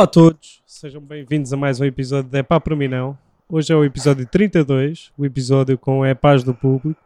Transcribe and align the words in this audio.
Olá 0.00 0.06
a 0.06 0.10
todos, 0.10 0.62
sejam 0.64 1.02
bem-vindos 1.02 1.52
a 1.52 1.58
mais 1.58 1.78
um 1.78 1.84
episódio 1.84 2.30
de 2.30 2.38
É 2.38 2.42
Pá 2.42 2.58
para 2.58 2.74
mim 2.74 2.88
não. 2.88 3.18
Hoje 3.46 3.70
é 3.70 3.76
o 3.76 3.84
episódio 3.84 4.26
32, 4.26 5.12
o 5.18 5.26
episódio 5.26 5.76
com 5.76 6.02
É 6.02 6.14
Paz 6.14 6.42
do 6.42 6.54
Público. 6.54 6.98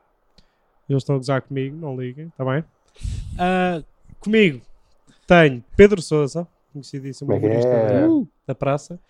Eles 0.89 1.03
estão 1.03 1.17
a 1.17 1.19
gozar 1.19 1.43
comigo, 1.43 1.77
não 1.77 2.01
liguem, 2.01 2.29
está 2.29 2.45
bem? 2.45 2.65
Ah, 3.37 3.83
comigo 4.21 4.61
tenho 5.27 5.65
Pedro 5.77 6.01
Sousa, 6.01 6.47
conhecidíssimo 6.73 7.33
é 7.33 7.37
humorista 7.37 7.69
é? 7.69 8.07
uh, 8.07 8.29
da 8.47 8.55
praça, 8.55 9.01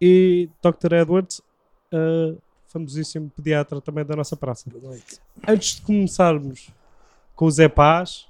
e 0.00 0.48
Dr. 0.62 0.92
Edwards, 0.92 1.42
ah, 1.92 2.36
famosíssimo 2.68 3.28
pediatra 3.28 3.80
também 3.80 4.04
da 4.04 4.14
nossa 4.14 4.36
praça. 4.36 4.70
Antes 5.48 5.74
de 5.74 5.82
começarmos 5.82 6.70
com 7.34 7.46
o 7.46 7.50
Zé 7.50 7.68
Paz, 7.68 8.28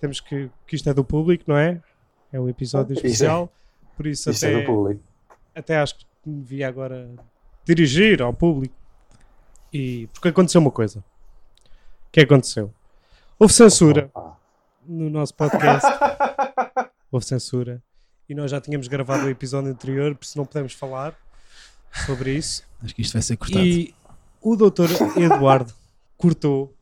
temos 0.00 0.20
que, 0.20 0.48
que 0.64 0.76
isto 0.76 0.88
é 0.88 0.94
do 0.94 1.02
público, 1.02 1.42
não 1.48 1.58
é? 1.58 1.82
É 2.32 2.38
um 2.38 2.48
episódio 2.48 2.92
Isto 2.94 3.04
é- 3.04 3.08
especial, 3.08 3.52
por 3.98 4.06
isso 4.06 4.30
Isto 4.30 4.46
é 4.46 4.48
até, 4.50 4.60
do 4.60 4.66
público. 4.66 5.02
até 5.52 5.76
acho 5.78 5.96
que 5.96 6.06
me 6.24 6.40
vi 6.44 6.62
agora 6.62 7.10
dirigir 7.64 8.22
ao 8.22 8.32
público. 8.32 8.76
E 9.72 10.06
porque 10.12 10.28
aconteceu 10.28 10.60
uma 10.60 10.70
coisa. 10.70 11.00
O 11.00 12.10
que 12.12 12.20
aconteceu? 12.20 12.72
Houve 13.36 13.52
censura 13.52 14.08
Opa. 14.14 14.38
no 14.86 15.10
nosso 15.10 15.34
podcast. 15.34 15.84
Houve 17.10 17.26
censura. 17.26 17.82
E 18.28 18.36
nós 18.36 18.52
já 18.52 18.60
tínhamos 18.60 18.86
gravado 18.86 19.26
o 19.26 19.28
episódio 19.28 19.68
anterior, 19.72 20.14
por 20.14 20.24
isso 20.24 20.38
não 20.38 20.46
podemos 20.46 20.74
falar 20.74 21.18
sobre 22.06 22.34
isso. 22.36 22.62
Acho 22.80 22.94
que 22.94 23.02
isto 23.02 23.14
vai 23.14 23.22
ser 23.22 23.36
cortado. 23.36 23.66
E 23.66 23.92
o 24.40 24.54
doutor 24.54 24.88
Eduardo 25.16 25.74
cortou 26.16 26.72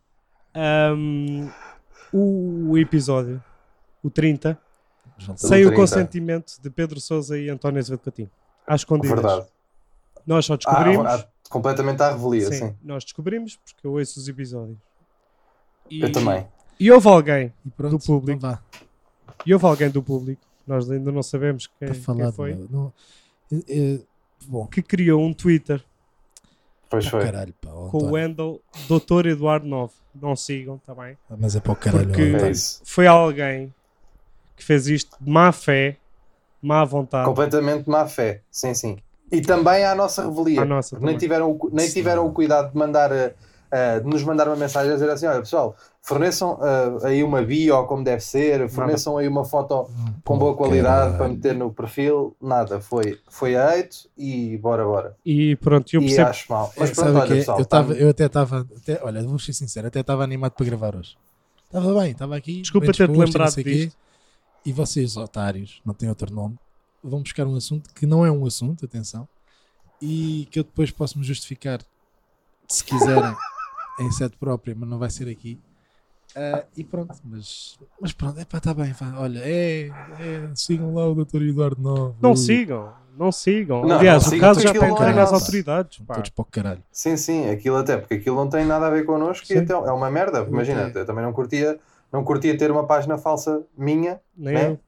ahm, 0.55 1.48
o 2.12 2.77
episódio, 2.77 3.42
o 4.03 4.11
30, 4.11 4.61
Sem 5.36 5.64
o 5.64 5.69
30. 5.69 5.75
consentimento 5.75 6.61
de 6.62 6.70
Pedro 6.70 7.00
Sousa 7.00 7.39
e 7.39 7.48
António 7.48 7.78
Azevedo 7.78 8.00
Coutinho. 8.00 8.31
Às 8.67 8.81
escondidas. 8.83 9.11
Verdade. 9.20 9.47
Nós 10.27 10.45
só 10.45 10.55
Ah, 10.55 10.56
descobrimos. 10.56 11.06
ah, 11.06 11.28
completamente 11.48 12.03
à 12.03 12.11
revelia, 12.12 12.47
sim, 12.47 12.58
sim. 12.69 12.77
nós 12.83 13.05
descobrimos 13.05 13.56
porque 13.56 13.86
eu 13.86 13.92
ouço 13.92 14.19
os 14.19 14.28
episódios. 14.28 14.77
E, 15.91 16.03
Eu 16.03 16.11
também. 16.12 16.47
E 16.78 16.91
houve 16.91 17.08
alguém, 17.08 17.53
E 17.64 17.70
pronto, 17.70 17.97
do 17.98 18.05
público. 18.05 18.58
E 19.47 19.55
houve 19.55 19.64
alguém 19.67 19.89
do 19.91 20.03
público, 20.03 20.42
nós 20.67 20.91
ainda 20.91 21.12
não 21.12 21.23
sabemos 21.23 21.69
quem, 21.78 21.89
quem 21.92 22.33
foi, 22.33 22.55
de- 22.55 22.73
não, 22.73 22.92
é- 23.53 23.56
é- 23.69 24.01
bom, 24.47 24.67
que 24.67 24.83
criou 24.83 25.23
um 25.23 25.33
Twitter 25.33 25.83
Pois 26.91 27.06
oh, 27.06 27.11
foi. 27.11 27.23
caralho, 27.25 27.55
pá, 27.61 27.70
oh, 27.73 27.89
com 27.89 27.98
o 27.98 28.17
handle 28.17 28.61
Dr. 28.89 29.27
Eduardo 29.28 29.67
9. 29.67 29.95
Não 30.20 30.34
sigam, 30.34 30.78
tá 30.78 30.95
bem? 30.95 31.17
Mas 31.39 31.55
é 31.56 31.61
para 31.61 31.73
o 31.73 31.77
caralho. 31.77 32.06
Porque- 32.08 32.23
É. 32.23 32.53
Foi 32.84 33.06
alguém 33.06 33.73
que 34.56 34.64
fez 34.64 34.86
isto 34.88 35.16
de 35.20 35.30
má 35.30 35.52
fé, 35.52 35.96
má 36.62 36.84
vontade. 36.84 37.26
Completamente 37.26 37.88
má 37.88 38.06
fé. 38.06 38.42
Sim, 38.50 38.74
sim. 38.74 38.98
E 39.30 39.40
também 39.40 39.84
à 39.84 39.94
nossa 39.94 40.24
revelia. 40.28 40.62
À 40.62 40.64
nossa 40.64 40.98
nem 40.98 41.16
tiveram, 41.18 41.50
o 41.50 41.70
nem 41.72 41.86
Sim. 41.86 41.94
tiveram 41.94 42.26
o 42.26 42.32
cuidado 42.32 42.70
de 42.72 42.78
mandar 42.78 43.10
eh, 43.12 44.00
de 44.00 44.06
nos 44.06 44.22
mandar 44.22 44.46
uma 44.46 44.56
mensagem 44.56 44.90
a 44.90 44.94
dizer 44.94 45.10
assim: 45.10 45.27
olha 45.27 45.40
pessoal, 45.40 45.77
forneçam 46.00 46.58
eh, 46.62 47.08
aí 47.08 47.24
uma 47.24 47.42
bio 47.42 47.84
como 47.86 48.04
deve 48.04 48.22
ser, 48.22 48.68
forneçam 48.68 49.18
aí 49.18 49.27
uma 49.27 49.44
foto 49.44 49.90
com 50.24 50.38
boa 50.38 50.56
qualidade 50.56 51.12
caralho. 51.12 51.18
para 51.18 51.28
meter 51.28 51.54
no 51.54 51.72
perfil. 51.72 52.36
Nada, 52.40 52.80
foi, 52.80 53.18
foi 53.28 53.56
a 53.56 53.72
e 54.16 54.56
bora, 54.58 54.84
bora. 54.84 55.16
E 55.24 55.56
pronto, 55.56 55.92
eu 55.92 56.00
e 56.00 56.04
percebo. 56.04 56.30
acho 56.30 56.52
mal. 56.52 56.72
Mas 56.78 56.90
pronto, 56.92 57.12
sabe 57.12 57.18
olha 57.18 57.34
é? 57.34 57.38
pessoal, 57.38 57.58
eu, 57.58 57.64
tá- 57.66 57.78
tava, 57.78 57.92
eu 57.94 58.08
até 58.10 58.27
estava, 58.27 58.66
até, 58.77 59.00
olha, 59.02 59.22
vou 59.24 59.38
ser 59.38 59.52
sincero, 59.52 59.88
até 59.88 60.00
estava 60.00 60.22
animado 60.22 60.52
para 60.52 60.66
gravar 60.66 60.94
hoje. 60.96 61.16
Estava 61.66 62.00
bem, 62.00 62.12
estava 62.12 62.36
aqui. 62.36 62.62
Desculpa 62.62 62.86
ter-te 62.92 63.12
e 63.12 63.18
lembrado 63.18 63.55
quê. 63.55 63.90
E 64.66 64.72
vocês, 64.72 65.16
otários, 65.16 65.80
não 65.86 65.94
têm 65.94 66.08
outro 66.08 66.34
nome, 66.34 66.58
vão 67.00 67.22
buscar 67.22 67.46
um 67.46 67.54
assunto 67.54 67.94
que 67.94 68.04
não 68.04 68.27
é 68.27 68.32
um 68.32 68.44
assunto, 68.44 68.84
atenção, 68.84 69.28
e 70.02 70.48
que 70.50 70.58
eu 70.58 70.64
depois 70.64 70.90
posso 70.90 71.16
me 71.16 71.24
justificar, 71.24 71.80
se 72.66 72.82
quiserem, 72.82 73.32
em 74.00 74.10
sede 74.10 74.36
própria, 74.36 74.74
mas 74.77 74.88
não 74.88 74.98
vai 74.98 75.08
ser 75.08 75.28
aqui. 75.28 75.56
Ah, 76.34 76.64
e 76.77 76.82
pronto, 76.82 77.14
mas, 77.24 77.78
mas 78.00 78.12
pronto, 78.12 78.40
é 78.40 78.44
pá, 78.44 78.58
está 78.58 78.74
bem, 78.74 78.92
vá, 78.92 79.20
olha, 79.20 79.38
é, 79.38 79.86
é, 79.86 80.50
sigam 80.56 80.92
lá 80.94 81.08
o 81.08 81.24
Dr. 81.24 81.42
Eduardo 81.42 81.80
Novo. 81.80 82.16
Não 82.20 82.33
uh, 82.33 82.36
sigam, 82.36 82.92
não 83.16 83.30
sigam. 83.30 83.86
Não, 83.86 83.98
Aliás, 83.98 84.24
não 84.24 84.28
o 84.28 84.30
sigam, 84.33 84.48
caso 84.48 84.60
já 84.62 84.72
está 84.72 84.90
entregue 84.90 85.18
às 85.20 85.33
autoridades. 85.33 85.98
Pá. 86.00 86.14
todos 86.14 86.30
para 86.30 86.42
o 86.42 86.44
caralho. 86.44 86.83
Sim, 86.90 87.16
sim, 87.16 87.48
aquilo 87.48 87.77
até, 87.77 87.96
porque 87.96 88.14
aquilo 88.14 88.34
não 88.34 88.48
tem 88.48 88.66
nada 88.66 88.88
a 88.88 88.90
ver 88.90 89.06
connosco 89.06 89.44
e 89.44 89.46
Sim. 89.46 89.58
até 89.58 89.72
é 89.72 89.92
uma 89.92 90.10
merda. 90.10 90.40
Imagina, 90.42 90.90
tem. 90.90 91.02
eu 91.02 91.06
também 91.06 91.24
não 91.24 91.33
curtia, 91.33 91.78
não 92.12 92.24
curtia 92.24 92.56
ter 92.56 92.70
uma 92.70 92.86
página 92.86 93.18
falsa 93.18 93.62
minha, 93.77 94.20
Nem 94.36 94.55
né? 94.55 94.68
eu. 94.70 94.80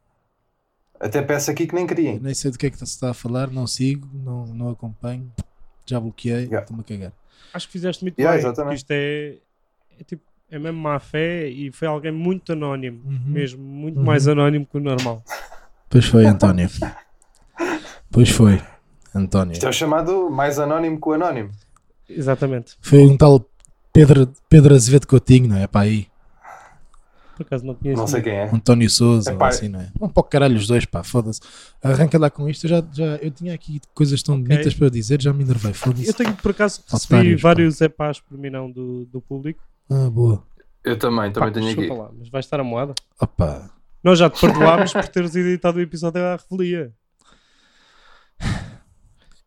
até 1.00 1.20
peço 1.22 1.50
aqui 1.50 1.66
que 1.66 1.74
nem 1.74 1.86
criem. 1.86 2.18
nem 2.20 2.34
sei 2.34 2.50
do 2.50 2.58
que 2.58 2.66
é 2.66 2.70
que 2.70 2.76
se 2.78 2.84
está 2.84 3.10
a 3.10 3.14
falar, 3.14 3.50
não 3.50 3.66
sigo, 3.66 4.08
não, 4.12 4.46
não 4.46 4.68
acompanho, 4.70 5.30
já 5.86 5.98
bloqueei, 6.00 6.44
Yeah. 6.44 6.60
estou-me 6.60 6.82
a 6.82 6.84
cagar. 6.84 7.12
Acho 7.52 7.66
que 7.66 7.72
fizeste 7.72 8.02
muito 8.04 8.18
Yeah, 8.18 8.36
bem. 8.36 8.46
exatamente. 8.46 8.84
porque 8.84 8.84
Isto 8.84 8.90
é, 8.92 10.00
é 10.00 10.04
tipo, 10.04 10.22
é 10.50 10.58
mesmo 10.58 10.78
má 10.80 10.98
fé 10.98 11.46
e 11.48 11.70
foi 11.72 11.88
alguém 11.88 12.12
muito 12.12 12.52
anónimo. 12.52 13.02
Uhum. 13.04 13.20
Mesmo, 13.26 13.62
muito 13.62 13.98
Uhum. 13.98 14.04
mais 14.04 14.26
anónimo 14.28 14.66
que 14.66 14.76
o 14.76 14.80
normal. 14.80 15.22
Pois 15.90 16.04
foi, 16.06 16.26
António. 16.26 16.68
pois 18.10 18.28
foi, 18.30 18.60
António. 19.14 19.52
Isto 19.52 19.66
é 19.66 19.68
o 19.68 19.72
chamado 19.72 20.30
mais 20.30 20.58
anónimo 20.58 21.00
que 21.00 21.08
o 21.08 21.12
anónimo. 21.12 21.50
Exatamente. 22.08 22.76
Foi 22.80 23.00
um 23.06 23.16
tal 23.16 23.44
Pedro, 23.92 24.30
Pedro 24.48 24.74
Azevedo 24.74 25.06
Coutinho, 25.06 25.48
não 25.48 25.56
é? 25.56 25.66
Pá, 25.66 25.80
aí. 25.82 26.06
Por 27.38 27.46
acaso 27.46 27.64
não 27.64 27.74
conheço. 27.74 28.00
Não 28.00 28.06
sei 28.08 28.20
quem 28.20 28.32
é. 28.32 28.50
António 28.52 28.90
Souza, 28.90 29.32
ou 29.32 29.44
assim, 29.44 29.68
não 29.68 29.80
é? 29.80 29.92
Vão 29.98 30.08
para 30.08 30.20
o 30.20 30.24
caralho 30.24 30.56
os 30.56 30.66
dois, 30.66 30.84
pá, 30.84 31.04
foda-se. 31.04 31.40
Arranca 31.82 32.18
lá 32.18 32.28
com 32.28 32.48
isto, 32.48 32.64
eu 32.64 32.70
já, 32.70 32.82
já, 32.92 33.04
eu 33.16 33.30
tinha 33.30 33.54
aqui 33.54 33.80
coisas 33.94 34.20
tão 34.22 34.34
Ok. 34.34 34.48
bonitas 34.48 34.74
para 34.74 34.90
dizer, 34.90 35.22
já 35.22 35.32
me 35.32 35.44
enervei, 35.44 35.70
Eu 35.70 35.74
foda-se. 35.74 36.12
tenho 36.14 36.34
por 36.34 36.50
acaso 36.50 36.82
recebi 36.88 37.14
Otários, 37.14 37.40
pá. 37.42 37.48
vários 37.48 37.80
epás 37.80 38.20
por 38.20 38.36
mim 38.36 38.50
não 38.50 38.70
do, 38.70 39.04
do 39.06 39.20
público. 39.20 39.62
Ah, 39.88 40.10
boa. 40.10 40.42
Eu 40.84 40.98
também, 40.98 41.30
também 41.32 41.48
Pá, 41.48 41.54
tenho 41.54 41.66
aqui. 41.70 41.76
desculpa 41.76 42.02
lá, 42.04 42.10
mas 42.18 42.28
vai 42.28 42.40
estar 42.40 42.58
a 42.60 42.64
moeda. 42.64 42.94
Opa, 43.20 43.70
Nós 44.02 44.18
já 44.18 44.28
te 44.28 44.40
perdoámos 44.40 44.92
por 44.92 45.06
teres 45.08 45.34
editado 45.36 45.78
o 45.78 45.80
episódio 45.80 46.20
à 46.24 46.36
revelia. 46.36 46.92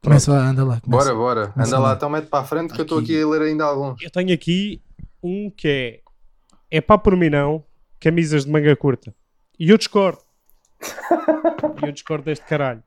começa 0.04 0.32
lá, 0.32 0.48
anda 0.50 0.64
lá. 0.64 0.82
Começa. 0.82 1.14
Bora, 1.14 1.16
bora. 1.16 1.48
Começa 1.50 1.70
Anda 1.76 1.80
lá, 1.80 1.90
lá. 1.90 1.96
então 1.96 2.10
mete 2.10 2.28
para 2.28 2.40
a 2.40 2.44
frente 2.46 2.74
que 2.74 2.80
eu 2.82 2.84
estou 2.84 3.00
Aqui. 3.00 3.14
aqui 3.16 3.22
a 3.24 3.28
ler 3.28 3.42
ainda 3.44 3.66
alguns. 3.66 4.02
Eu 4.02 4.10
tenho 4.12 4.34
aqui 4.34 4.82
um 5.24 5.50
que 5.50 5.68
é 5.68 6.02
é 6.74 6.80
pá 6.82 6.98
por 6.98 7.16
mim 7.18 7.30
não, 7.30 7.64
camisas 8.02 8.44
de 8.46 8.52
manga 8.52 8.76
curta. 8.76 9.14
E 9.58 9.70
eu 9.70 9.78
discordo. 9.78 10.20
e 11.82 11.86
eu 11.86 11.92
discordo 11.92 12.26
deste 12.26 12.46
caralho. 12.46 12.84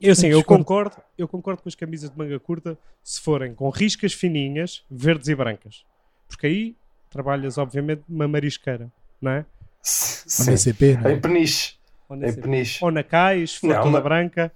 Eu 0.00 0.12
assim, 0.12 0.28
eu 0.28 0.38
Discordo. 0.38 0.64
concordo, 0.64 0.96
eu 1.18 1.28
concordo 1.28 1.60
com 1.62 1.68
as 1.68 1.74
camisas 1.74 2.08
de 2.08 2.16
manga 2.16 2.38
curta 2.40 2.78
se 3.04 3.20
forem 3.20 3.54
com 3.54 3.68
riscas 3.68 4.14
fininhas, 4.14 4.82
verdes 4.90 5.28
e 5.28 5.34
brancas. 5.34 5.84
Porque 6.26 6.46
aí 6.46 6.76
trabalhas, 7.10 7.58
obviamente, 7.58 8.02
uma 8.08 8.26
marisqueira, 8.26 8.90
não 9.20 9.32
é? 9.32 9.38
Uma 9.40 9.44
Sim. 9.82 10.50
DCP, 10.52 10.96
não 10.96 11.10
é? 11.10 11.12
Em 11.14 11.20
peniche. 11.20 11.74
Ou 12.08 12.16
Em 12.16 12.20
na, 12.20 12.28
CP. 12.28 12.40
peniche. 12.42 12.84
ou 12.84 12.90
na 12.90 13.02
cais, 13.02 13.56
for 13.56 13.66
Não, 13.68 13.76
toda 13.82 13.90
mas- 13.90 14.02
branca. 14.02 14.52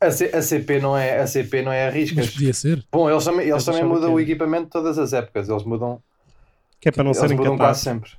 A, 0.00 0.10
C- 0.10 0.30
a 0.34 0.42
CP 0.42 0.80
não 0.80 0.96
é 0.98 1.18
a 1.20 1.26
CP 1.26 1.62
não 1.62 1.72
é 1.72 1.84
a 1.84 1.86
Mas 1.86 1.94
riscas. 1.94 2.30
podia 2.30 2.52
ser. 2.52 2.84
Bom, 2.90 3.08
eles 3.08 3.24
também, 3.24 3.40
eles 3.42 3.54
Mas 3.54 3.64
também 3.64 3.84
mudam 3.84 4.12
o 4.12 4.18
era. 4.18 4.22
equipamento 4.22 4.68
todas 4.70 4.98
as 4.98 5.12
épocas. 5.12 5.48
Eles 5.48 5.62
mudam, 5.64 6.02
Que 6.80 6.88
é 6.88 6.92
para 6.92 7.04
não 7.04 7.12
eles 7.12 7.20
serem 7.20 7.36
mudam 7.36 7.56
quase 7.56 7.80
sempre. 7.80 8.10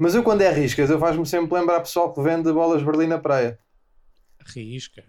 Mas 0.00 0.14
eu 0.14 0.22
quando 0.22 0.40
é 0.40 0.50
riscas, 0.50 0.88
eu 0.88 0.98
faz-me 0.98 1.26
sempre 1.26 1.54
lembrar 1.54 1.80
pessoal 1.80 2.10
que 2.12 2.22
vende 2.22 2.50
bolas 2.52 2.82
Berlim 2.82 3.06
na 3.06 3.18
praia. 3.18 3.58
Riscas. 4.46 5.04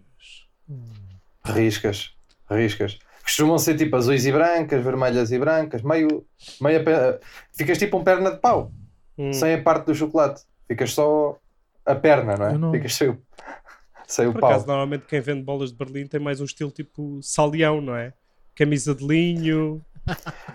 Riscas. 1.46 2.14
Riscas. 2.50 3.00
Costumam 3.24 3.58
ser 3.58 3.78
tipo 3.78 3.96
azuis 3.96 4.26
e 4.26 4.32
brancas, 4.34 4.84
vermelhas 4.84 5.32
e 5.32 5.40
brancas, 5.40 5.82
meio. 5.82 6.26
meio 6.60 6.84
pe- 6.84 7.20
Ficas 7.54 7.78
tipo 7.78 7.98
um 7.98 8.04
perna 8.04 8.32
de 8.32 8.38
pau, 8.40 8.72
Hum. 9.18 9.32
sem 9.32 9.54
a 9.54 9.62
parte 9.62 9.86
do 9.86 9.96
chocolate. 9.96 10.42
Ficas 10.68 10.94
só 10.94 11.38
a 11.86 11.96
perna, 11.96 12.36
não 12.36 12.46
é? 12.48 12.58
Não- 12.58 12.72
Ficas 12.74 12.94
sem 12.96 13.10
o, 13.10 13.22
sem 14.08 14.28
o 14.28 14.34
Por 14.34 14.42
pau. 14.42 14.50
acaso, 14.50 14.68
normalmente 14.68 15.06
quem 15.08 15.22
vende 15.22 15.44
bolas 15.44 15.72
de 15.72 15.78
Berlim 15.78 16.06
tem 16.08 16.20
mais 16.20 16.42
um 16.42 16.46
estilo 16.46 16.72
tipo 16.72 17.20
salião, 17.22 17.80
não 17.80 17.96
é? 17.96 18.12
Camisa 18.56 18.94
de 18.94 19.08
linho, 19.08 19.82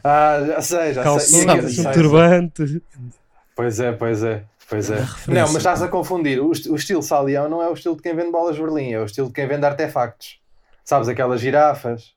Ah, 0.04 0.42
já 0.46 0.60
sei, 0.60 0.92
já 0.92 0.94
sei. 0.94 1.02
Calções, 1.02 1.64
um 1.64 1.68
sei, 1.68 1.84
sei. 1.84 1.92
turbante. 1.92 2.82
Pois 3.56 3.80
é, 3.80 3.90
pois 3.92 4.22
é. 4.22 4.44
Pois 4.68 4.90
é. 4.90 4.98
Não, 5.28 5.42
mas 5.42 5.56
estás 5.56 5.80
a 5.82 5.88
confundir. 5.88 6.40
O, 6.40 6.52
est- 6.52 6.66
o 6.68 6.76
estilo 6.76 7.02
salião 7.02 7.48
não 7.48 7.62
é 7.62 7.68
o 7.68 7.72
estilo 7.72 7.96
de 7.96 8.02
quem 8.02 8.14
vende 8.14 8.30
bolas 8.30 8.56
Berlim, 8.58 8.92
é 8.92 9.00
o 9.00 9.04
estilo 9.04 9.28
de 9.28 9.32
quem 9.32 9.46
vende 9.48 9.64
artefactos. 9.64 10.38
Sabes, 10.84 11.08
aquelas 11.08 11.40
girafas. 11.40 12.14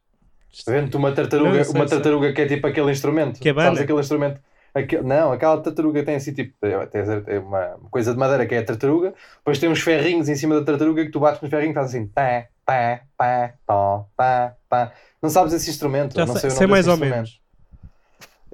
Vende-te 0.67 0.97
uma 0.97 1.11
tartaruga, 1.11 1.49
Não, 1.51 1.57
eu 1.57 1.63
sei, 1.63 1.73
uma 1.75 1.87
sei. 1.87 1.97
tartaruga 1.97 2.33
que 2.33 2.41
é 2.41 2.47
tipo 2.47 2.65
aquele 2.67 2.91
instrumento. 2.91 3.39
Que 3.39 3.49
é 3.49 3.53
Sabes 3.53 3.79
aquele 3.79 3.99
instrumento? 3.99 4.41
Aque- 4.73 5.01
não, 5.01 5.31
aquela 5.31 5.59
tartaruga 5.61 6.03
tem 6.03 6.15
assim 6.15 6.33
tipo 6.33 6.53
é- 6.63 6.85
tem 6.87 7.01
é 7.27 7.39
uma 7.39 7.77
coisa 7.91 8.13
de 8.13 8.19
madeira 8.19 8.45
que 8.45 8.53
é 8.55 8.59
a 8.59 8.65
tartaruga, 8.65 9.13
depois 9.37 9.57
tem 9.59 9.69
uns 9.69 9.81
ferrinhos 9.81 10.27
em 10.29 10.35
cima 10.35 10.59
da 10.59 10.63
tartaruga 10.65 11.03
que 11.05 11.11
tu 11.11 11.19
bates 11.19 11.41
nos 11.41 11.49
ferrinhos 11.49 11.71
e 11.71 11.75
faz 11.75 11.87
assim 11.89 12.07
pá, 12.07 12.45
pá, 12.65 13.01
pá, 13.17 13.53
tó, 13.65 14.05
pá, 14.15 14.53
pá. 14.69 14.91
Não 15.21 15.29
sabes 15.29 15.53
esse 15.53 15.69
instrumento? 15.69 16.15
Já 16.15 16.25
não 16.25 16.33
sei, 16.33 16.41
sei, 16.41 16.49
o 16.49 16.53
sei 16.53 16.67
mais 16.67 16.85
desse 16.85 16.89
ou 16.89 16.95
instrumento. 16.95 17.15
menos. 17.15 17.41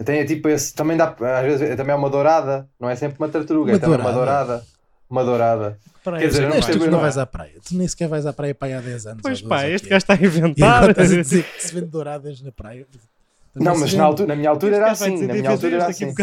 Tem 0.03 0.19
é 0.19 0.25
tipo 0.25 0.49
esse, 0.49 0.73
também 0.73 0.97
dá, 0.97 1.09
às 1.39 1.43
vezes 1.45 1.61
é- 1.61 1.75
também 1.75 1.93
é 1.93 1.95
uma 1.97 2.09
dourada, 2.09 2.67
não 2.79 2.89
é 2.89 2.95
sempre 2.95 3.17
uma 3.17 3.29
tartaruga, 3.29 3.71
Uma 3.71 3.77
é 3.77 3.79
também 3.79 3.99
uma 3.99 4.11
dourada? 4.11 4.45
dourada. 4.45 4.65
uma 5.09 5.23
dourada. 5.23 5.79
Praia. 6.03 6.19
Quer 6.21 6.27
dizer, 6.27 6.41
não 6.43 6.49
tu 6.49 6.53
percebo 6.65 6.79
não 6.85 6.91
nada. 6.91 7.01
vais 7.03 7.17
à 7.17 7.25
praia. 7.25 7.53
Tu 7.65 7.75
nem 7.75 7.87
sequer 7.87 8.07
vais 8.07 8.25
à 8.25 8.33
praia 8.33 8.53
para 8.53 8.67
aí 8.67 8.73
há 8.75 8.81
10 8.81 9.07
anos. 9.07 9.21
Pois 9.23 9.41
pá, 9.41 9.55
12, 9.57 9.69
ou 9.69 9.75
este 9.75 9.89
gajo 9.89 9.97
está 9.97 10.13
a. 10.13 10.17
E 10.17 10.25
inventar. 10.25 10.89
estás 10.89 11.11
a 11.13 11.15
dizer 11.15 11.43
que 11.43 11.63
se 11.67 11.73
vende 11.73 11.87
douradas 11.87 12.41
na 12.41 12.51
praia. 12.51 12.85
Não, 13.55 13.75
mas 13.79 13.93
na, 13.93 14.03
altura, 14.03 14.27
na 14.27 14.35
minha 14.35 14.49
altura 14.49 14.75
era 14.75 14.91
assim. 14.91 15.25
Na 15.25 15.33
minha 15.33 15.49
altura 15.49 15.75
era 15.77 15.87
assim. 15.87 16.13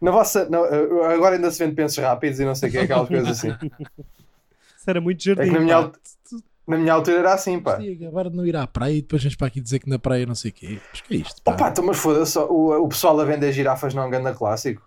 Na 0.00 0.10
vossa, 0.12 0.48
não, 0.48 0.62
agora 1.10 1.34
ainda 1.34 1.50
se 1.50 1.58
vende 1.58 1.74
pensos 1.74 1.98
rápidos 1.98 2.38
e 2.38 2.44
não 2.44 2.54
sei 2.54 2.68
o 2.68 2.72
que, 2.72 2.78
aquelas 2.78 3.08
coisas 3.08 3.28
assim. 3.30 3.48
Isso 4.78 4.88
era 4.88 5.00
muito 5.00 5.20
É 5.20 5.34
jardim. 5.34 5.50
que 5.50 5.58
na 5.58 5.60
minha, 5.60 5.82
pá. 5.82 5.92
Na 6.68 6.76
minha 6.76 6.92
altura 6.92 7.18
era 7.18 7.34
assim, 7.34 7.58
pá. 7.58 7.78
Acabar 7.78 8.28
de 8.30 8.36
não 8.36 8.46
ir 8.46 8.54
à 8.56 8.66
praia 8.66 8.92
e 8.94 9.00
depois 9.02 9.22
vens 9.22 9.34
para 9.34 9.46
aqui 9.46 9.60
dizer 9.60 9.78
que 9.78 9.88
na 9.88 9.98
praia 9.98 10.26
não 10.26 10.34
sei 10.34 10.50
o 10.50 10.54
quê. 10.54 10.78
Mas 10.90 11.00
que 11.00 11.14
é 11.14 11.16
isto? 11.18 11.42
Pá? 11.42 11.52
Opa, 11.52 11.68
então, 11.70 11.84
mas 11.84 11.96
foda-se, 11.96 12.32
só, 12.32 12.46
o, 12.48 12.84
o 12.84 12.88
pessoal 12.88 13.18
a 13.20 13.24
vender 13.24 13.50
girafas 13.52 13.94
não 13.94 14.02
anda 14.12 14.34
clássico. 14.34 14.86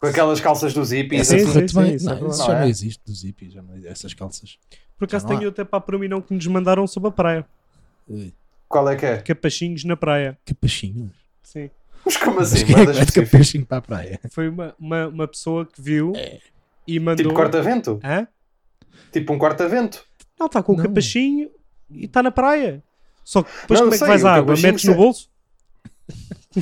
Com 0.00 0.06
aquelas 0.08 0.40
calças 0.40 0.72
dos 0.74 0.90
hippies. 0.90 1.22
Essa 1.22 1.38
sim, 1.38 1.44
assim. 1.58 1.68
sim, 1.68 1.94
isso 1.94 2.10
é 2.10 2.20
não, 2.20 2.28
isso 2.28 2.38
Não 2.40 2.46
já 2.46 2.54
é? 2.56 2.60
não 2.60 2.68
existe 2.68 3.02
dos 3.04 3.22
hippies, 3.24 3.52
já 3.52 3.62
não 3.62 3.72
existe, 3.74 3.88
essas 3.88 4.14
calças. 4.14 4.58
Por 4.98 5.06
acaso 5.06 5.26
tenho 5.26 5.46
há. 5.46 5.48
até 5.48 5.64
para 5.64 5.82
a 5.96 5.98
mim 5.98 6.08
não 6.08 6.20
que 6.20 6.32
nos 6.34 6.46
mandaram 6.46 6.86
sobre 6.86 7.08
a 7.08 7.12
praia. 7.12 7.46
Ui, 8.08 8.32
Qual 8.68 8.88
é 8.88 8.94
que 8.96 9.06
é? 9.06 9.16
Capachinhos 9.18 9.84
na 9.84 9.96
praia. 9.96 10.38
Capachinhos. 10.44 11.12
Sim. 11.42 11.70
Mas 12.04 12.16
como 12.18 12.36
Mas 12.36 12.52
assim? 12.52 12.66
quem 12.66 12.74
é 12.74 12.78
que 12.78 12.80
Mandas 12.80 12.96
vai 12.98 13.06
de 13.06 13.12
capachinho 13.12 13.66
para 13.66 13.78
a 13.78 13.82
praia? 13.82 14.20
Foi 14.30 14.48
uma, 14.48 14.74
uma, 14.78 15.08
uma 15.08 15.26
pessoa 15.28 15.66
que 15.66 15.82
viu 15.82 16.12
É. 16.14 16.38
e 16.86 17.00
mandou. 17.00 17.16
Tipo 17.24 17.34
corta-vento? 17.34 17.98
Hã? 18.04 18.28
Tipo 19.12 19.32
um 19.32 19.38
corta-vento? 19.38 20.05
Não, 20.38 20.46
está 20.46 20.62
com 20.62 20.72
o 20.72 20.76
Não. 20.76 20.84
capachinho 20.84 21.50
e 21.90 22.04
está 22.04 22.22
na 22.22 22.30
praia. 22.30 22.82
Só 23.24 23.42
que 23.42 23.50
depois 23.62 23.80
Não, 23.80 23.86
como 23.86 23.94
é 23.94 23.98
que 23.98 24.04
vais 24.04 24.24
à 24.24 24.34
água? 24.34 24.54
Metes 24.56 24.84
no 24.84 24.94
bolso? 24.94 25.28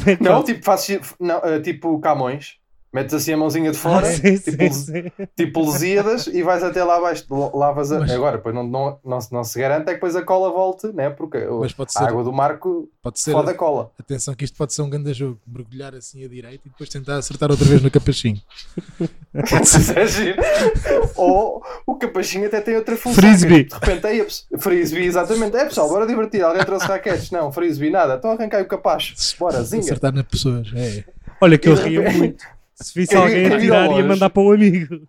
É 0.06 0.16
que 0.16 0.22
Não, 0.22 0.42
tipo, 0.42 0.64
fazes, 0.64 1.14
não, 1.20 1.38
eh, 1.38 1.60
tipo 1.60 1.98
Camões. 2.00 2.58
Metes 2.94 3.12
assim 3.12 3.32
a 3.32 3.36
mãozinha 3.36 3.72
de 3.72 3.76
fora, 3.76 4.06
Ah, 4.08 4.12
sim, 4.12 4.36
tipo, 4.38 4.72
sim, 4.72 5.10
tipo 5.36 5.60
Lusíadas, 5.60 6.28
e 6.28 6.42
vais 6.44 6.62
até 6.62 6.84
lá 6.84 6.96
abaixo. 6.96 7.24
Lavas 7.52 7.90
a... 7.90 7.98
Mas- 7.98 8.10
Agora, 8.12 8.36
depois 8.36 8.54
não, 8.54 8.62
não, 8.62 8.98
não, 9.04 9.20
se- 9.20 9.32
não 9.32 9.42
se 9.42 9.58
garante 9.58 9.82
é 9.82 9.86
que 9.86 9.94
depois 9.94 10.14
a 10.14 10.22
cola 10.22 10.50
volte, 10.52 10.86
né? 10.92 11.10
Porque 11.10 11.38
a 11.38 11.48
ser, 11.92 12.04
água 12.04 12.22
do 12.22 12.32
marco 12.32 12.88
pode 13.02 13.18
ser 13.18 13.32
fode 13.32 13.50
a 13.50 13.54
cola. 13.54 13.90
atenção 13.98 14.32
que 14.34 14.44
isto 14.44 14.56
pode 14.56 14.72
ser 14.72 14.82
um 14.82 14.88
grande 14.88 15.12
jogo. 15.12 15.40
Mergulhar 15.46 15.92
assim 15.94 16.24
a 16.24 16.28
direita 16.28 16.62
e 16.66 16.70
depois 16.70 16.88
tentar 16.88 17.16
acertar 17.16 17.50
outra 17.50 17.66
vez 17.66 17.82
no 17.82 17.90
capachinho. 17.90 18.40
É. 19.34 21.10
Ou 21.16 21.62
o 21.86 21.96
capachinho 21.96 22.46
até 22.46 22.60
tem 22.60 22.76
outra 22.76 22.96
função. 22.96 23.22
Frisbee. 23.22 23.64
que 23.64 23.78
De 23.78 23.86
repente 23.86 24.06
é 24.52 24.58
frisbee, 24.58 25.04
exatamente. 25.06 25.56
É 25.56 25.64
pessoal, 25.64 25.88
bora 25.88 26.06
divertir. 26.06 26.42
Alguém 26.42 26.64
trouxe 26.64 26.86
raquetes? 26.86 27.30
Não, 27.30 27.50
frisbee, 27.52 27.90
nada. 27.90 28.14
Então 28.14 28.30
arrancai 28.30 28.62
o 28.62 28.66
capaz. 28.66 29.34
Bora, 29.38 29.62
zinga. 29.62 29.82
Acertar 29.82 30.12
nas 30.14 30.24
pessoas. 30.26 30.68
É. 30.74 31.04
Olha 31.40 31.58
que 31.58 31.68
eu 31.68 31.74
repente- 31.74 32.16
muito. 32.18 32.44
Se 32.74 32.92
visse 32.94 33.10
Quem- 33.14 33.18
alguém 33.22 33.46
a 33.46 33.58
tirar 33.58 33.90
ia 33.92 34.04
mandar 34.04 34.30
para 34.30 34.42
um 34.42 34.52
amigo. 34.52 35.00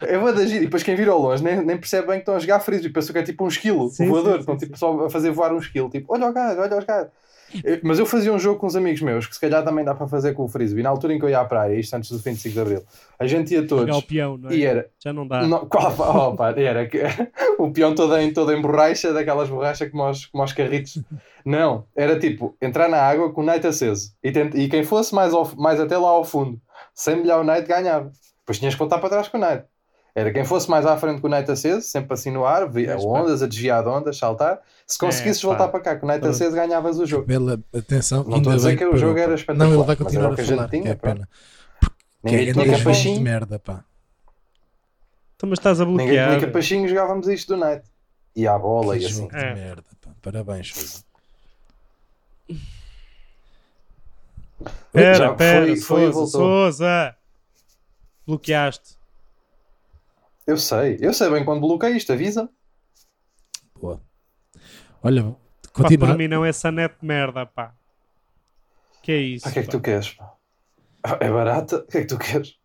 É 0.00 0.16
vou 0.18 0.32
da 0.32 0.44
giro. 0.46 0.62
E 0.62 0.66
depois 0.66 0.82
quem 0.82 0.94
vira 0.96 1.10
ao 1.12 1.20
longe 1.20 1.42
nem, 1.42 1.64
nem 1.64 1.76
percebe 1.76 2.06
bem 2.06 2.16
que 2.16 2.20
estão 2.22 2.34
a 2.36 2.38
jogar 2.38 2.60
frisbee. 2.60 2.90
Pensou 2.92 3.12
que 3.12 3.18
é 3.18 3.22
tipo 3.22 3.44
um 3.44 3.48
esquilo, 3.48 3.88
Sim, 3.88 4.08
voador. 4.08 4.34
sim, 4.34 4.40
estão 4.40 4.58
sim, 4.58 4.66
tipo 4.66 4.78
só 4.78 5.04
a 5.06 5.10
fazer 5.10 5.30
voar 5.30 5.52
um 5.52 5.58
esquilo. 5.58 5.90
Tipo, 5.90 6.12
olha 6.12 6.26
o 6.28 6.32
gajo, 6.32 6.60
olha 6.60 6.78
os 6.78 6.84
gajos. 6.84 7.10
Mas 7.82 7.98
eu 7.98 8.04
fazia 8.04 8.30
um 8.30 8.38
jogo 8.38 8.60
com 8.60 8.66
uns 8.66 8.76
amigos 8.76 9.00
meus 9.00 9.26
que 9.26 9.32
se 9.34 9.40
calhar 9.40 9.64
também 9.64 9.82
dá 9.82 9.94
para 9.94 10.06
fazer 10.06 10.34
com 10.34 10.44
o 10.44 10.48
frisbee. 10.48 10.82
Na 10.82 10.90
altura 10.90 11.14
em 11.14 11.18
que 11.18 11.24
eu 11.24 11.30
ia 11.30 11.40
à 11.40 11.44
praia, 11.46 11.74
isto 11.80 11.94
antes 11.94 12.10
do 12.10 12.18
25 12.18 12.52
de 12.54 12.60
Abril, 12.60 12.82
a 13.18 13.26
gente 13.26 13.52
ia 13.54 13.62
Jogar 13.66 13.82
o 13.82 13.86
todos. 13.86 14.04
peão, 14.04 14.36
não 14.36 14.50
é? 14.50 14.54
E 14.54 14.64
era, 14.66 14.86
Já 15.02 15.14
não 15.14 15.26
dá. 15.26 15.46
Não, 15.46 15.62
oh, 15.66 16.36
pá, 16.36 16.50
era 16.56 16.86
que, 16.86 17.00
o 17.58 17.70
peão 17.72 17.94
todo 17.94 18.14
em, 18.18 18.30
todo 18.34 18.52
em 18.52 18.60
borracha, 18.60 19.14
daquelas 19.14 19.48
borrachas 19.48 19.90
como 19.90 20.02
aos, 20.02 20.26
como 20.26 20.42
aos 20.42 20.52
carritos. 20.52 21.02
Não, 21.44 21.86
era 21.96 22.18
tipo 22.18 22.54
entrar 22.60 22.86
na 22.88 22.98
água 23.00 23.32
com 23.32 23.40
o 23.40 23.44
night 23.44 23.66
aceso 23.66 24.12
e, 24.22 24.30
tent- 24.30 24.54
e 24.54 24.68
quem 24.68 24.84
fosse 24.84 25.14
mais, 25.14 25.32
ao- 25.32 25.50
mais 25.56 25.80
até 25.80 25.96
lá 25.96 26.10
ao 26.10 26.24
fundo, 26.26 26.60
sem 26.98 27.16
molhar 27.16 27.40
o 27.40 27.44
night, 27.44 27.66
ganhava. 27.68 28.10
Depois 28.40 28.58
tinhas 28.58 28.74
que 28.74 28.78
voltar 28.78 28.98
para 28.98 29.08
trás 29.10 29.28
com 29.28 29.36
o 29.38 29.40
night. 29.40 29.64
Era 30.14 30.32
quem 30.32 30.44
fosse 30.44 30.68
mais 30.68 30.84
à 30.84 30.96
frente 30.96 31.20
com 31.20 31.28
o 31.28 31.30
night 31.30 31.48
aceso, 31.48 31.82
sempre 31.82 32.14
assim 32.14 32.32
no 32.32 32.44
ar, 32.44 32.68
via 32.68 32.94
Mas, 32.94 33.04
pá. 33.04 33.08
ondas, 33.10 33.40
a 33.42 33.46
desviar 33.46 33.82
de 33.84 33.88
ondas, 33.88 34.16
saltar. 34.16 34.60
Se 34.84 34.98
conseguisses 34.98 35.42
É, 35.44 35.46
voltar 35.46 35.68
para 35.68 35.78
cá 35.80 35.96
com 35.96 36.06
o 36.06 36.08
night 36.08 36.20
Pronto. 36.22 36.34
aceso, 36.34 36.56
ganhavas 36.56 36.98
o 36.98 37.06
jogo. 37.06 37.24
Bela 37.26 37.60
atenção. 37.72 38.24
Não 38.24 38.38
estou 38.38 38.52
a 38.52 38.56
dizer 38.56 38.76
que 38.76 38.84
o 38.84 38.96
jogo 38.96 39.16
era 39.18 39.28
Não, 39.28 39.34
espetacular, 39.36 39.74
ele 39.76 39.84
vai 39.84 39.96
continuar 39.96 40.32
a 40.32 40.34
que 40.34 40.40
a 40.40 40.44
gente 40.44 40.56
falar. 40.56 40.68
tinha, 40.70 40.82
que 40.82 40.88
é 40.88 40.94
pena. 40.96 41.28
Ninguém 42.24 42.48
é 42.48 42.52
tinha 42.52 42.78
capachinho. 42.78 43.14
de 43.18 43.22
merda, 43.22 43.58
pá. 43.60 43.84
Então, 45.36 45.48
mas 45.48 45.58
estás 45.60 45.80
a 45.80 45.84
Ninguém 45.84 46.06
bloquear. 46.06 46.28
tinha 46.30 46.40
capachinho, 46.48 46.88
jogávamos 46.88 47.28
isto 47.28 47.54
do 47.54 47.60
night. 47.60 47.84
E 48.34 48.48
à 48.48 48.58
bola 48.58 48.96
Que 48.96 49.04
e 49.04 49.06
assim. 49.06 49.28
É. 49.32 49.54
merda, 49.54 49.84
pá. 50.00 50.10
Parabéns, 50.20 50.72
Sousa. 50.74 51.04
Pera, 54.92 55.14
Já 55.14 55.34
pera, 55.34 55.66
foi- 55.66 55.76
foi. 55.76 56.12
Sousa. 56.26 57.16
Bloqueaste. 58.26 58.96
Eu 60.46 60.56
sei, 60.56 60.98
eu 61.00 61.12
sei 61.12 61.30
bem 61.30 61.44
quando 61.44 61.60
bloqueio 61.60 61.96
isto, 61.96 62.12
avisa. 62.12 62.48
Boa. 63.80 64.02
Olha, 65.02 65.22
Pá, 65.24 65.36
continua. 65.72 66.08
para 66.08 66.16
mim 66.16 66.26
não 66.28 66.44
é 66.44 66.48
essa 66.48 66.72
net 66.72 66.94
de 67.00 67.06
merda, 67.06 67.46
pá. 67.46 67.74
Que 69.02 69.12
é 69.12 69.20
isso? 69.20 69.46
Ah, 69.46 69.50
o 69.50 69.52
que 69.52 69.58
é 69.58 69.62
que 69.62 69.68
pá? 69.68 69.72
tu 69.72 69.80
queres? 69.80 70.10
pá? 70.14 70.36
É 71.20 71.30
barata? 71.30 71.76
O 71.78 71.86
que 71.86 71.98
é 71.98 72.00
que 72.00 72.06
tu 72.06 72.18
queres? 72.18 72.56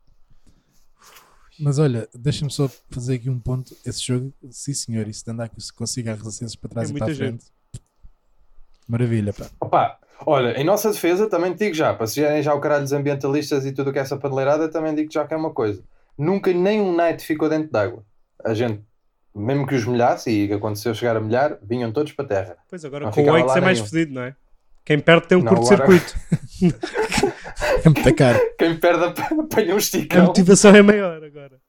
Mas 1.60 1.78
olha, 1.78 2.10
deixa-me 2.16 2.50
só 2.52 2.68
fazer 2.90 3.16
aqui 3.16 3.30
um 3.30 3.40
ponto. 3.40 3.76
Esse 3.86 4.02
jogo, 4.04 4.34
sim 4.50 4.74
senhor, 4.74 5.08
isso 5.08 5.24
de 5.24 5.32
andar 5.32 5.50
que 5.50 5.62
se 5.62 5.72
consiga 5.72 6.14
as 6.14 6.20
licenças 6.20 6.56
para 6.56 6.70
trás 6.70 6.90
É 6.90 6.94
e 6.94 6.98
para 6.98 7.12
a 7.12 7.16
frente. 7.16 7.46
Maravilha, 8.88 9.32
pá. 9.34 9.50
Opa, 9.60 10.00
olha, 10.26 10.60
em 10.60 10.64
nossa 10.64 10.92
defesa 10.92 11.30
também 11.30 11.54
te 11.54 11.60
digo 11.66 11.76
já, 11.76 11.94
para 11.94 12.08
se 12.08 12.16
gerem 12.16 12.42
já 12.44 12.54
o 12.54 12.60
caralho 12.60 12.84
dos 12.84 12.94
ambientalistas 12.94 13.66
e 13.66 13.72
tudo 13.72 13.90
o 13.90 13.94
que 13.94 14.00
é 14.00 14.02
essa 14.02 14.18
paneleirada, 14.18 14.70
também 14.70 14.94
digo 14.96 15.12
já 15.12 15.26
que 15.26 15.34
é 15.34 15.38
uma 15.38 15.52
coisa. 15.52 15.84
Nunca 16.18 16.52
nem 16.54 16.80
um 16.82 16.96
night 16.96 17.26
ficou 17.26 17.50
dentro 17.50 17.72
d'água. 17.72 18.04
A 18.44 18.54
gente, 18.54 18.82
mesmo 19.36 19.66
que 19.66 19.76
os 19.76 19.86
molhasse, 19.86 20.30
e 20.30 20.48
que 20.48 20.54
aconteceu 20.54 20.94
chegar 20.94 21.16
a 21.18 21.20
molhar, 21.22 21.58
vinham 21.62 21.92
todos 21.92 22.12
para 22.14 22.26
a 22.26 22.28
terra. 22.28 22.58
Pois 22.70 22.84
agora 22.86 23.06
Não 23.06 23.12
com 23.12 23.20
o 23.22 23.24
ficava 23.24 23.38
Oix 23.38 23.48
lá 23.52 23.58
é 23.58 23.62
mais 23.62 23.80
fedido, 23.80 24.14
não 24.14 24.22
é? 24.24 24.36
Quem 24.86 25.00
perde 25.00 25.28
tem 25.28 25.38
um 25.38 25.46
curto-circuito. 25.46 26.14
É 27.86 27.90
muito 27.90 28.16
caro. 28.16 28.40
Quem 28.58 28.78
perde 28.78 29.04
ap- 29.06 29.20
apanha 29.40 29.74
um 29.74 29.76
A 29.76 29.80
esticão. 29.80 30.26
motivação 30.26 30.76
é 30.76 30.82
maior 30.82 31.24
agora. 31.24 31.60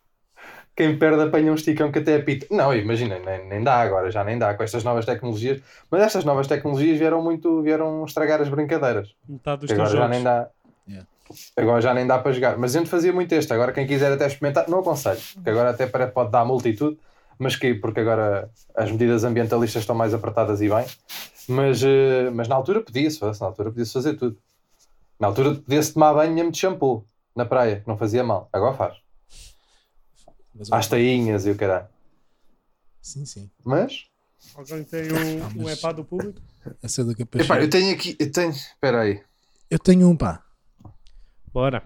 Quem 0.76 0.98
perde 0.98 1.22
apanha 1.22 1.52
um 1.52 1.54
esticão 1.54 1.92
que 1.92 2.00
até 2.00 2.16
apita. 2.16 2.46
Não, 2.50 2.74
imagina, 2.74 3.18
nem, 3.20 3.46
nem 3.46 3.62
dá 3.62 3.76
agora, 3.76 4.10
já 4.10 4.24
nem 4.24 4.36
dá 4.38 4.54
com 4.54 4.62
estas 4.64 4.82
novas 4.82 5.04
tecnologias. 5.06 5.60
Mas 5.90 6.02
estas 6.02 6.24
novas 6.24 6.46
tecnologias 6.48 6.98
vieram 6.98 7.22
muito, 7.22 7.62
vieram 7.62 8.04
estragar 8.04 8.40
as 8.40 8.48
brincadeiras. 8.48 9.14
Metade 9.28 9.60
dos 9.60 9.70
agora 9.70 9.88
já 9.88 9.96
jogos. 9.96 10.10
nem 10.10 10.22
dá. 10.24 10.48
Yeah. 10.88 11.08
Agora 11.56 11.80
já 11.80 11.94
nem 11.94 12.06
dá 12.06 12.18
para 12.18 12.32
jogar. 12.32 12.58
Mas 12.58 12.74
a 12.74 12.78
gente 12.80 12.90
fazia 12.90 13.12
muito 13.12 13.32
este. 13.32 13.52
Agora 13.52 13.72
quem 13.72 13.86
quiser 13.86 14.10
até 14.12 14.26
experimentar, 14.26 14.68
não 14.68 14.80
aconselho. 14.80 15.20
Porque 15.34 15.50
agora 15.50 15.70
até 15.70 15.86
para- 15.86 16.08
pode 16.08 16.30
dar 16.32 16.44
multa 16.44 16.68
e 16.68 16.74
tudo. 16.74 16.98
Mas 17.38 17.54
que 17.56 17.74
porque 17.74 18.00
agora 18.00 18.50
as 18.76 18.90
medidas 18.90 19.22
ambientalistas 19.24 19.82
estão 19.82 19.94
mais 19.94 20.12
apertadas 20.12 20.60
e 20.60 20.68
bem. 20.68 20.84
Mas, 21.48 21.82
eh, 21.84 22.30
mas 22.32 22.48
na 22.48 22.56
altura 22.56 22.80
podia-se 22.80 23.20
na 23.22 23.46
altura 23.46 23.70
podia-se 23.70 23.92
fazer 23.92 24.14
tudo. 24.14 24.36
Na 25.20 25.28
altura 25.28 25.54
podia-se 25.54 25.94
tomar 25.94 26.14
banho 26.14 26.34
mesmo 26.34 26.50
de 26.50 26.58
shampoo 26.58 27.04
na 27.34 27.44
praia, 27.44 27.80
que 27.80 27.88
não 27.88 27.96
fazia 27.96 28.22
mal. 28.24 28.48
Agora 28.52 28.74
faz. 28.74 29.03
Mas, 30.54 30.70
Às 30.72 30.86
tainhas 30.88 31.46
e 31.46 31.50
o 31.50 31.56
caralho. 31.56 31.86
Sim, 33.02 33.24
sim. 33.26 33.50
Mas. 33.64 34.04
Alguém 34.54 34.84
tem 34.84 35.12
um, 35.12 35.44
Ah, 35.44 35.50
mas- 35.56 35.78
epá 35.78 35.92
do 35.92 36.04
público? 36.04 36.40
Essa 36.82 37.00
é 37.02 37.04
do 37.04 37.16
capachinho. 37.16 37.44
Epá, 37.46 37.60
eu 37.62 37.68
tenho 37.68 37.92
aqui. 37.94 38.16
Eu 38.18 38.30
tenho. 38.30 38.50
Espera 38.50 39.00
aí. 39.02 39.20
Eu 39.70 39.78
tenho 39.78 40.08
um, 40.08 40.16
pá. 40.16 40.42
Bora. 41.52 41.82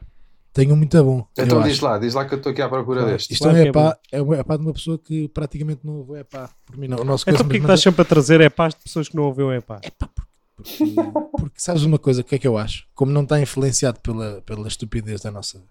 Tenho 0.53 0.73
um 0.73 0.77
muito 0.77 1.03
bom. 1.05 1.27
Então 1.39 1.63
diz 1.63 1.75
acho. 1.75 1.85
lá, 1.85 1.99
diz 1.99 2.15
lá 2.15 2.25
que 2.27 2.35
eu 2.35 2.39
estou 2.39 2.51
aqui 2.53 2.61
à 2.63 2.69
procura 2.69 3.01
Claro. 3.01 3.15
deste. 3.15 3.33
Isto 3.33 3.45
Claro 3.45 3.59
é, 3.59 3.61
é 3.61 3.65
um 3.65 3.69
epá, 3.69 3.99
é 4.11 4.23
um 4.23 4.35
epá 4.35 4.57
de 4.57 4.63
uma 4.63 4.73
pessoa 4.73 4.99
que 4.99 5.29
praticamente 5.29 5.81
não 5.85 5.99
ouve 5.99 6.19
epá. 6.21 6.51
Por 6.67 6.77
mim 6.77 6.89
não. 6.89 6.99
O 6.99 7.05
nosso 7.05 7.25
Então 7.29 7.45
porquê 7.45 7.59
que 7.59 7.65
estás 7.65 7.81
sempre 7.81 8.03
a 8.03 8.05
trazer 8.05 8.41
epás 8.41 8.75
de 8.75 8.81
pessoas 8.83 9.09
que 9.09 9.15
não 9.17 9.25
ouvem 9.25 9.45
o 9.45 9.53
epá? 9.53 9.81
Epá, 9.85 10.09
porque, 10.09 10.33
porque, 10.57 11.31
porque 11.39 11.61
sabes 11.61 11.83
uma 11.85 11.99
coisa, 11.99 12.23
o 12.23 12.25
que 12.25 12.35
é 12.35 12.39
que 12.39 12.49
eu 12.49 12.59
acho? 12.59 12.87
Como 12.95 13.13
não 13.13 13.23
está 13.23 13.41
influenciado 13.41 14.01
pela, 14.01 14.41
pela 14.43 14.67
estupidez 14.67 15.21
da 15.21 15.31
nossa 15.31 15.63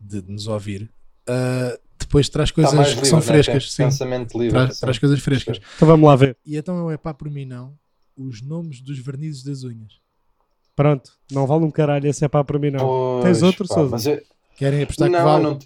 de, 0.00 0.22
de 0.22 0.32
nos 0.32 0.46
ouvir, 0.46 0.90
ah, 1.28 1.78
depois 1.98 2.28
traz 2.28 2.50
Está 2.50 2.54
coisas 2.62 2.88
que 2.88 2.94
livre, 2.94 3.06
são 3.08 3.18
né? 3.18 3.24
frescas. 3.24 3.62
Tem 3.64 3.70
Sim, 3.70 3.82
Pensamento 3.84 4.38
livre. 4.38 4.52
traz, 4.58 4.78
traz 4.80 4.98
coisas 4.98 5.20
frescas. 5.20 5.60
Então 5.76 5.88
vamos 5.88 6.06
lá 6.06 6.16
ver. 6.16 6.36
E 6.44 6.56
então 6.56 6.76
é 6.78 6.82
um 6.82 6.90
epá 6.90 7.12
por 7.14 7.30
mim 7.30 7.44
não 7.44 7.74
os 8.16 8.40
nomes 8.40 8.80
dos 8.80 8.98
vernizes 8.98 9.42
das 9.42 9.62
unhas. 9.62 10.00
Pronto. 10.74 11.12
Não 11.30 11.46
vale 11.46 11.64
um 11.64 11.70
caralho 11.70 12.06
esse 12.08 12.24
epá 12.24 12.42
para 12.44 12.58
mim 12.58 12.70
não. 12.70 12.80
Pois, 12.80 13.24
Tens 13.24 13.42
outro, 13.42 13.66
pá, 13.68 13.74
Sousa? 13.74 14.10
eu- 14.12 14.22
Querem 14.56 14.82
apostar 14.82 15.08
que 15.08 15.12
não, 15.16 15.24
vale? 15.24 15.44
eu 15.44 15.50
não, 15.50 15.58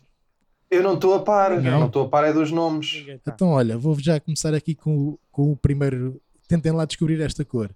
eu 0.70 0.82
não 0.82 0.94
estou 0.94 1.14
a 1.14 1.20
par. 1.20 1.60
Não? 1.60 1.80
Não 1.80 1.86
estou 1.86 2.06
a 2.06 2.08
par 2.08 2.24
é 2.24 2.32
dos 2.32 2.50
nomes. 2.50 3.04
Tá. 3.24 3.32
Então, 3.32 3.48
olha, 3.50 3.78
vou 3.78 3.96
já 4.00 4.18
começar 4.18 4.52
aqui 4.52 4.74
com, 4.74 4.96
o- 5.10 5.18
com 5.30 5.52
o 5.52 5.56
primeiro. 5.56 6.20
Tentem 6.48 6.72
lá 6.72 6.84
descobrir 6.84 7.20
esta 7.20 7.44
cor: 7.44 7.70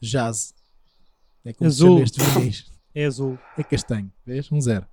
Jazz. 0.00 0.52
É 1.44 1.52
como 1.52 1.68
Azul. 1.68 2.02
este 2.02 2.20
verniz. 2.20 2.66
É 2.94 3.04
azul. 3.04 3.38
É 3.56 3.62
castanho. 3.62 4.10
Vês? 4.26 4.50
Um 4.50 4.60
zero. 4.60 4.84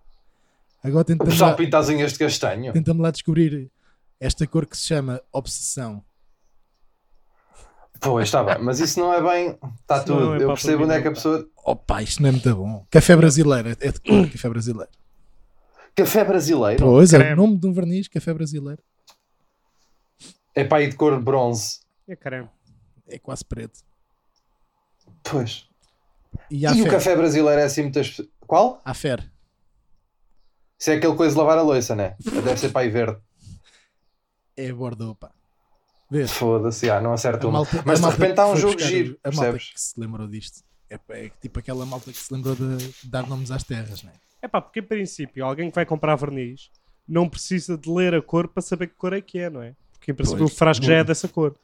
Agora 0.84 1.04
tenta-me 1.04 1.30
pessoal 1.30 1.52
lá, 1.52 1.56
pinta 1.56 1.78
as 1.78 1.90
unhas 1.90 2.14
de 2.14 2.20
castanho. 2.20 2.74
tenta 2.74 2.94
lá 2.94 3.12
descobrir 3.12 3.72
esta 4.20 4.48
cor 4.48 4.66
que 4.66 4.78
se 4.78 4.86
chama 4.86 5.22
Obsessão. 5.32 6.04
Pois, 8.00 8.28
está 8.28 8.44
bem. 8.44 8.64
Mas 8.64 8.80
isso 8.80 9.00
não 9.00 9.14
é 9.14 9.22
bem. 9.22 9.58
Está 9.82 10.04
tudo. 10.04 10.36
é 10.36 10.44
eu 10.44 10.48
pá, 10.48 10.54
percebo 10.54 10.84
onde 10.84 10.94
é 10.94 11.02
que 11.02 11.08
a 11.08 11.12
pessoa. 11.12 11.48
Opa, 11.66 12.02
isto 12.02 12.22
não 12.22 12.30
é 12.30 12.32
muito 12.32 12.56
bom. 12.56 12.86
Café 12.92 13.16
brasileiro. 13.16 13.70
É 13.70 13.92
de 13.92 14.00
cor, 14.00 14.30
café 14.30 14.50
brasileiro. 14.50 14.92
Café 15.96 16.24
brasileiro. 16.24 16.84
Pois 16.84 17.12
é, 17.14 17.18
creme. 17.18 17.34
o 17.34 17.36
nome 17.38 17.58
de 17.58 17.68
um 17.68 17.74
verniz, 17.74 18.08
café 18.08 18.34
brasileiro. 18.34 18.82
É 20.54 20.64
para 20.64 20.84
ir 20.84 20.90
de 20.92 20.96
cor 20.96 21.20
bronze. 21.20 21.80
É 22.08 22.16
caramba. 22.16 22.52
É 23.08 23.18
quase 23.18 23.44
preto. 23.44 23.80
Pois. 25.24 25.68
E 26.52 26.66
E 26.66 26.82
o 26.82 26.90
café 26.90 27.16
brasileiro 27.16 27.60
é 27.60 27.64
assim 27.64 27.84
muitas. 27.84 28.22
Qual? 28.42 28.82
A 28.86 28.94
fer. 28.94 29.32
Isso 30.80 30.92
é 30.92 30.96
aquele 30.96 31.16
coisa 31.16 31.34
de 31.34 31.40
lavar 31.40 31.58
a 31.58 31.62
louça, 31.62 31.96
né? 31.96 32.16
Deve 32.24 32.58
ser 32.58 32.70
para 32.70 32.82
aí 32.82 32.90
verde. 32.90 33.18
É 34.56 34.72
Bordeaux, 34.72 35.18
pá. 35.20 35.32
Vês? 36.10 36.32
Foda-se, 36.32 36.90
ah, 36.90 37.02
não 37.02 37.14
acerta 37.14 37.46
uma. 37.48 37.60
malta- 37.60 37.84
Mas 37.86 38.00
de 38.00 38.08
repente 38.08 38.40
há 38.40 38.48
um 38.48 38.56
jogo 38.56 38.80
giro, 38.80 39.20
A 39.24 39.30
malta 39.30 39.52
percebes? 39.52 39.74
que 39.74 39.82
se 39.82 40.00
lembrou 40.00 40.28
disto. 40.28 40.64
É, 40.90 40.98
é 41.10 41.30
tipo 41.42 41.60
aquela 41.60 41.86
malta 41.86 42.12
que 42.12 42.18
se 42.18 42.34
lembrou 42.34 42.56
de 42.56 42.94
dar 43.04 43.28
nomes 43.28 43.52
às 43.52 43.64
terras, 43.64 44.04
né? 44.04 44.14
É 44.42 44.48
pá, 44.48 44.62
porque 44.62 44.80
em 44.80 44.84
princípio 44.84 45.44
alguém 45.44 45.70
que 45.70 45.76
vai 45.76 45.86
comprar 45.86 46.16
verniz 46.16 46.70
não 47.08 47.28
precisa 47.28 47.78
de 47.78 47.90
ler 47.90 48.14
a 48.16 48.22
cor 48.22 48.48
para 48.48 48.62
saber 48.62 48.88
que 48.88 48.96
cor 48.96 49.12
é 49.14 49.20
que 49.20 49.38
é, 49.40 49.50
não 49.50 49.62
é? 49.62 49.76
Porque 49.94 50.12
em 50.12 50.16
princípio 50.16 50.40
Pois. 50.46 50.54
o 50.54 50.56
frasco 50.56 50.86
já 50.86 50.96
é 50.96 51.04
dessa 51.04 51.28
cor. 51.28 51.56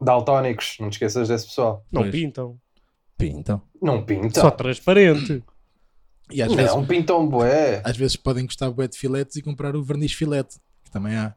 Daltónicos, 0.00 0.76
não 0.80 0.88
te 0.88 0.94
esqueças 0.94 1.28
desse 1.28 1.46
pessoal. 1.46 1.84
Não 1.92 2.02
Pois. 2.02 2.12
pintam. 2.12 2.58
Pintam. 3.18 3.62
Não 3.82 4.02
pintam. 4.04 4.42
Só 4.42 4.50
transparente. 4.50 5.42
E 6.30 6.42
às 6.42 6.52
vezes, 6.52 6.74
Não, 6.74 6.84
pintam 6.84 7.26
bué. 7.28 7.80
às 7.84 7.96
vezes 7.96 8.16
podem 8.16 8.44
gostar 8.46 8.70
bué 8.70 8.88
de 8.88 8.98
filetes 8.98 9.36
e 9.36 9.42
comprar 9.42 9.76
o 9.76 9.82
verniz 9.82 10.12
filete, 10.12 10.58
que 10.84 10.90
também 10.90 11.16
há. 11.16 11.34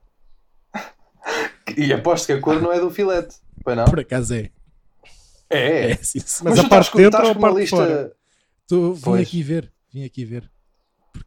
E 1.78 1.94
aposto 1.94 2.26
que 2.26 2.34
a 2.34 2.42
cor 2.42 2.60
não 2.62 2.74
é 2.74 2.80
do 2.80 2.90
filete. 2.90 3.36
Pois 3.64 3.78
não? 3.78 3.86
Por 3.86 4.00
acaso 4.00 4.34
é. 4.34 4.50
É. 5.50 5.92
É, 5.92 5.96
sim, 5.98 6.20
sim. 6.20 6.44
Mas 6.44 6.56
tu 6.56 6.66
a 6.66 6.70
parte 6.70 6.88
estás 6.88 6.90
com- 6.90 6.98
de 6.98 7.04
dentro 7.04 7.18
estás 7.20 7.26
ou 7.28 7.32
a 7.32 7.34
com 7.36 7.40
uma 7.40 7.48
parte 7.50 7.60
lista. 7.62 7.76
fora? 7.78 8.12
Tô, 8.68 8.94
vim 8.94 9.02
Pois. 9.02 9.22
aqui 9.28 9.44
ver. 9.44 9.72
Vim 9.94 10.04
aqui 10.06 10.26
ver. 10.26 10.50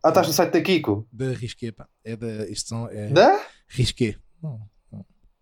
Ah, 0.02 0.08
estás 0.08 0.26
no 0.26 0.32
site 0.32 0.52
da 0.52 0.60
Kiko. 0.60 1.06
Da 1.12 1.32
Risqué, 1.32 1.70
pá. 1.72 1.86
É 2.04 2.16
da. 2.16 2.48
Isto 2.48 2.68
são. 2.68 2.88
É 2.88 3.08
Da? 3.08 3.40
Risqué. 3.68 4.16
Não, 4.42 4.60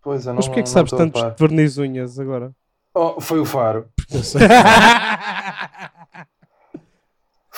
Pois 0.03 0.25
eu 0.25 0.29
não 0.33 0.37
Mas 0.37 0.45
porquê 0.47 0.61
é 0.61 0.63
que 0.63 0.69
sabes 0.69 0.91
tantos 0.91 1.21
verniz 1.39 1.77
unhas 1.77 2.19
agora? 2.19 2.55
Oh, 2.93 3.19
foi 3.21 3.39
o 3.39 3.45
Faro. 3.45 3.87
porque 3.95 4.17
eu 4.17 4.23
sei. 4.23 4.41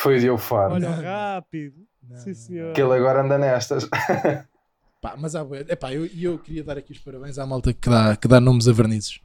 Foi 0.04 0.18
o 0.18 0.20
Diogo 0.20 0.38
Faro. 0.38 0.74
Olha, 0.74 0.90
rápido. 0.90 1.76
Não, 2.10 2.18
Sim, 2.18 2.34
senhor. 2.34 2.74
Que 2.74 2.82
ele 2.82 2.94
agora 2.94 3.24
anda 3.24 3.38
nestas. 3.38 3.88
Pá, 5.02 5.16
mas 5.18 5.34
há 5.34 5.46
bué. 5.46 5.62
Epá, 5.62 5.94
eu, 5.94 6.06
eu 6.08 6.38
queria 6.38 6.62
dar 6.62 6.78
aqui 6.78 6.92
os 6.92 7.00
parabéns 7.00 7.40
à 7.40 7.46
malta 7.46 7.72
que 7.72 7.90
dá, 7.90 8.14
que 8.18 8.28
dá 8.28 8.42
nomes 8.42 8.68
a 8.68 8.74
vernizes. 8.74 9.22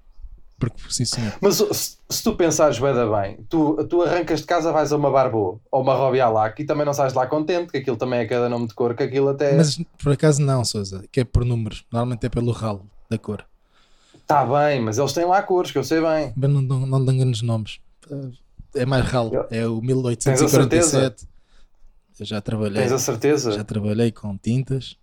Porque, 0.56 0.76
sim, 0.88 1.04
senhor. 1.04 1.35
Mas 1.40 1.56
se, 1.56 1.99
se 2.08 2.23
tu 2.23 2.37
pensares 2.37 2.78
bem, 2.78 2.92
bem, 2.94 3.44
tu, 3.49 3.85
tu 3.88 4.02
arrancas 4.02 4.40
de 4.40 4.47
casa, 4.47 4.70
vais 4.70 4.92
a 4.92 4.97
uma 4.97 5.11
Barbo 5.11 5.61
ou 5.68 5.82
uma 5.82 5.94
Robbie 5.94 6.20
Alac 6.20 6.62
e 6.62 6.64
também 6.64 6.87
não 6.87 6.94
sais 6.94 7.12
de 7.12 7.18
lá 7.18 7.26
contente, 7.26 7.73
que 7.73 7.78
aquilo 7.78 7.97
também 7.97 8.20
é 8.20 8.26
cada 8.26 8.49
nome 8.49 8.68
de 8.68 8.75
cor, 8.75 8.94
que 8.94 9.02
aquilo 9.02 9.30
até 9.30 9.56
Mas 9.56 9.80
por 10.00 10.12
acaso 10.12 10.40
não, 10.40 10.64
Souza, 10.64 11.02
que 11.11 11.20
é 11.20 11.25
por 11.25 11.44
números. 11.44 11.85
Normalmente 11.90 12.25
é 12.25 12.28
pelo 12.28 12.52
ralo 12.52 12.88
da 13.11 13.18
cor. 13.18 13.44
está 14.14 14.44
bem, 14.47 14.80
mas 14.80 14.97
eles 14.97 15.12
têm 15.12 15.25
lá 15.25 15.42
cores, 15.42 15.73
que 15.73 15.78
eu 15.78 15.85
sei 15.85 16.00
bem. 16.00 16.32
Mas 16.37 16.50
não, 16.50 16.62
não, 16.62 16.87
não 16.87 17.04
dão 17.04 17.16
grandes 17.16 17.42
nomes. 17.42 17.80
É 18.75 18.84
mais 18.87 19.04
ralo. 19.04 19.46
É 19.50 19.66
o 19.66 19.80
Tens 19.80 20.26
a 20.42 20.46
1847. 20.46 21.26
Eu 22.20 22.26
já 22.26 22.40
trabalhei. 22.40 22.82
Tens 22.82 22.92
a 22.92 22.98
certeza? 22.98 23.52
Já 23.52 23.64
trabalhei 23.64 24.10
com 24.10 24.37
tintas. 24.37 24.96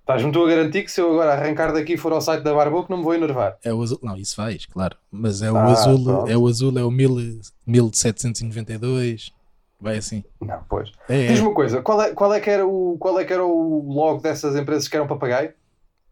Estás-me 0.00 0.30
tu 0.30 0.44
a 0.44 0.48
garantir 0.48 0.84
que 0.84 0.90
se 0.90 1.00
eu 1.00 1.10
agora 1.12 1.32
arrancar 1.32 1.72
daqui 1.72 1.94
e 1.94 1.96
for 1.96 2.12
ao 2.12 2.20
site 2.20 2.42
da 2.42 2.54
Barbo 2.54 2.84
que 2.84 2.90
não 2.90 2.98
me 2.98 3.02
vou 3.04 3.14
enervar. 3.14 3.56
É 3.64 3.72
o 3.72 3.82
azul. 3.82 3.98
Não, 4.02 4.16
isso 4.16 4.36
faz, 4.36 4.64
claro. 4.66 4.96
Mas 5.10 5.42
é 5.42 5.50
o 5.50 5.56
Ah, 5.56 5.64
azul. 5.64 6.04
pronto. 6.04 6.30
É 6.30 6.36
o 6.36 6.46
azul, 6.46 6.78
é 6.78 6.84
o 6.84 6.90
1000 6.90 7.40
1792. 7.66 9.32
Vai 9.80 9.96
assim. 9.96 10.22
Não, 10.40 10.62
pois. 10.68 10.92
É. 11.08 11.26
Diz-me 11.26 11.48
uma 11.48 11.54
coisa, 11.54 11.82
qual 11.82 12.00
é, 12.00 12.14
qual, 12.14 12.32
é 12.32 12.40
que 12.40 12.48
era 12.48 12.66
o, 12.66 12.96
qual 12.98 13.18
é 13.18 13.24
que 13.24 13.32
era 13.32 13.44
o 13.44 13.92
logo 13.92 14.20
dessas 14.20 14.54
empresas 14.56 14.86
que 14.88 14.96
eram 14.96 15.06
papagaio? 15.08 15.52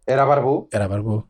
Era 0.07 0.23
a 0.25 0.27
Barbo? 0.27 0.69
Era 0.73 0.85
a 0.85 0.89
Barbo. 0.89 1.27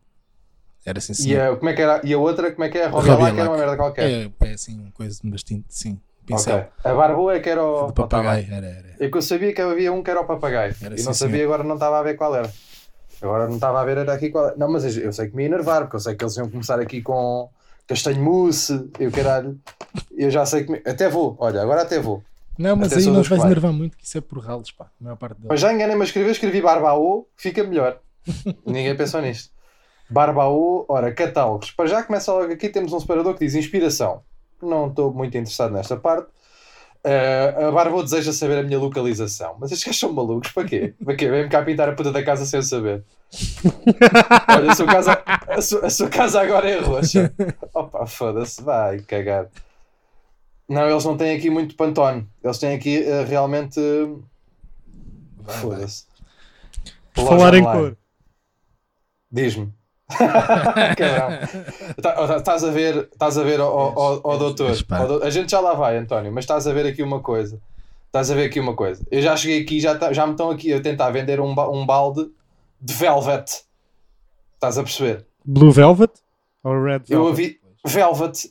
Era 0.85 0.99
assim, 0.99 1.15
sim. 1.15 1.31
E 1.31 1.41
a, 1.41 1.57
como 1.57 1.69
é 1.69 1.73
que 1.73 1.83
era, 1.83 2.01
e 2.05 2.13
a 2.13 2.19
outra, 2.19 2.53
como 2.53 2.65
é 2.65 2.69
que 2.69 2.79
é? 2.79 2.85
A 2.85 2.89
Alac 2.91 3.39
era 3.39 3.49
uma 3.51 3.57
merda 3.57 3.77
qualquer. 3.77 4.11
É, 4.11 4.31
é 4.41 4.53
assim, 4.53 4.91
coisa 4.93 5.19
bastante. 5.25 5.65
Sim. 5.69 5.99
Pincel. 6.27 6.57
Ok. 6.57 6.69
A 6.85 6.95
Barbo 6.95 7.31
é 7.31 7.41
que 7.41 7.51
era 7.51 7.63
o... 7.63 7.89
De 7.89 7.93
papagaio. 7.93 8.47
Era, 8.51 8.67
era. 8.67 8.95
É 8.99 9.09
que 9.09 9.17
eu 9.17 9.23
sabia 9.23 9.53
que 9.53 9.61
havia 9.61 9.93
um 9.93 10.03
que 10.03 10.11
era 10.11 10.21
o 10.21 10.25
papagaio. 10.25 10.75
Era 10.83 10.95
e 10.95 10.99
sim, 10.99 11.05
não 11.05 11.13
sabia, 11.15 11.37
senhor. 11.37 11.47
agora 11.53 11.65
não 11.65 11.75
estava 11.75 11.99
a 11.99 12.03
ver 12.03 12.15
qual 12.15 12.35
era. 12.35 12.51
Agora 13.21 13.47
não 13.47 13.55
estava 13.57 13.81
a 13.81 13.85
ver, 13.85 13.99
era 13.99 14.13
aqui 14.13 14.31
qual 14.31 14.47
era. 14.47 14.57
Não, 14.57 14.71
mas 14.71 14.97
eu 14.97 15.13
sei 15.13 15.29
que 15.29 15.37
me 15.37 15.43
ia 15.43 15.49
enervar, 15.49 15.83
porque 15.83 15.97
eu 15.97 16.01
sei 16.01 16.15
que 16.15 16.25
eles 16.25 16.37
iam 16.37 16.49
começar 16.49 16.81
aqui 16.81 17.03
com 17.03 17.49
castanho 17.87 18.23
mousse, 18.23 18.91
eu 18.99 19.11
caralho. 19.11 19.59
Eu 20.17 20.31
já 20.31 20.47
sei 20.47 20.65
que. 20.65 20.73
Me... 20.73 20.83
Até 20.87 21.09
vou, 21.09 21.37
olha, 21.39 21.61
agora 21.63 21.83
até 21.83 21.99
vou. 22.01 22.23
Não, 22.59 22.77
mas 22.77 22.93
Até 22.93 23.01
aí 23.01 23.07
não 23.07 23.15
vais 23.15 23.29
quais. 23.29 23.45
enervar 23.45 23.73
muito, 23.73 23.97
que 23.97 24.05
isso 24.05 24.17
é 24.17 24.21
por 24.21 24.39
ralos, 24.39 24.71
pá. 24.71 24.85
A 24.85 25.05
maior 25.05 25.17
parte 25.17 25.37
Mas 25.41 25.49
deles. 25.49 25.61
já 25.61 25.73
enganei-me 25.73 26.03
a 26.03 26.05
escrever, 26.05 26.31
escrevi 26.31 26.61
Barbaô, 26.61 27.27
fica 27.37 27.65
melhor. 27.65 27.99
Ninguém 28.65 28.97
pensou 28.97 29.21
nisto. 29.21 29.53
Barbaô, 30.09 30.85
ora, 30.89 31.13
catálogos. 31.13 31.71
Para 31.71 31.87
já 31.87 32.03
começa 32.03 32.33
logo 32.33 32.53
aqui, 32.53 32.69
temos 32.69 32.93
um 32.93 33.01
separador 33.01 33.35
que 33.35 33.45
diz 33.45 33.55
inspiração. 33.55 34.23
Não 34.63 34.89
estou 34.89 35.13
muito 35.13 35.37
interessado 35.37 35.73
nesta 35.73 35.97
parte. 35.97 36.29
Uh, 37.05 37.67
a 37.67 37.71
Barbo 37.71 38.03
deseja 38.03 38.33
saber 38.33 38.59
a 38.59 38.63
minha 38.63 38.79
localização. 38.79 39.57
Mas 39.61 39.71
estes 39.71 39.87
gajos 39.87 40.01
são 40.01 40.13
malucos, 40.13 40.51
para 40.53 40.67
quê? 40.67 40.95
Para 41.05 41.15
quê? 41.15 41.29
Vem-me 41.29 41.51
cá 41.51 41.63
pintar 41.63 41.89
a 41.89 41.93
puta 41.93 42.11
da 42.11 42.25
casa 42.25 42.47
sem 42.47 42.59
eu 42.59 42.63
saber. 42.63 43.05
Olha, 44.49 44.73
a 44.73 44.75
sua 44.75 44.87
casa, 44.87 45.23
a 45.27 45.61
sua, 45.61 45.87
a 45.87 45.91
sua 45.91 46.09
casa 46.09 46.41
agora 46.41 46.71
é 46.71 46.81
roxa. 46.81 47.31
Opa, 47.75 48.07
foda-se, 48.07 48.63
vai 48.63 49.01
cagar. 49.01 49.51
Não, 50.67 50.89
eles 50.89 51.05
não 51.05 51.15
têm 51.15 51.37
aqui 51.37 51.51
muito 51.51 51.77
pantone. 51.77 52.27
Eles 52.43 52.59
têm 52.59 52.75
aqui 52.75 53.01
uh, 53.01 53.29
realmente. 53.29 53.79
uh. 53.79 54.25
Foda-se. 55.47 56.07
Falar 57.13 57.53
em 57.53 57.61
online. 57.63 57.81
cor. 57.81 57.99
Diz-me. 59.31 59.71
Tá- 62.03 62.15
ó, 62.19 62.37
Estás 62.37 62.65
a 62.65 62.71
ver, 62.71 63.09
estás 63.13 63.39
a 63.39 63.43
ver, 63.43 63.61
ó, 63.61 64.37
doutor. 64.37 64.71
A 65.23 65.31
gente 65.31 65.51
já 65.51 65.61
lá 65.61 65.75
vai, 65.75 65.97
António, 65.97 66.33
mas 66.33 66.45
estás 66.45 66.67
a 66.67 66.73
ver 66.73 66.87
aqui 66.87 67.03
uma 67.03 67.21
coisa. 67.21 67.61
Estás 68.07 68.31
a 68.31 68.35
ver 68.35 68.45
aqui 68.47 68.61
uma 68.61 68.75
coisa. 68.75 69.05
Eu 69.11 69.21
já 69.23 69.37
cheguei 69.37 69.63
aqui, 69.63 69.81
já, 69.81 69.97
tá- 69.99 70.13
já 70.13 70.27
me 70.27 70.33
estão 70.33 70.51
aqui 70.51 70.73
a 70.73 70.81
tentar 70.81 71.11
vender 71.11 71.41
um, 71.41 71.51
um 71.73 71.85
balde 71.87 72.31
de 72.81 72.95
velvet. 72.95 73.65
Estás 74.55 74.79
a 74.79 74.83
perceber? 74.83 75.27
Blue 75.45 75.71
Velvet? 75.73 76.13
Ou 76.63 76.73
Red 76.75 77.01
Velvet? 77.01 77.13
Eu 77.13 77.23
ouvi 77.25 77.61
velvet, 77.85 78.51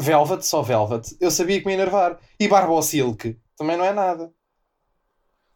velvet, 0.00 0.46
só 0.46 0.62
velvet. 0.62 1.14
Eu 1.20 1.30
sabia 1.30 1.58
que 1.60 1.66
me 1.66 1.72
ia 1.72 1.78
enervar. 1.80 2.16
E 2.40 2.48
Barbo 2.48 2.80
Silk 2.80 3.36
também 3.58 3.76
não 3.76 3.84
é 3.84 3.92
nada. 3.92 4.30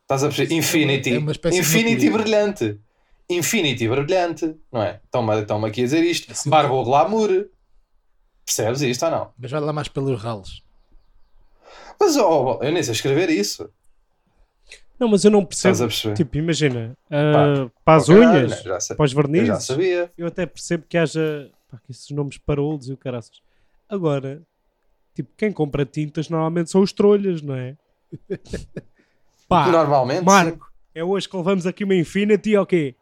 Estás 0.02 0.24
a 0.24 0.26
perceber? 0.26 0.50
É 0.50 0.54
uma- 0.54 0.58
Infinity. 0.58 1.14
é 1.14 1.18
uma 1.18 1.32
espécie 1.32 1.54
de 1.60 1.60
Infinity 1.62 2.08
uma 2.08 2.18
brilhante. 2.18 2.80
Infinity 3.30 3.88
brilhante, 3.88 4.54
não 4.72 4.82
é? 4.82 5.00
Estão-me 5.04 5.40
estão 5.40 5.64
aqui 5.64 5.80
a 5.82 5.84
dizer 5.84 6.02
isto. 6.02 6.30
Assim- 6.32 6.50
Barbo 6.50 6.82
Glamour. 6.84 7.46
Percebes 8.44 8.80
isto 8.82 9.04
ou 9.04 9.10
não? 9.10 9.32
Mas 9.38 9.50
vai 9.50 9.60
lá 9.60 9.72
mais 9.72 9.88
pelos 9.88 10.20
ralos. 10.20 10.64
Mas 12.00 12.16
oh, 12.16 12.58
eu 12.62 12.72
nem 12.72 12.82
sei 12.82 12.92
escrever 12.92 13.28
isso. 13.30 13.70
Não, 14.98 15.08
mas 15.08 15.24
eu 15.24 15.30
não 15.30 15.46
Estás 15.48 15.80
a 15.80 15.86
percebo. 15.86 16.14
perceber? 16.14 16.14
Tipo, 16.16 16.36
imagina, 16.38 16.96
ah, 17.10 17.70
para 17.84 17.96
as 17.98 18.06
caralho, 18.06 18.28
unhas, 18.46 18.64
não, 18.64 18.96
para 18.96 19.04
os 19.04 19.12
eu 19.12 19.16
já 19.16 19.22
vernizes, 19.22 19.64
sabia. 19.64 20.12
eu 20.18 20.26
até 20.26 20.44
percebo 20.44 20.84
que 20.88 20.98
haja 20.98 21.50
pá, 21.70 21.78
que 21.84 21.90
esses 21.90 22.10
nomes 22.10 22.36
parolos 22.36 22.88
e 22.88 22.92
o 22.92 22.96
caraças. 22.98 23.40
Agora, 23.88 24.42
tipo, 25.14 25.30
quem 25.38 25.52
compra 25.52 25.86
tintas 25.86 26.28
normalmente 26.28 26.70
são 26.70 26.82
os 26.82 26.92
trolhas, 26.92 27.40
não 27.40 27.54
é? 27.54 27.76
Pá, 29.48 29.68
Normalmente. 29.68 30.24
Marco, 30.24 30.69
é 30.94 31.02
hoje 31.04 31.28
que 31.28 31.36
levamos 31.36 31.66
aqui 31.66 31.84
uma 31.84 31.94
Infinity 31.94 32.56
ou 32.56 32.66
quê? 32.66 32.94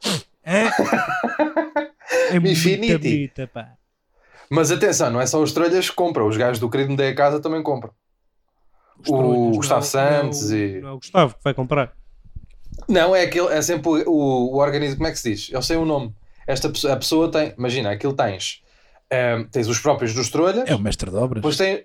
Hã? 0.46 0.70
É 2.30 2.38
muito 2.38 2.60
bonita, 2.62 3.46
pá. 3.46 3.72
Mas 4.50 4.70
atenção, 4.70 5.10
não 5.10 5.20
é 5.20 5.26
só 5.26 5.42
os 5.42 5.52
trolhas 5.52 5.88
que 5.90 5.96
compram. 5.96 6.26
Os 6.26 6.36
gajos 6.36 6.58
do 6.58 6.68
querido 6.70 6.90
me 6.90 6.96
dei 6.96 7.08
a 7.10 7.14
casa 7.14 7.40
também 7.40 7.62
compram. 7.62 7.90
Os 8.98 9.08
O 9.10 9.16
trolhas, 9.16 9.56
Gustavo 9.56 9.80
não 9.94 10.00
é- 10.00 10.10
não 10.10 10.18
é 10.18 10.22
Santos 10.22 10.50
e- 10.52 10.80
Não 10.80 10.88
é 10.88 10.92
o 10.92 10.96
Gustavo 10.98 11.34
que 11.34 11.44
vai 11.44 11.54
comprar. 11.54 11.92
Não, 12.88 13.14
é 13.16 13.22
aquele, 13.22 13.48
é 13.48 13.60
sempre 13.62 13.88
o, 13.88 14.10
o, 14.10 14.54
o 14.54 14.56
organismo, 14.58 14.96
como 14.96 15.06
é 15.08 15.10
que 15.10 15.18
se 15.18 15.30
diz? 15.30 15.50
Eu 15.52 15.60
sei 15.62 15.76
o 15.76 15.84
nome. 15.84 16.14
Esta 16.46 16.68
pessoa, 16.70 16.92
a 16.94 16.96
pessoa 16.96 17.30
tem, 17.30 17.52
imagina, 17.58 17.90
aquilo 17.90 18.14
tens, 18.14 18.62
ehm, 19.10 19.44
tens 19.44 19.68
os 19.68 19.78
próprios 19.78 20.14
dos 20.14 20.30
trolhas, 20.30 20.68
É 20.68 20.74
o 20.74 20.78
mestre 20.78 21.10
de 21.10 21.16
obras. 21.16 21.40
depois 21.42 21.56
tem, 21.58 21.84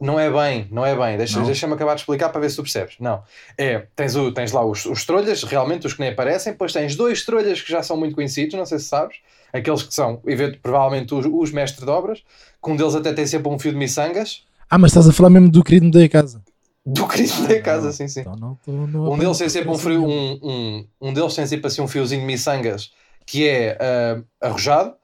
não 0.00 0.18
é 0.18 0.30
bem, 0.30 0.68
não 0.70 0.84
é 0.84 0.94
bem, 0.96 1.16
deixa- 1.16 1.38
Não. 1.38 1.46
deixa-me 1.46 1.74
acabar 1.74 1.94
de 1.94 2.00
explicar 2.00 2.28
para 2.28 2.40
ver 2.40 2.50
se 2.50 2.56
tu 2.56 2.62
percebes. 2.62 2.96
Não, 3.00 3.22
é, 3.56 3.86
tens, 3.96 4.14
o, 4.16 4.32
tens 4.32 4.52
lá 4.52 4.64
os, 4.64 4.84
os 4.86 5.04
trolhas, 5.04 5.42
realmente 5.44 5.86
os 5.86 5.94
que 5.94 6.00
nem 6.00 6.10
aparecem, 6.10 6.52
depois 6.52 6.72
tens 6.72 6.94
dois 6.96 7.24
trolhas 7.24 7.60
que 7.60 7.70
já 7.70 7.82
são 7.82 7.96
muito 7.96 8.14
conhecidos, 8.14 8.54
não 8.54 8.66
sei 8.66 8.78
se 8.78 8.86
sabes, 8.86 9.16
aqueles 9.52 9.82
que 9.82 9.94
são, 9.94 10.20
provavelmente, 10.62 11.14
os, 11.14 11.26
os 11.26 11.50
mestres 11.52 11.84
de 11.84 11.90
obras, 11.90 12.22
que 12.62 12.70
um 12.70 12.76
deles 12.76 12.94
até 12.94 13.12
tem 13.12 13.26
sempre 13.26 13.48
um 13.48 13.58
fio 13.58 13.72
de 13.72 13.78
miçangas, 13.78 14.44
Ah, 14.68 14.78
mas 14.78 14.90
estás 14.90 15.08
a 15.08 15.12
falar 15.12 15.30
mesmo 15.30 15.48
do 15.50 15.62
querido 15.62 15.86
me 15.86 15.92
dei 15.92 16.04
a 16.04 16.08
casa. 16.08 16.42
do 16.84 17.06
querido 17.08 17.32
Ah, 17.44 17.46
da 17.48 17.60
casa, 17.62 17.86
não. 17.86 17.92
sim, 17.92 18.08
sim. 18.08 18.20
Então 18.20 18.36
não, 18.36 18.54
tô- 18.56 18.72
não 18.86 19.12
Um 19.12 19.18
deles 19.18 19.38
tem 19.38 19.48
sempre 19.48 19.70
um, 19.70 19.78
frio, 19.78 20.04
um, 20.04 20.38
um, 20.42 20.86
um 21.00 21.12
deles 21.14 21.34
tem 21.34 21.46
sempre 21.46 21.66
assim 21.68 21.80
um 21.80 21.88
fiozinho 21.88 22.20
de 22.20 22.26
miçangas 22.26 22.92
que 23.26 23.48
é 23.48 23.78
ah, 23.80 24.22
arrojado 24.48 24.94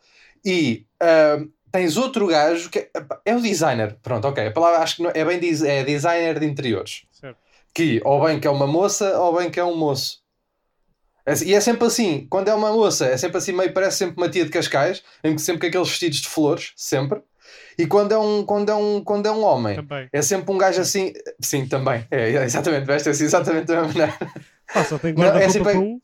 e 0.45 0.85
ah, 1.01 1.39
tens 1.73 1.97
outro 1.97 2.27
gajo 2.27 2.69
que 2.71 2.79
é, 2.81 2.91
é 3.27 3.37
o 3.37 3.41
designer. 3.41 3.97
Pronto, 4.03 4.27
ok. 4.29 4.47
A 4.47 4.51
palavra 4.51 4.79
acho 4.81 4.97
que 4.97 5.03
não- 5.03 5.13
é 5.15 5.25
bem 5.25 5.39
é 5.39 5.85
designer 5.85 6.39
de 6.39 6.47
interiores. 6.47 7.03
Certo. 7.13 7.37
que 7.75 8.01
ou 8.05 8.25
bem 8.25 8.41
que 8.41 8.47
é 8.49 8.51
uma 8.51 8.67
moça 8.67 9.19
ou 9.21 9.37
bem 9.37 9.49
que 9.51 9.61
é 9.61 9.65
um 9.65 9.77
moço. 9.77 10.21
É- 11.25 11.45
E 11.45 11.55
é 11.55 11.61
sempre 11.61 11.87
assim, 11.87 12.27
quando 12.29 12.49
é 12.49 12.55
uma 12.55 12.73
moça, 12.73 13.07
é 13.07 13.17
sempre 13.17 13.37
assim, 13.39 13.53
meio 13.53 13.73
parece 13.73 13.99
sempre 13.99 14.17
uma 14.17 14.29
tia 14.29 14.45
de 14.45 14.51
Cascais, 14.51 15.03
em 15.23 15.35
que 15.37 15.41
sempre 15.43 15.61
com 15.61 15.67
aqueles 15.69 15.89
vestidos 15.89 16.19
de 16.19 16.29
flores, 16.29 16.73
sempre. 16.77 17.21
E 17.79 17.87
quando 17.87 18.13
é 18.13 18.19
um, 18.19 18.45
quando 18.45 18.69
é 18.71 18.75
um, 18.75 19.03
quando 19.05 19.27
é 19.27 19.31
um 19.31 19.45
homem, 19.45 19.77
Também. 19.77 20.09
é 20.13 20.23
sempre 20.23 20.53
um 20.53 20.59
gajo 20.59 20.81
assim, 20.81 21.13
sim, 21.41 21.67
também, 21.67 22.07
é, 22.11 22.31
exatamente, 22.45 22.85
veste 22.87 23.09
assim, 23.09 23.25
exatamente 23.25 23.67
da 23.67 23.83
mesma 23.83 23.89
maneira. 23.89 24.19
Pá, 24.73 24.85
só 24.85 24.99
tem 24.99 25.13
Não, 25.13 25.23
é 25.25 25.27
guarda-roupa 25.31 25.53
sempre- 25.53 25.77
um. 25.79 26.01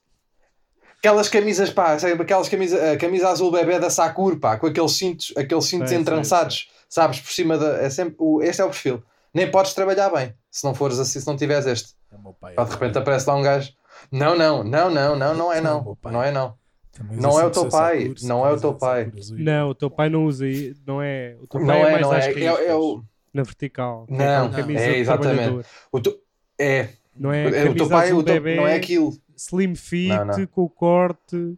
Aquelas 1.06 1.28
camisas, 1.28 1.70
pá, 1.70 1.96
sabe, 1.98 2.20
aquelas 2.20 2.48
camisas, 2.48 2.82
a 2.82 2.96
camisa 2.96 3.28
azul 3.28 3.52
bebê 3.52 3.78
da 3.78 3.88
Sakura, 3.88 4.36
pá, 4.36 4.56
com 4.56 4.66
aqueles 4.66 4.92
cintos, 4.92 5.32
aqueles 5.36 5.64
cintos 5.64 5.90
sei, 5.90 5.98
entrançados, 5.98 6.68
sabes, 6.88 7.20
por 7.20 7.30
cima 7.30 7.56
da. 7.56 7.76
É 7.80 7.88
sempre, 7.88 8.16
o, 8.18 8.42
este 8.42 8.60
é 8.60 8.64
o 8.64 8.70
perfil. 8.70 9.02
Nem 9.32 9.48
podes 9.48 9.72
trabalhar 9.72 10.10
bem 10.10 10.34
se 10.50 10.64
não 10.64 10.74
fores 10.74 10.98
assim, 10.98 11.20
se 11.20 11.26
não 11.26 11.36
tiveres 11.36 11.64
este. 11.66 11.94
É 12.10 12.16
o 12.16 12.22
meu 12.22 12.32
pai. 12.32 12.54
Pá, 12.54 12.64
de 12.64 12.72
repente 12.72 12.98
aparece 12.98 13.28
lá 13.28 13.36
um 13.36 13.42
gajo. 13.42 13.72
Não, 14.10 14.36
não, 14.36 14.64
não, 14.64 14.90
não, 14.90 15.14
não, 15.14 15.34
não 15.34 15.52
é 15.52 15.60
Não, 15.60 15.84
não. 15.84 15.96
pai. 15.96 16.12
Não 16.12 16.22
é 16.22 16.32
não. 16.32 16.54
Também 16.90 17.18
não 17.18 17.38
é 17.38 17.44
o 17.44 17.52
sempre 17.52 17.52
teu 17.52 17.68
pai, 17.68 18.14
não 18.22 18.46
é 18.46 18.52
o 18.52 18.60
teu 18.60 18.74
pai. 18.74 19.04
Sakura 19.04 19.20
azul. 19.20 19.38
Não, 19.38 19.68
o 19.68 19.74
teu 19.74 19.90
pai 19.90 20.08
não 20.08 20.24
usa 20.24 20.44
aí. 20.46 20.74
Não 20.86 21.02
é. 21.02 21.36
O 21.40 21.46
teu 21.46 21.60
pai 21.60 21.68
Não 21.68 21.74
é, 21.74 21.78
é, 21.78 21.92
mais 21.92 22.02
não 22.02 22.14
é. 22.14 22.18
É, 22.18 22.26
riscas, 22.26 22.66
é 22.66 22.74
o. 22.74 23.02
Na 23.32 23.42
vertical. 23.44 24.06
Não, 24.08 24.48
não, 24.48 24.58
é 24.58 24.98
exatamente. 24.98 25.66
o 25.92 26.00
teu, 26.00 26.18
é. 26.58 26.88
Não 27.14 27.32
é 27.32 27.44
É, 27.44 27.70
o 27.70 27.74
teu 27.74 27.88
pai 27.88 28.12
o 28.12 28.22
teu, 28.22 28.40
não 28.56 28.66
é 28.66 28.74
aquilo. 28.74 29.12
Slim 29.36 29.74
fit, 29.74 30.08
Não, 30.08 30.24
não. 30.24 30.46
com 30.46 30.62
o 30.62 30.68
corte. 30.70 31.56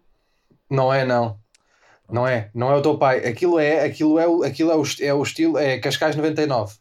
Não 0.70 0.92
é 0.92 1.04
não. 1.04 1.38
Não 2.11 2.26
é, 2.26 2.50
não 2.54 2.70
é 2.70 2.76
o 2.76 2.82
teu 2.82 2.97
pai. 2.99 3.26
Aquilo 3.26 3.58
é, 3.58 3.85
aquilo 3.85 4.18
é, 4.18 4.26
o- 4.26 4.42
aquilo 4.42 4.70
é 4.70 4.76
o, 4.76 4.82
é 5.00 5.14
o 5.14 5.23
estilo, 5.23 5.58
é 5.58 5.78
Cascais 5.78 6.16
99. 6.16 6.75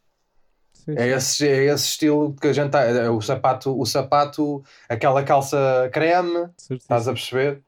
Sim, 0.74 0.94
É 0.98 1.08
esse, 1.10 1.48
é 1.48 1.66
esse 1.66 1.86
estilo 1.90 2.34
que 2.40 2.48
a 2.48 2.54
gente 2.54 2.72
tá, 2.72 2.82
é 2.84 3.10
o 3.10 3.20
sapato, 3.22 3.78
o 3.78 3.86
sapato, 3.86 4.64
aquela 4.88 5.22
calça 5.24 5.90
creme, 5.92 6.48
certíssimo. 6.58 6.78
estás 6.78 7.08
a 7.08 7.14
perceber? 7.14 7.62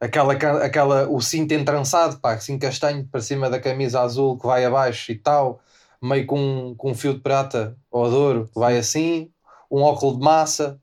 Aquela, 0.00 0.32
aquela, 0.64 1.08
o 1.10 1.20
cinto 1.20 1.52
entrançado, 1.52 2.18
pá, 2.20 2.32
assim 2.34 2.58
castanho 2.58 3.04
para 3.06 3.20
cima 3.20 3.50
da 3.50 3.58
camisa 3.60 4.00
azul 4.00 4.38
que 4.38 4.46
vai 4.46 4.64
abaixo 4.64 5.10
e 5.12 5.16
tal, 5.16 5.60
meio 6.00 6.24
com, 6.26 6.74
com 6.78 6.92
um 6.92 6.94
fio 6.94 7.12
de 7.14 7.20
prata 7.20 7.76
ou 7.90 8.08
de 8.08 8.14
ouro, 8.14 8.50
vai 8.54 8.78
assim, 8.78 9.30
um 9.70 9.82
óculos 9.82 10.16
de 10.18 10.24
massa, 10.24 10.80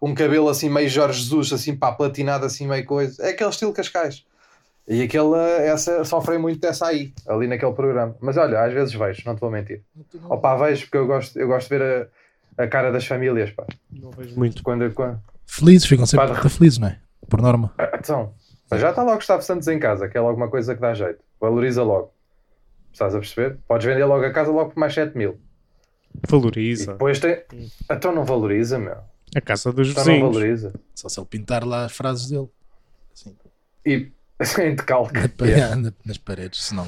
um 0.00 0.14
cabelo 0.14 0.48
assim 0.48 0.68
meio 0.70 0.88
Jorge 0.88 1.20
Jesus, 1.20 1.52
assim 1.52 1.76
pá, 1.76 1.92
platinado 1.92 2.46
assim 2.46 2.66
meio 2.66 2.84
coisa. 2.84 3.22
É 3.22 3.30
aquele 3.30 3.50
estilo 3.50 3.72
Cascais. 3.72 4.24
E 4.88 5.02
aquela, 5.02 5.38
essa, 5.60 6.04
sofrem 6.04 6.38
muito 6.38 6.58
dessa 6.60 6.86
aí, 6.86 7.12
ali 7.28 7.46
naquele 7.46 7.72
programa. 7.72 8.16
Mas 8.20 8.36
olha, 8.36 8.60
às 8.60 8.72
vezes 8.72 8.92
vejo, 8.94 9.22
não 9.24 9.36
te 9.36 9.40
vou 9.40 9.50
mentir. 9.50 9.82
Opa, 10.24 10.56
vejo 10.56 10.82
porque 10.86 10.96
eu 10.96 11.06
gosto, 11.06 11.38
eu 11.38 11.46
gosto 11.46 11.68
de 11.68 11.78
ver 11.78 12.10
a, 12.58 12.64
a 12.64 12.66
cara 12.66 12.90
das 12.90 13.06
famílias, 13.06 13.50
pá. 13.50 13.64
Não 13.92 14.10
vejo 14.10 14.36
muito. 14.36 14.62
Quando, 14.62 14.90
quando... 14.92 15.20
Felizes, 15.46 15.86
ficam 15.86 16.06
sempre 16.06 16.26
Pá, 16.28 16.48
felizes, 16.48 16.78
não 16.78 16.88
é? 16.88 16.98
Por 17.28 17.40
norma. 17.40 17.72
Ah, 17.78 17.90
Então, 17.94 18.34
mas 18.68 18.80
já 18.80 18.90
está 18.90 19.02
logo 19.02 19.16
Gustavo 19.16 19.42
Santos 19.42 19.68
em 19.68 19.78
casa, 19.78 20.08
que 20.08 20.16
é 20.16 20.20
logo 20.20 20.36
uma 20.36 20.48
coisa 20.48 20.74
que 20.74 20.80
dá 20.80 20.92
jeito. 20.94 21.22
Valoriza 21.40 21.82
logo. 21.84 22.12
Estás 22.92 23.14
a 23.14 23.18
perceber? 23.18 23.58
Podes 23.68 23.86
vender 23.86 24.04
logo 24.04 24.24
a 24.24 24.32
casa 24.32 24.50
logo 24.50 24.70
por 24.70 24.78
mais 24.80 24.92
7 24.92 25.16
mil. 25.16 25.38
E 26.14 26.30
Valoriza. 26.30 26.92
depois 26.92 27.20
tem. 27.20 27.42
Então 27.88 28.12
não 28.12 28.24
valoriza, 28.24 28.78
meu. 28.78 28.96
A 29.34 29.40
casa 29.40 29.72
dos 29.72 29.94
não 29.94 30.02
vizinhos. 30.04 30.34
valoriza. 30.34 30.72
Só 30.94 31.08
se 31.08 31.18
ele 31.20 31.26
pintar 31.26 31.64
lá 31.64 31.84
as 31.84 31.92
frases 31.92 32.28
dele. 32.28 32.48
Assim, 33.14 33.36
E 33.86 34.10
em 34.62 34.74
decalque. 34.74 35.14
na 35.14 35.46
Yeah. 35.46 35.76
na- 35.76 35.92
nas 36.04 36.18
paredes, 36.18 36.64
senão. 36.64 36.86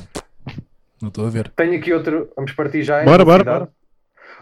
Não 1.00 1.08
estou 1.08 1.26
a 1.26 1.30
ver. 1.30 1.48
Tenho 1.50 1.78
aqui 1.78 1.92
outro. 1.92 2.30
Vamos 2.36 2.52
partir 2.52 2.82
já. 2.82 3.02
em 3.02 3.04
Bora, 3.04 3.24
bora, 3.24 3.42
velocidade. 3.44 3.70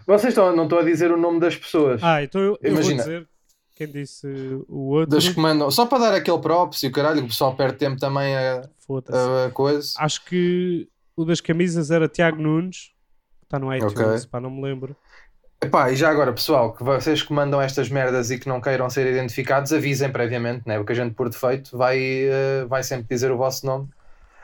Vocês 0.06 0.32
estão, 0.32 0.54
não 0.54 0.64
estão 0.64 0.78
a 0.78 0.82
dizer 0.82 1.10
o 1.10 1.16
nome 1.16 1.40
das 1.40 1.56
pessoas. 1.56 2.02
Ah, 2.02 2.22
então 2.22 2.40
eu, 2.40 2.58
eu 2.62 2.74
vou 2.74 2.82
dizer 2.82 3.28
quem 3.76 3.86
disse 3.90 4.26
o 4.68 4.88
outro. 4.90 5.10
Das 5.16 5.28
que 5.28 5.38
mandam. 5.40 5.70
Só 5.70 5.86
para 5.86 5.98
dar 6.10 6.14
aquele 6.14 6.38
props 6.38 6.82
e 6.82 6.86
o 6.88 6.92
caralho, 6.92 7.18
que 7.20 7.24
o 7.24 7.28
pessoal 7.28 7.54
perde 7.54 7.76
tempo 7.78 7.98
também 7.98 8.36
a, 8.36 8.62
Foda-se. 8.86 9.18
a 9.46 9.50
coisa. 9.50 9.92
Acho 9.98 10.24
que 10.24 10.88
o 11.16 11.24
das 11.24 11.40
camisas 11.40 11.90
era 11.90 12.08
Tiago 12.08 12.40
Nunes. 12.40 12.92
Está 13.42 13.58
no 13.58 13.74
iTunes, 13.74 13.92
Ok. 13.94 14.28
pá, 14.30 14.40
não 14.40 14.50
me 14.50 14.62
lembro. 14.62 14.94
Epá, 15.62 15.90
e 15.90 15.96
já 15.96 16.08
agora, 16.08 16.32
pessoal, 16.32 16.72
que 16.72 16.82
vocês 16.82 17.22
que 17.22 17.34
mandam 17.34 17.60
estas 17.60 17.90
merdas 17.90 18.30
e 18.30 18.38
que 18.38 18.48
não 18.48 18.62
queiram 18.62 18.88
ser 18.88 19.06
identificados, 19.06 19.74
avisem 19.74 20.10
previamente, 20.10 20.62
né? 20.66 20.78
porque 20.78 20.92
a 20.92 20.94
gente, 20.94 21.14
por 21.14 21.28
defeito, 21.28 21.76
vai, 21.76 21.98
eh, 22.00 22.64
vai 22.66 22.82
sempre 22.82 23.06
dizer 23.10 23.30
o 23.30 23.36
vosso 23.36 23.66
nome, 23.66 23.86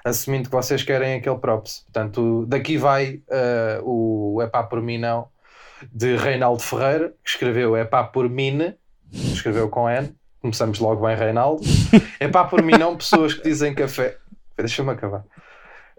assumindo 0.05 0.50
que 0.50 0.55
vocês 0.55 0.83
querem 0.83 1.14
aquele 1.14 1.38
props. 1.38 1.85
Portanto, 1.85 2.44
daqui 2.46 2.76
vai 2.76 3.22
eh, 3.31 3.81
o 3.83 4.42
Epá 4.42 4.62
por 4.62 4.83
mim 4.83 4.98
não, 4.98 5.29
de 5.90 6.16
Reinaldo 6.16 6.62
Ferreira, 6.62 7.14
que 7.24 7.31
escreveu 7.31 7.74
Epá 7.79 8.05
por 8.05 8.29
mim, 8.29 8.74
escreveu 9.11 9.70
com 9.70 9.88
N, 9.88 10.14
começamos 10.42 10.79
logo 10.81 11.07
bem, 11.07 11.16
Reinaldo. 11.16 11.62
Epá 12.20 12.44
por 12.44 12.62
mim 12.62 12.76
não, 12.79 12.94
pessoas 12.94 13.33
que 13.33 13.42
dizem 13.42 13.74
café. 13.74 14.18
Deixa-me 14.55 14.90
acabar. 14.90 15.24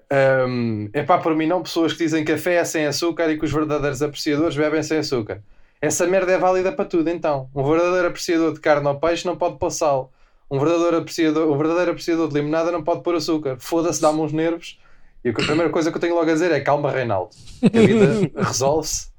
Um, 0.10 0.89
é 0.93 1.04
pá, 1.04 1.17
por 1.17 1.36
mim 1.36 1.48
não, 1.48 1.62
pessoas 1.62 1.91
que 1.91 2.00
dizem 2.00 2.24
que 2.24 2.32
café 2.32 2.56
é 2.56 2.63
sem 2.63 2.86
açúcar 2.86 3.30
e 3.30 3.38
que 3.38 3.46
os 3.46 3.52
verdadeiros 3.52 4.02
apreciadores 4.02 4.56
bebem 4.56 4.82
sem 4.82 5.00
açúcar. 5.00 5.41
Essa 5.82 6.08
merda 6.08 6.32
é 6.32 6.38
válida 6.38 6.72
para 6.72 6.86
tudo, 6.86 7.10
então. 7.10 7.50
Um 7.54 7.63
verdadeiro 7.63 8.08
apreciador 8.08 8.54
de 8.54 8.60
carne 8.60 8.88
ou 8.88 8.96
peixe 8.96 9.26
não 9.26 9.36
pode 9.36 9.58
pôr 9.58 9.70
sal. 9.70 10.12
Um 10.50 10.60
verdadeiro 10.60 10.98
apreciador, 10.98 11.52
um 11.52 11.58
verdadeiro 11.58 11.91
apreciador 11.91 12.30
de 12.30 12.36
limonada 12.36 12.72
não 12.72 12.84
pode 12.84 13.04
pôr 13.04 13.15
açúcar. 13.15 13.58
Foda-se, 13.60 14.02
dá-me 14.02 14.22
uns 14.22 14.32
nervos. 14.32 14.80
E 15.24 15.30
a 15.30 15.34
primeira 15.34 15.70
coisa 15.70 15.91
que 15.91 15.98
eu 15.98 16.02
tenho 16.02 16.15
logo 16.15 16.30
a 16.30 16.34
dizer 16.34 16.52
é 16.52 16.62
calma, 16.62 16.89
Reinaldo. 16.89 17.32
A 17.62 17.80
vida 17.80 18.32
resolve-se 18.41 19.10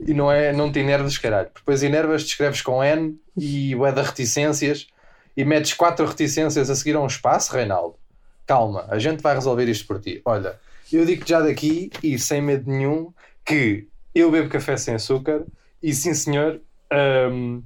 e 0.00 0.12
não, 0.12 0.30
é, 0.30 0.52
não 0.52 0.72
te 0.72 0.80
enerves, 0.80 1.16
caralho. 1.18 1.50
Depois 1.54 1.82
enervas, 1.82 2.24
te 2.24 2.30
escreves 2.30 2.60
com 2.60 2.82
N 2.82 3.16
e 3.36 3.74
o 3.76 3.86
é 3.86 3.92
da 3.92 4.02
reticências 4.02 4.88
e 5.36 5.44
metes 5.44 5.72
quatro 5.72 6.04
reticências 6.04 6.68
a 6.68 6.74
seguir 6.74 6.96
a 6.96 7.00
um 7.00 7.06
espaço, 7.06 7.52
Reinaldo 7.52 8.01
calma, 8.52 8.84
a 8.90 8.98
gente 8.98 9.22
vai 9.22 9.34
resolver 9.34 9.66
isto 9.66 9.86
por 9.86 9.98
ti. 9.98 10.20
Olha, 10.26 10.58
eu 10.92 11.06
digo 11.06 11.26
já 11.26 11.40
daqui 11.40 11.90
e 12.02 12.18
sem 12.18 12.42
medo 12.42 12.70
nenhum 12.70 13.10
que 13.46 13.88
eu 14.14 14.30
bebo 14.30 14.50
café 14.50 14.76
sem 14.76 14.94
açúcar 14.94 15.42
e 15.82 15.94
sim 15.94 16.12
senhor, 16.12 16.60
hum, 17.32 17.62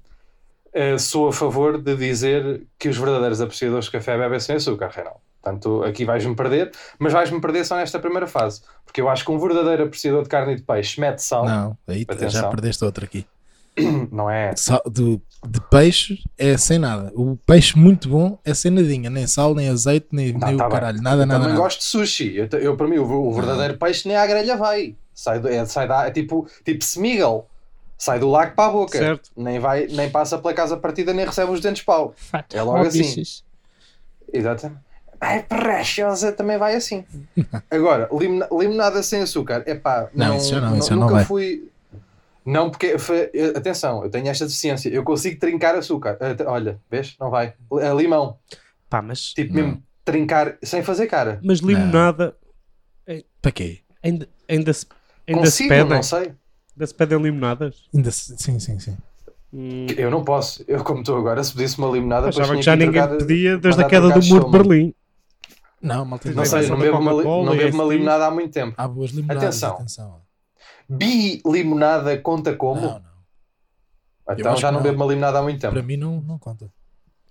eh, 0.72 0.96
sou 0.96 1.26
a 1.28 1.32
favor 1.32 1.82
de 1.82 1.96
dizer 1.96 2.62
que 2.78 2.88
os 2.88 2.96
verdadeiros 2.96 3.40
apreciadores 3.40 3.86
de 3.86 3.90
café 3.90 4.16
bebem 4.16 4.38
sem 4.38 4.54
açúcar, 4.56 4.90
Reinaldo. 4.90 5.18
Portanto, 5.42 5.82
aqui 5.82 6.04
vais-me 6.04 6.36
perder, 6.36 6.70
mas 7.00 7.12
vais-me 7.12 7.40
perder 7.40 7.64
só 7.64 7.76
nesta 7.76 7.98
primeira 7.98 8.28
fase. 8.28 8.62
Porque 8.84 9.00
eu 9.00 9.08
acho 9.08 9.24
que 9.24 9.30
um 9.32 9.38
verdadeiro 9.40 9.84
apreciador 9.84 10.22
de 10.22 10.28
carne 10.28 10.52
e 10.52 10.56
de 10.56 10.62
peixe 10.62 11.00
mete 11.00 11.18
sal, 11.18 11.44
não, 11.44 11.76
aí 11.88 12.06
já 12.08 12.14
Atenção. 12.14 12.50
perdeste 12.50 12.84
outra 12.84 13.04
aqui. 13.04 13.26
é? 14.32 14.54
Sal- 14.56 14.82
do- 14.86 15.20
de 15.46 15.60
peixe 15.70 16.18
é 16.36 16.56
sem 16.56 16.78
nada. 16.78 17.12
O 17.14 17.36
peixe 17.46 17.78
muito 17.78 18.08
bom 18.08 18.38
é 18.44 18.52
sem 18.54 18.70
nadinha, 18.70 19.08
nem 19.10 19.26
sal, 19.26 19.54
nem 19.54 19.68
azeite, 19.68 20.08
nem, 20.12 20.32
Não, 20.32 20.48
nem 20.48 20.56
tá 20.56 20.66
o 20.66 20.68
bem. 20.68 20.78
caralho. 20.78 21.02
Nada, 21.02 21.22
Eu 21.22 21.26
nada, 21.26 21.40
também 21.40 21.48
nada. 21.54 21.60
gosto 21.62 21.78
de 21.80 21.84
sushi. 21.84 22.36
Eu, 22.36 22.48
eu, 22.58 22.76
para 22.76 22.88
mim, 22.88 22.98
o, 22.98 23.04
o 23.04 23.32
verdadeiro 23.32 23.78
peixe 23.78 24.08
nem 24.08 24.16
à 24.16 24.26
grelha 24.26 24.56
vai. 24.56 24.96
Sai, 25.14 25.38
do, 25.38 25.48
é, 25.48 25.64
sai 25.66 25.86
da, 25.86 26.06
é 26.06 26.10
tipo, 26.10 26.46
tipo 26.64 26.82
Smiggle. 26.82 27.44
Sai 27.98 28.18
do 28.18 28.28
lago 28.28 28.54
para 28.54 28.68
a 28.68 28.72
boca. 28.72 28.98
Certo. 28.98 29.30
Nem, 29.36 29.58
vai, 29.58 29.86
nem 29.86 30.10
passa 30.10 30.36
pela 30.36 30.52
casa 30.52 30.76
partida, 30.76 31.14
nem 31.14 31.24
recebe 31.24 31.50
os 31.50 31.60
dentes 31.60 31.78
de 31.80 31.84
pau. 31.86 32.14
É 32.52 32.60
logo 32.62 32.78
assim. 32.78 33.22
Exatamente. 34.32 34.80
Ai, 35.18 35.42
preciosa, 35.42 36.30
também 36.32 36.58
vai 36.58 36.74
assim. 36.74 37.04
Agora, 37.70 38.08
limona- 38.12 38.48
limonada 38.52 39.02
sem 39.02 39.22
açúcar. 39.22 39.62
É 39.66 39.74
pá, 39.74 40.08
Não, 40.12 40.28
não, 40.28 40.36
isso 40.36 40.50
já 40.50 40.60
não, 40.60 40.76
isso 40.76 40.88
já 40.90 40.94
nunca 40.94 41.06
não 41.06 41.14
vai. 41.14 41.24
fui. 41.24 41.68
Não, 42.46 42.70
porque. 42.70 42.94
atenção, 43.56 44.04
eu 44.04 44.10
tenho 44.10 44.28
esta 44.28 44.44
deficiência. 44.46 44.88
Eu 44.88 45.02
consigo 45.02 45.38
trincar 45.40 45.74
açúcar. 45.74 46.16
Até- 46.20 46.46
Olha, 46.46 46.80
vês? 46.90 47.16
Não 47.20 47.28
vai. 47.28 47.54
É 47.80 47.92
limão. 47.92 48.38
Pá, 48.88 49.02
mas, 49.02 49.32
Tipo, 49.34 49.52
Não. 49.54 49.62
mesmo 49.62 49.82
trincar 50.04 50.56
sem 50.62 50.82
fazer 50.82 51.08
cara. 51.08 51.40
mas 51.42 51.58
limonada 51.58 52.36
Para 53.42 53.50
quê? 53.52 53.80
ainda, 54.02 54.28
ainda, 54.48 54.72
se, 54.72 54.86
ainda 55.26 55.40
se 55.46 55.64
Consigo, 55.64 55.68
pedem. 55.70 55.88
não 55.96 56.02
sei. 56.02 56.32
Ainda 56.76 56.86
se 56.86 56.94
pedem 56.94 57.18
limonadas. 57.20 57.88
Ainda 57.94 58.10
se- 58.12 58.36
sim, 58.38 58.58
sim, 58.60 58.78
sim. 58.78 58.96
Hum, 59.52 59.86
Eu 59.96 60.10
não 60.10 60.22
posso. 60.24 60.64
Eu, 60.68 60.84
como 60.84 61.00
estou 61.00 61.16
agora, 61.18 61.42
se 61.42 61.52
pedisse 61.52 61.78
uma 61.78 61.88
limonada, 61.90 62.28
achava 62.28 62.54
que 62.54 62.62
já 62.62 62.76
que 62.76 62.84
ninguém 62.84 63.00
entregar- 63.02 63.18
pedia 63.18 63.58
desde 63.58 63.82
a 63.82 63.86
queda 63.88 64.06
do 64.08 64.12
trocar 64.12 64.28
muro 64.28 64.44
de. 64.44 64.50
Berlim. 64.52 64.94
Não, 65.82 66.04
malta. 66.04 66.30
Não 66.32 66.44
sei, 66.44 66.68
não 66.68 66.78
bebo, 66.78 66.98
uma, 66.98 67.12
não 67.12 67.54
e 67.54 67.58
bebo 67.58 67.74
uma 67.76 67.84
esse 67.84 67.92
limonada 67.94 68.26
há 68.26 68.30
muito 68.30 68.52
tempo. 68.52 68.74
Há 68.76 68.88
boas 68.88 69.10
limonadas, 69.10 69.42
Atenção. 69.44 69.74
atenção. 69.74 70.20
Bi 70.88 71.42
limonada 71.46 72.16
conta 72.18 72.54
como? 72.54 72.80
Não, 72.80 73.00
não. 74.28 74.34
então 74.38 74.56
já 74.56 74.70
não 74.70 74.78
não. 74.78 74.82
bebo 74.84 74.96
uma 75.02 75.06
limonada 75.06 75.38
há 75.38 75.42
muito 75.42 75.60
tempo. 75.60 75.72
Para 75.74 75.82
mim 75.82 75.96
não, 75.96 76.20
não 76.20 76.38
conta. 76.38 76.66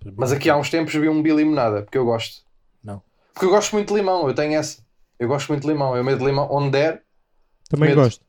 Mim 0.04 0.14
Mas 0.16 0.30
não 0.30 0.36
aqui 0.36 0.50
há 0.50 0.56
uns 0.56 0.70
tempos 0.70 0.92
vi 0.94 1.08
um 1.08 1.22
bi 1.22 1.32
limonada, 1.32 1.82
porque 1.82 1.98
eu 1.98 2.04
gosto. 2.04 2.42
Não. 2.82 3.02
Porque 3.32 3.46
eu 3.46 3.50
gosto 3.50 3.72
muito 3.72 3.88
de 3.92 3.94
limão, 4.00 4.28
eu 4.28 4.34
tenho 4.34 4.54
essa. 4.54 4.84
Eu 5.18 5.28
gosto 5.28 5.48
muito 5.48 5.62
de 5.62 5.68
limão, 5.68 5.96
eu 5.96 6.04
medo 6.04 6.18
de 6.18 6.24
limão 6.26 6.46
onde 6.50 6.70
der, 6.70 7.02
Também 7.70 7.88
Medo. 7.90 8.02
gosto. 8.02 8.24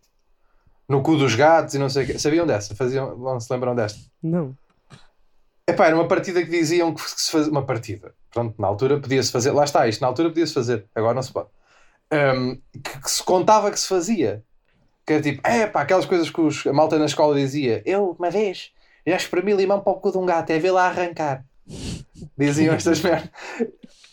no 0.88 1.02
cu 1.04 1.18
dos 1.18 1.36
gatos 1.36 1.74
e 1.76 1.80
não 1.80 1.90
sei 1.90 2.04
o 2.04 2.08
quê. 2.08 2.18
Sabiam 2.20 2.48
dessa? 2.48 2.74
Faziam, 2.76 3.18
não 3.18 3.40
se 3.40 3.52
lembram 3.52 3.76
desta? 3.76 4.00
Não. 4.24 4.56
Epá, 5.70 5.88
era 5.88 5.96
uma 5.96 6.08
partida 6.08 6.42
que 6.44 6.50
diziam 6.50 6.94
que 6.94 7.02
se 7.02 7.30
fazia. 7.30 7.52
Uma 7.52 7.66
partida. 7.66 8.16
Pronto, 8.32 8.56
na 8.60 8.68
altura 8.68 9.00
podia-se 9.00 9.32
fazer. 9.32 9.52
Lá 9.52 9.66
está, 9.66 9.86
isto 9.88 10.00
na 10.02 10.08
altura 10.08 10.30
podia-se 10.30 10.54
fazer. 10.54 10.86
Agora 10.96 11.14
não 11.14 11.22
se 11.22 11.32
pode. 11.34 11.50
Ahm, 12.10 12.56
que, 12.72 13.02
que 13.02 13.12
se 13.12 13.22
contava 13.24 13.70
que 13.70 13.80
se 13.80 13.88
fazia. 13.88 14.44
Que 15.08 15.14
era 15.14 15.22
tipo, 15.24 15.42
é 15.48 15.66
pá, 15.66 15.82
aquelas 15.84 16.06
coisas 16.06 16.30
que 16.30 16.42
os- 16.42 16.68
a 16.68 16.74
malta 16.74 17.00
na 17.00 17.06
escola 17.06 17.34
dizia. 17.36 17.82
Eu, 17.86 18.16
uma 18.20 18.30
vez, 18.30 18.72
E 19.06 19.14
acho 19.14 19.24
que 19.26 19.32
para 19.32 19.42
mim 19.42 19.54
limão 19.54 19.80
para 19.80 19.94
o 19.94 20.02
cu 20.02 20.12
de 20.12 20.18
um 20.18 20.26
gato 20.26 20.50
é 20.52 20.60
vê-la 20.60 20.86
arrancar. 20.90 21.46
Diziam 22.38 22.76
estas 22.76 23.02
merdas. 23.02 23.30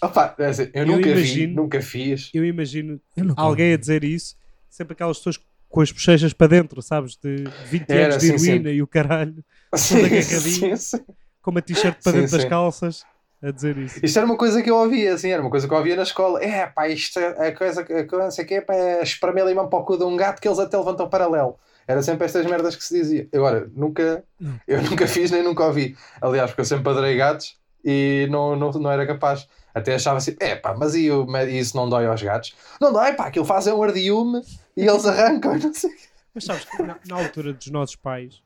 Opa, 0.01 0.37
é 0.39 0.47
assim, 0.47 0.63
eu, 0.73 0.83
Eu 0.83 0.87
nunca 0.87 1.09
vi, 1.09 1.11
imagino- 1.13 1.63
nunca 1.63 1.83
fiz. 1.83 2.31
Eu 2.33 2.45
imagino 2.45 3.01
Eu 3.17 3.35
alguém 3.37 3.73
a 3.73 3.77
dizer 3.77 4.05
isso, 4.05 4.37
sempre 4.71 4.93
aquelas 4.93 5.19
pessoas 5.19 5.41
com 5.69 5.81
as 5.81 5.91
bochechas 5.91 6.33
para 6.33 6.47
dentro, 6.47 6.81
sabes? 6.81 7.17
De 7.17 7.45
20 7.65 7.91
Era, 7.91 8.05
anos 8.05 8.19
de 8.23 8.29
sim, 8.29 8.39
sim. 8.39 8.51
heroína 8.53 8.71
e 8.71 8.83
o 8.83 8.87
caralho, 8.87 9.45
Sim, 9.75 10.23
sim, 10.23 10.77
sim. 10.77 11.01
com 11.43 11.51
uma 11.51 11.61
t-shirt 11.61 12.01
para 12.01 12.13
Sim, 12.13 12.19
dentro 12.21 12.33
das 12.33 12.43
sim. 12.43 12.49
calças, 12.49 13.05
a 13.47 13.51
dizer 13.51 13.77
isso. 13.77 14.01
Isto 14.03 14.19
era 14.19 14.27
uma 14.27 14.37
coisa 14.37 14.63
que 14.63 14.71
eu 14.71 14.77
ouvia, 14.77 15.15
assim, 15.15 15.31
era 15.31 15.43
uma 15.43 15.51
coisa 15.51 15.67
que 15.69 15.73
eu 15.75 15.79
ouvia 15.79 15.97
na 15.97 16.03
escola. 16.03 16.43
É, 16.43 16.67
pá, 16.67 16.89
isto 16.89 17.19
é 17.19 17.49
a 17.49 17.57
coisa, 17.57 17.81
a 17.83 17.85
coisa 17.85 18.25
não 18.25 18.31
sei 18.31 18.45
o 18.45 18.49
quê, 18.49 18.61
pá, 18.61 18.75
é 18.75 19.03
espremer 19.03 19.45
limão 19.47 19.69
para 19.69 19.79
o 19.79 19.85
cu 19.85 19.97
de 19.99 20.05
um 20.05 20.17
gato 20.17 20.41
que 20.41 20.49
eles 20.49 20.59
até 20.59 20.77
levantam 20.77 21.09
paralelo. 21.09 21.59
Era 21.87 22.03
sempre 22.03 22.25
estas 22.25 22.47
merdas 22.47 22.75
que 22.77 22.83
se 22.85 22.95
dizia. 22.95 23.29
Agora, 23.35 23.71
nunca, 23.75 24.25
Não. 24.41 24.59
eu 24.67 24.81
nunca 24.89 25.07
fiz 25.07 25.31
nem 25.31 25.43
nunca 25.43 25.65
ouvi. 25.65 25.97
Aliás, 26.21 26.51
porque 26.51 26.63
eu 26.63 26.65
sempre 26.65 26.89
adorei 26.91 27.17
gatos 27.17 27.57
e 27.85 28.27
não, 28.31 28.57
não, 28.57 28.71
não 28.71 28.91
era 28.91 29.07
capaz. 29.07 29.47
Até 29.75 29.95
achava 29.97 30.19
assim, 30.19 30.37
é 30.41 30.55
pá, 30.57 30.75
mas 30.79 30.95
e, 30.95 31.11
o- 31.11 31.27
e 31.37 31.59
isso 31.59 31.77
não 31.77 31.89
dói 31.89 32.07
aos 32.07 32.23
gatos? 32.23 32.55
Não 32.81 32.93
dói, 32.93 33.13
pá, 33.13 33.27
aquilo 33.27 33.45
faz 33.45 33.67
é 33.67 33.75
um 33.75 33.83
ardiume 33.83 34.41
e 34.77 34.87
eles 34.87 35.05
arrancam, 35.05 35.57
não 35.59 35.75
sei. 35.75 35.91
Mas 36.35 36.45
sabes 36.45 36.65
que 36.65 36.83
na, 36.83 36.97
na 37.07 37.17
altura 37.17 37.53
dos 37.53 37.67
nossos 37.71 37.97
pais, 37.97 38.41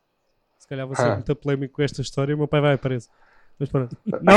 se 0.58 0.66
calhar 0.66 0.86
vou 0.86 0.96
ser 0.96 1.02
Ah. 1.02 1.14
muito 1.14 1.36
polémico 1.36 1.74
com 1.76 1.82
esta 1.82 2.00
história, 2.02 2.34
o 2.34 2.38
meu 2.38 2.48
pai 2.48 2.60
vai 2.60 2.76
preso. 2.76 3.08
Mas 3.58 3.68
pronto. 3.68 3.96
Não. 4.22 4.34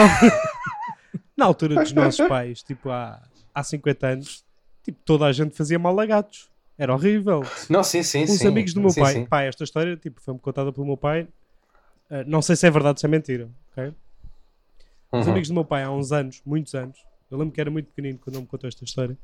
na 1.37 1.45
altura 1.45 1.75
dos 1.75 1.91
nossos 1.93 2.27
pais, 2.27 2.63
tipo 2.63 2.89
há, 2.89 3.21
há 3.53 3.63
50 3.63 4.07
anos, 4.07 4.43
tipo, 4.83 4.99
toda 5.05 5.25
a 5.25 5.31
gente 5.31 5.55
fazia 5.55 5.77
mal 5.79 5.99
a 5.99 6.05
gatos. 6.05 6.49
Era 6.77 6.93
horrível. 6.93 7.43
Não, 7.69 7.83
sim, 7.83 8.01
sim, 8.01 8.23
Os 8.23 8.31
sim. 8.31 8.47
amigos 8.47 8.73
do 8.73 8.81
meu 8.81 8.89
Sim, 8.89 9.01
pai, 9.01 9.13
sim. 9.13 9.25
pá, 9.25 9.43
esta 9.43 9.63
história 9.63 9.95
tipo, 9.95 10.19
foi-me 10.21 10.39
contada 10.39 10.71
pelo 10.73 10.85
meu 10.85 10.97
pai. 10.97 11.27
Uh, 12.09 12.23
não 12.25 12.41
sei 12.41 12.55
se 12.55 12.65
é 12.65 12.71
verdade 12.71 12.95
ou 12.95 12.99
se 12.99 13.05
é 13.05 13.09
mentira, 13.09 13.49
ok? 13.71 13.93
Os 15.11 15.25
Uhum. 15.25 15.31
amigos 15.31 15.49
do 15.49 15.53
meu 15.53 15.65
pai, 15.65 15.83
há 15.83 15.91
uns 15.91 16.11
anos, 16.11 16.41
muitos 16.45 16.73
anos, 16.73 16.97
eu 17.29 17.37
lembro 17.37 17.53
que 17.53 17.61
era 17.61 17.69
muito 17.69 17.87
pequenino 17.87 18.17
quando 18.17 18.35
ele 18.35 18.41
me 18.43 18.47
contou 18.47 18.67
esta 18.67 18.83
história, 18.83 19.15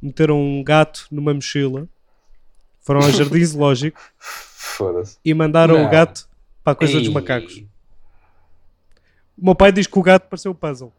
meteram 0.00 0.38
um 0.40 0.62
gato 0.62 1.06
numa 1.10 1.32
mochila, 1.34 1.88
foram 2.82 3.00
ao 3.00 3.10
jardim 3.10 3.42
zoológico 3.44 4.00
e 5.24 5.32
mandaram 5.34 5.76
Não. 5.78 5.86
o 5.86 5.90
gato 5.90 6.28
para 6.62 6.72
a 6.74 6.76
coisa 6.76 6.98
dos 6.98 7.08
Ei. 7.08 7.14
macacos. 7.14 7.64
O 9.42 9.44
meu 9.44 9.56
pai 9.56 9.72
diz 9.72 9.88
que 9.88 9.98
o 9.98 10.02
gato 10.02 10.28
pareceu 10.28 10.52
o 10.52 10.54
puzzle. 10.54 10.92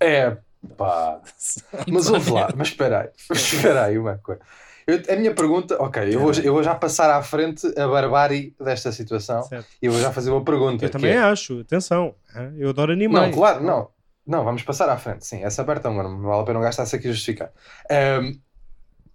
É, 0.00 0.36
pá. 0.76 1.20
Mas 1.86 2.10
ouve 2.10 2.30
lá, 2.32 2.48
mas 2.56 2.68
espera 2.68 3.02
aí, 3.02 3.08
espera 3.30 3.84
aí 3.84 3.96
uma 3.98 4.18
coisa. 4.18 4.40
Eu- 4.84 5.02
a 5.08 5.16
minha 5.16 5.32
pergunta, 5.32 5.80
ok, 5.80 6.12
eu 6.12 6.18
vou, 6.18 6.32
eu 6.32 6.52
vou 6.52 6.62
já 6.62 6.74
passar 6.74 7.10
à 7.10 7.22
frente 7.22 7.66
a 7.78 7.86
barbárie 7.86 8.54
desta 8.60 8.90
situação 8.90 9.42
Certo. 9.42 9.68
e 9.80 9.86
eu 9.86 9.92
vou 9.92 10.00
já 10.00 10.12
fazer 10.12 10.30
uma 10.30 10.42
pergunta. 10.42 10.84
Eu 10.84 10.90
também 10.90 11.12
é- 11.12 11.18
acho, 11.18 11.60
atenção, 11.60 12.14
eu 12.56 12.70
adoro 12.70 12.92
animais. 12.92 13.30
Não, 13.30 13.32
claro, 13.36 13.62
não. 13.62 13.90
Não, 14.26 14.44
vamos 14.44 14.62
passar 14.62 14.88
à 14.88 14.96
frente, 14.96 15.24
sim. 15.26 15.42
Essa 15.44 15.62
aberta 15.62 15.88
não 15.90 16.20
vale 16.22 16.42
a 16.42 16.44
pena 16.44 16.60
gastar-se 16.60 16.96
aqui 16.96 17.08
a 17.08 17.12
justificar. 17.12 17.50
Ahm, 17.90 18.38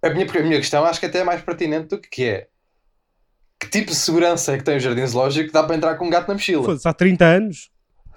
a, 0.02 0.10
minha, 0.10 0.26
a 0.26 0.42
minha 0.42 0.56
questão 0.58 0.84
acho 0.86 0.98
que 1.00 1.06
até 1.06 1.18
é 1.18 1.24
mais 1.24 1.42
pertinente 1.42 1.88
do 1.88 1.98
que, 2.00 2.08
que 2.08 2.24
é 2.24 2.48
que 3.60 3.68
tipo 3.70 3.90
de 3.90 3.96
segurança 3.96 4.52
é 4.52 4.58
que 4.58 4.64
tem 4.64 4.76
o 4.76 4.80
jardim 4.80 5.06
zoológico 5.06 5.48
que 5.48 5.52
dá 5.52 5.62
para 5.62 5.76
entrar 5.76 5.94
com 5.96 6.06
um 6.06 6.10
gato 6.10 6.28
na 6.28 6.34
mochila? 6.34 6.64
Foda-se, 6.64 6.86
há 6.88 6.92
30 6.92 7.24
anos, 7.24 7.70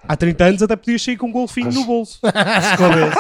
há 0.07 0.15
30 0.17 0.43
anos 0.43 0.61
até 0.63 0.75
podias 0.75 1.01
sair 1.01 1.15
com 1.17 1.27
um 1.27 1.31
golfinho 1.31 1.71
no 1.71 1.85
bolso. 1.85 2.19
Se 2.27 2.77
coubesse. 2.77 3.17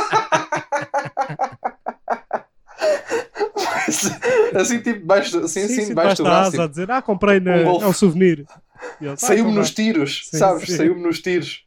assim, 4.55 4.77
tipo, 4.79 4.99
debaixo, 4.99 5.39
assim, 5.39 5.63
assim, 5.63 5.87
debaixo 5.87 6.17
do 6.17 6.23
braço. 6.23 6.49
asa 6.55 6.63
a 6.63 6.67
dizer, 6.67 6.91
ah, 6.91 7.01
comprei 7.01 7.39
na, 7.39 7.55
Um 7.57 7.81
é 7.83 7.87
um 7.87 7.93
souvenir. 7.93 8.45
"Ah, 8.49 9.15
Saiu-me 9.15 9.51
nos 9.53 9.69
vá." 9.69 9.75
tiros, 9.75 10.27
Sim, 10.29 10.37
sabes? 10.37 10.67
sim. 10.69 10.77
Saiu-me 10.77 11.01
nos 11.01 11.19
tiros. 11.21 11.63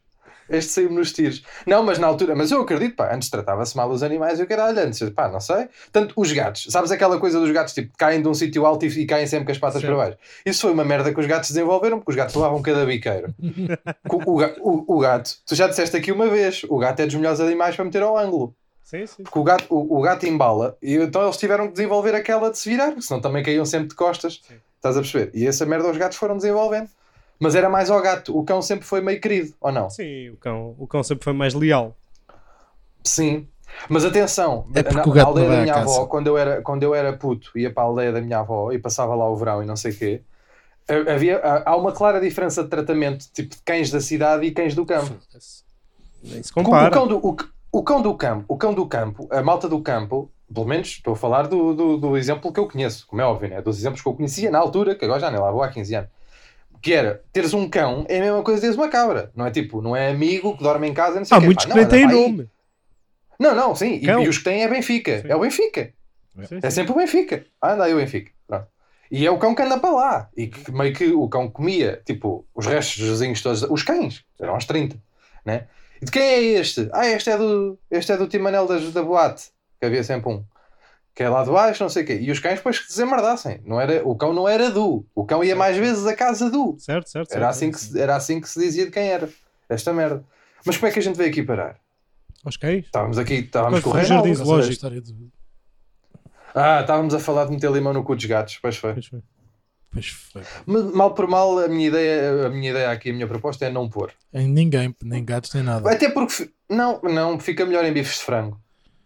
Este 0.51 0.71
saiu-me 0.73 0.95
nos 0.95 1.11
tiros. 1.13 1.43
Não, 1.65 1.81
mas 1.83 1.97
na 1.97 2.07
altura, 2.07 2.35
mas 2.35 2.51
eu 2.51 2.61
acredito, 2.61 2.95
pá, 2.95 3.13
antes 3.15 3.29
tratava-se 3.29 3.75
mal 3.77 3.89
os 3.89 4.03
animais 4.03 4.37
e 4.39 4.43
eu 4.43 4.47
caralho, 4.47 4.79
antes, 4.79 5.09
pá, 5.11 5.29
não 5.29 5.39
sei. 5.39 5.67
Tanto 5.91 6.13
os 6.17 6.31
gatos, 6.31 6.67
sabes 6.69 6.91
aquela 6.91 7.19
coisa 7.19 7.39
dos 7.39 7.51
gatos, 7.51 7.73
tipo, 7.73 7.91
caem 7.97 8.21
de 8.21 8.27
um 8.27 8.33
sítio 8.33 8.65
alto 8.65 8.85
e, 8.85 9.05
caem 9.05 9.25
sempre 9.27 9.45
com 9.45 9.51
as 9.51 9.57
patas 9.57 9.81
Certo. 9.81 9.93
para 9.95 10.03
baixo. 10.05 10.17
Isso 10.45 10.61
foi 10.61 10.71
uma 10.71 10.83
merda 10.83 11.13
que 11.13 11.19
os 11.19 11.25
gatos 11.25 11.49
desenvolveram, 11.49 11.99
porque 11.99 12.11
os 12.11 12.15
gatos 12.17 12.35
levavam 12.35 12.61
cada 12.61 12.85
biqueiro. 12.85 13.33
o, 14.11 14.31
o, 14.31 14.43
o- 14.59 14.97
o 14.97 14.99
gato, 14.99 15.31
tu 15.45 15.55
já 15.55 15.67
disseste 15.67 15.95
aqui 15.95 16.11
uma 16.11 16.27
vez, 16.27 16.63
o 16.67 16.77
gato 16.77 16.99
é 16.99 17.05
dos 17.05 17.15
melhores 17.15 17.39
animais 17.39 17.75
para 17.75 17.85
meter 17.85 18.03
ao 18.03 18.17
ângulo. 18.17 18.53
Sim, 18.83 19.05
sim. 19.07 19.23
Porque 19.23 19.39
o 19.39 19.43
gato, 19.43 19.65
o, 19.69 19.99
o 19.99 20.01
gato 20.01 20.25
embala 20.25 20.75
e 20.81 20.95
então 20.95 21.23
eles 21.23 21.37
tiveram 21.37 21.67
que 21.67 21.73
desenvolver 21.73 22.13
aquela 22.13 22.51
de 22.51 22.57
se 22.57 22.69
virar, 22.69 22.87
porque 22.87 23.03
senão 23.03 23.21
também 23.21 23.41
caíam 23.41 23.65
sempre 23.65 23.87
de 23.87 23.95
costas. 23.95 24.41
Sim. 24.45 24.55
Estás 24.75 24.97
a 24.97 25.01
perceber? 25.01 25.31
E 25.33 25.47
essa 25.47 25.65
merda 25.65 25.89
os 25.89 25.95
gatos 25.97 26.17
foram 26.17 26.35
desenvolvendo. 26.35 26.89
Mas 27.41 27.55
era 27.55 27.69
mais 27.69 27.89
ao 27.89 28.01
gato. 28.01 28.37
O 28.37 28.43
cão 28.43 28.61
sempre 28.61 28.85
foi 28.85 29.01
meio 29.01 29.19
querido, 29.19 29.53
ou 29.59 29.71
não? 29.71 29.89
Sim, 29.89 30.29
o 30.29 30.37
cão, 30.37 30.75
o 30.77 30.87
cão 30.87 31.03
sempre 31.03 31.23
foi 31.23 31.33
mais 31.33 31.53
leal. 31.53 31.95
Sim. 33.03 33.47
Mas 33.89 34.03
atenção, 34.05 34.65
É 34.75 34.83
na, 34.83 34.91
na 35.07 35.23
aldeia 35.23 35.49
da 35.49 35.57
à 35.57 35.61
minha 35.61 35.75
avó, 35.75 36.05
quando 36.05 36.27
eu, 36.27 36.37
era, 36.37 36.61
quando 36.61 36.83
eu 36.83 36.93
era 36.93 37.13
puto, 37.13 37.57
ia 37.57 37.71
para 37.73 37.83
a 37.83 37.85
aldeia 37.85 38.11
da 38.11 38.21
minha 38.21 38.39
avó 38.39 38.71
e 38.71 38.77
passava 38.77 39.15
lá 39.15 39.27
o 39.29 39.35
verão 39.35 39.63
e 39.63 39.65
não 39.65 39.75
sei 39.77 39.91
o 39.91 39.97
quê, 39.97 40.21
ha- 40.89 41.13
havia, 41.13 41.39
há 41.65 41.75
uma 41.77 41.91
clara 41.91 42.19
diferença 42.19 42.63
de 42.63 42.69
tratamento, 42.69 43.25
tipo 43.33 43.55
de 43.55 43.61
cães 43.63 43.89
da 43.91 44.01
cidade 44.01 44.45
e 44.45 44.51
cães 44.51 44.75
do 44.75 44.85
campo. 44.85 45.13
Nem 46.23 46.43
se 46.43 46.51
O, 46.55 46.63
cão 46.91 47.07
do, 47.07 47.17
o, 47.17 47.37
o 47.71 47.83
cão 47.83 48.01
do 48.01 48.15
campo, 48.15 48.45
o 48.47 48.57
cão 48.57 48.73
do 48.73 48.85
campo, 48.87 49.27
a 49.31 49.41
malta 49.41 49.69
do 49.69 49.81
campo, 49.81 50.29
pelo 50.53 50.67
menos 50.67 50.89
estou 50.89 51.13
a 51.13 51.17
falar 51.17 51.47
do, 51.47 51.73
do, 51.73 51.97
do 51.97 52.17
exemplo 52.17 52.51
que 52.51 52.59
eu 52.59 52.67
conheço, 52.67 53.07
como 53.07 53.21
é 53.21 53.25
óbvio, 53.25 53.49
né? 53.49 53.61
dos 53.61 53.77
exemplos 53.79 54.01
que 54.01 54.07
eu 54.07 54.13
conhecia 54.13 54.51
na 54.51 54.59
altura, 54.59 54.95
que 54.95 55.05
agora 55.05 55.19
já 55.19 55.31
nem 55.31 55.39
lá 55.39 55.51
vou 55.51 55.63
há 55.63 55.69
15 55.69 55.95
anos. 55.95 56.09
Que 56.81 56.93
era, 56.93 57.23
teres 57.31 57.53
um 57.53 57.69
cão 57.69 58.05
é 58.09 58.17
a 58.17 58.21
mesma 58.21 58.41
coisa 58.43 58.59
que 58.59 58.65
teres 58.67 58.75
uma 58.77 58.89
cabra. 58.89 59.31
Não 59.35 59.45
é 59.45 59.51
tipo, 59.51 59.81
não 59.81 59.95
é 59.95 60.09
amigo 60.09 60.57
que 60.57 60.63
dorme 60.63 60.87
em 60.87 60.93
casa, 60.93 61.17
não 61.17 61.25
sei 61.25 61.37
Há 61.37 61.39
quê. 61.39 61.45
muitos 61.45 61.65
que 61.65 61.73
nem 61.73 61.87
têm 61.87 62.07
nome. 62.07 62.49
Não, 63.39 63.55
não, 63.55 63.75
sim. 63.75 63.99
E, 64.01 64.05
e 64.05 64.27
os 64.29 64.37
que 64.37 64.43
têm 64.43 64.63
é 64.63 64.67
Benfica. 64.67 65.21
Sim. 65.21 65.27
É 65.29 65.35
o 65.35 65.39
Benfica. 65.39 65.93
Sim, 66.47 66.59
É 66.61 66.69
sim. 66.69 66.75
sempre 66.75 66.91
o 66.91 66.95
Benfica. 66.95 67.45
Ah, 67.61 67.73
anda 67.73 67.83
aí 67.85 67.93
o 67.93 67.97
Benfica. 67.97 68.31
Pronto. 68.47 68.67
E 69.11 69.25
é 69.25 69.31
o 69.31 69.37
cão 69.37 69.53
que 69.53 69.61
anda 69.61 69.77
para 69.79 69.91
lá. 69.91 70.29
E 70.37 70.47
que 70.47 70.71
meio 70.71 70.93
que 70.93 71.11
o 71.11 71.27
cão 71.27 71.49
comia, 71.49 72.01
tipo, 72.05 72.45
os 72.55 72.65
restos 72.65 72.97
dos 72.99 73.09
vizinhos 73.09 73.41
todos, 73.41 73.61
os 73.63 73.83
cães, 73.83 74.23
eram 74.39 74.55
uns 74.55 74.65
30, 74.65 74.97
né? 75.45 75.67
E 76.01 76.05
de 76.05 76.11
quem 76.11 76.21
é 76.23 76.41
este? 76.59 76.89
Ah, 76.93 77.05
este 77.07 77.29
é 77.29 77.37
do, 77.37 77.77
este 77.91 78.11
é 78.11 78.17
do 78.17 78.27
Timanel 78.27 78.65
da, 78.67 78.77
da 78.79 79.03
boate, 79.03 79.49
que 79.79 79.85
havia 79.85 80.03
sempre 80.03 80.31
um. 80.31 80.43
Que 81.13 81.23
é 81.23 81.29
lá 81.29 81.43
de 81.43 81.51
baixo, 81.51 81.83
não 81.83 81.89
sei 81.89 82.03
o 82.03 82.05
quê. 82.05 82.17
E 82.21 82.31
os 82.31 82.39
cães 82.39 82.55
depois 82.55 82.79
que 82.79 82.87
desembardassem. 82.87 83.59
Não 83.65 83.79
era, 83.81 84.01
o 84.07 84.15
cão 84.15 84.31
não 84.33 84.47
era 84.47 84.71
do. 84.71 85.05
O 85.13 85.25
cão 85.25 85.43
ia 85.43 85.55
mais 85.55 85.75
vezes 85.77 86.05
à 86.07 86.15
casa 86.15 86.49
do. 86.49 86.75
Certo, 86.79 87.09
certo. 87.09 87.31
Era 87.33 87.39
certo. 87.41 87.49
assim, 87.51 87.71
que, 87.71 87.79
se- 87.79 87.99
era 87.99 88.15
assim 88.15 88.39
que 88.41 88.47
se 88.49 88.59
dizia 88.59 88.85
de 88.85 88.91
quem 88.91 89.07
era. 89.09 89.29
Esta 89.67 89.91
merda. 89.93 90.23
Mas 90.65 90.77
como 90.77 90.87
é 90.87 90.91
que 90.91 90.99
a 90.99 91.01
gente 91.01 91.17
veio 91.17 91.29
aqui 91.29 91.43
parar? 91.43 91.75
Aos 92.45 92.55
cães? 92.57 92.85
Estávamos 92.85 93.17
aqui, 93.17 93.33
estávamos 93.35 93.73
Mas 93.75 93.83
com 93.83 93.89
o 93.89 93.93
foi 93.93 94.01
o 94.01 94.03
Reinaldo. 94.03 94.27
jardim 94.27 94.43
zoológico. 94.45 95.31
Ah, 96.53 96.81
estávamos 96.81 97.13
a 97.13 97.19
falar 97.19 97.45
de 97.45 97.51
meter 97.51 97.71
limão 97.71 97.93
no 97.93 98.03
cu 98.03 98.15
dos 98.15 98.25
gatos. 98.25 98.57
Pois 98.61 98.75
foi. 98.77 98.93
Pois 98.93 99.05
foi. 99.07 99.19
Pois 99.91 100.07
foi. 100.07 100.41
Mas, 100.65 100.83
Mal 100.93 101.13
por 101.13 101.27
mal, 101.27 101.59
a 101.59 101.67
minha 101.67 101.87
ideia, 101.87 102.45
a 102.45 102.49
minha 102.49 102.71
ideia 102.71 102.89
aqui, 102.91 103.09
a 103.09 103.13
minha 103.13 103.27
proposta 103.27 103.65
é 103.65 103.69
não 103.69 103.89
pôr. 103.89 104.11
Em 104.33 104.47
ninguém, 104.47 104.95
nem 105.03 105.23
gatos, 105.23 105.53
nem 105.53 105.63
nada. 105.63 105.89
Até 105.91 106.09
porque 106.09 106.49
não, 106.69 107.01
não 107.01 107.39
fica 107.39 107.65
melhor 107.65 107.83
em 107.85 107.91
bifes 107.93 108.19
de 108.19 108.23
frango. 108.23 108.59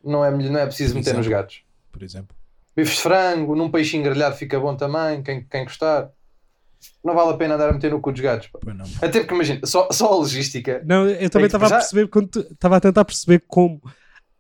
Não 0.04 0.24
é, 0.24 0.30
não 0.32 0.60
é 0.60 0.66
preciso 0.68 0.94
meter 0.96 1.16
nos 1.16 1.26
Exato. 1.26 1.42
gatos. 1.42 1.65
Por 1.96 2.04
exemplo. 2.04 2.36
Bifes 2.76 2.98
de 2.98 3.04
frango, 3.04 3.56
num 3.56 3.72
peixinho 3.72 4.04
grelhado 4.04 4.36
fica 4.36 4.60
bom 4.60 4.76
também, 4.76 5.24
quem, 5.24 5.46
quem 5.46 5.64
gostar. 5.64 6.12
Não 7.02 7.16
vale 7.16 7.32
a 7.32 7.38
pena 7.38 7.56
andar 7.56 7.70
a 7.70 7.72
meter 7.72 7.90
no 7.90 8.02
cu 8.02 8.12
dos 8.12 8.20
gatos. 8.20 8.50
não. 8.66 8.86
Até 9.02 9.22
porque 9.22 9.34
imagina, 9.34 9.66
só, 9.66 9.88
só 9.92 10.12
a 10.12 10.16
logística. 10.18 10.84
Não, 10.86 11.08
eu 11.08 11.30
também 11.30 11.46
estava 11.46 11.68
a 11.68 11.70
perceber 11.70 12.10
quando 12.10 12.42
estava 12.42 12.76
a 12.76 12.82
tentar 12.82 13.06
perceber 13.06 13.46
como 13.48 13.82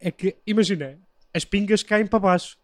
é 0.02 0.12
que, 0.12 0.36
imagina, 0.46 1.00
as 1.34 1.46
pingas 1.46 1.82
caem 1.82 2.06
para 2.06 2.20
baixo 2.20 2.58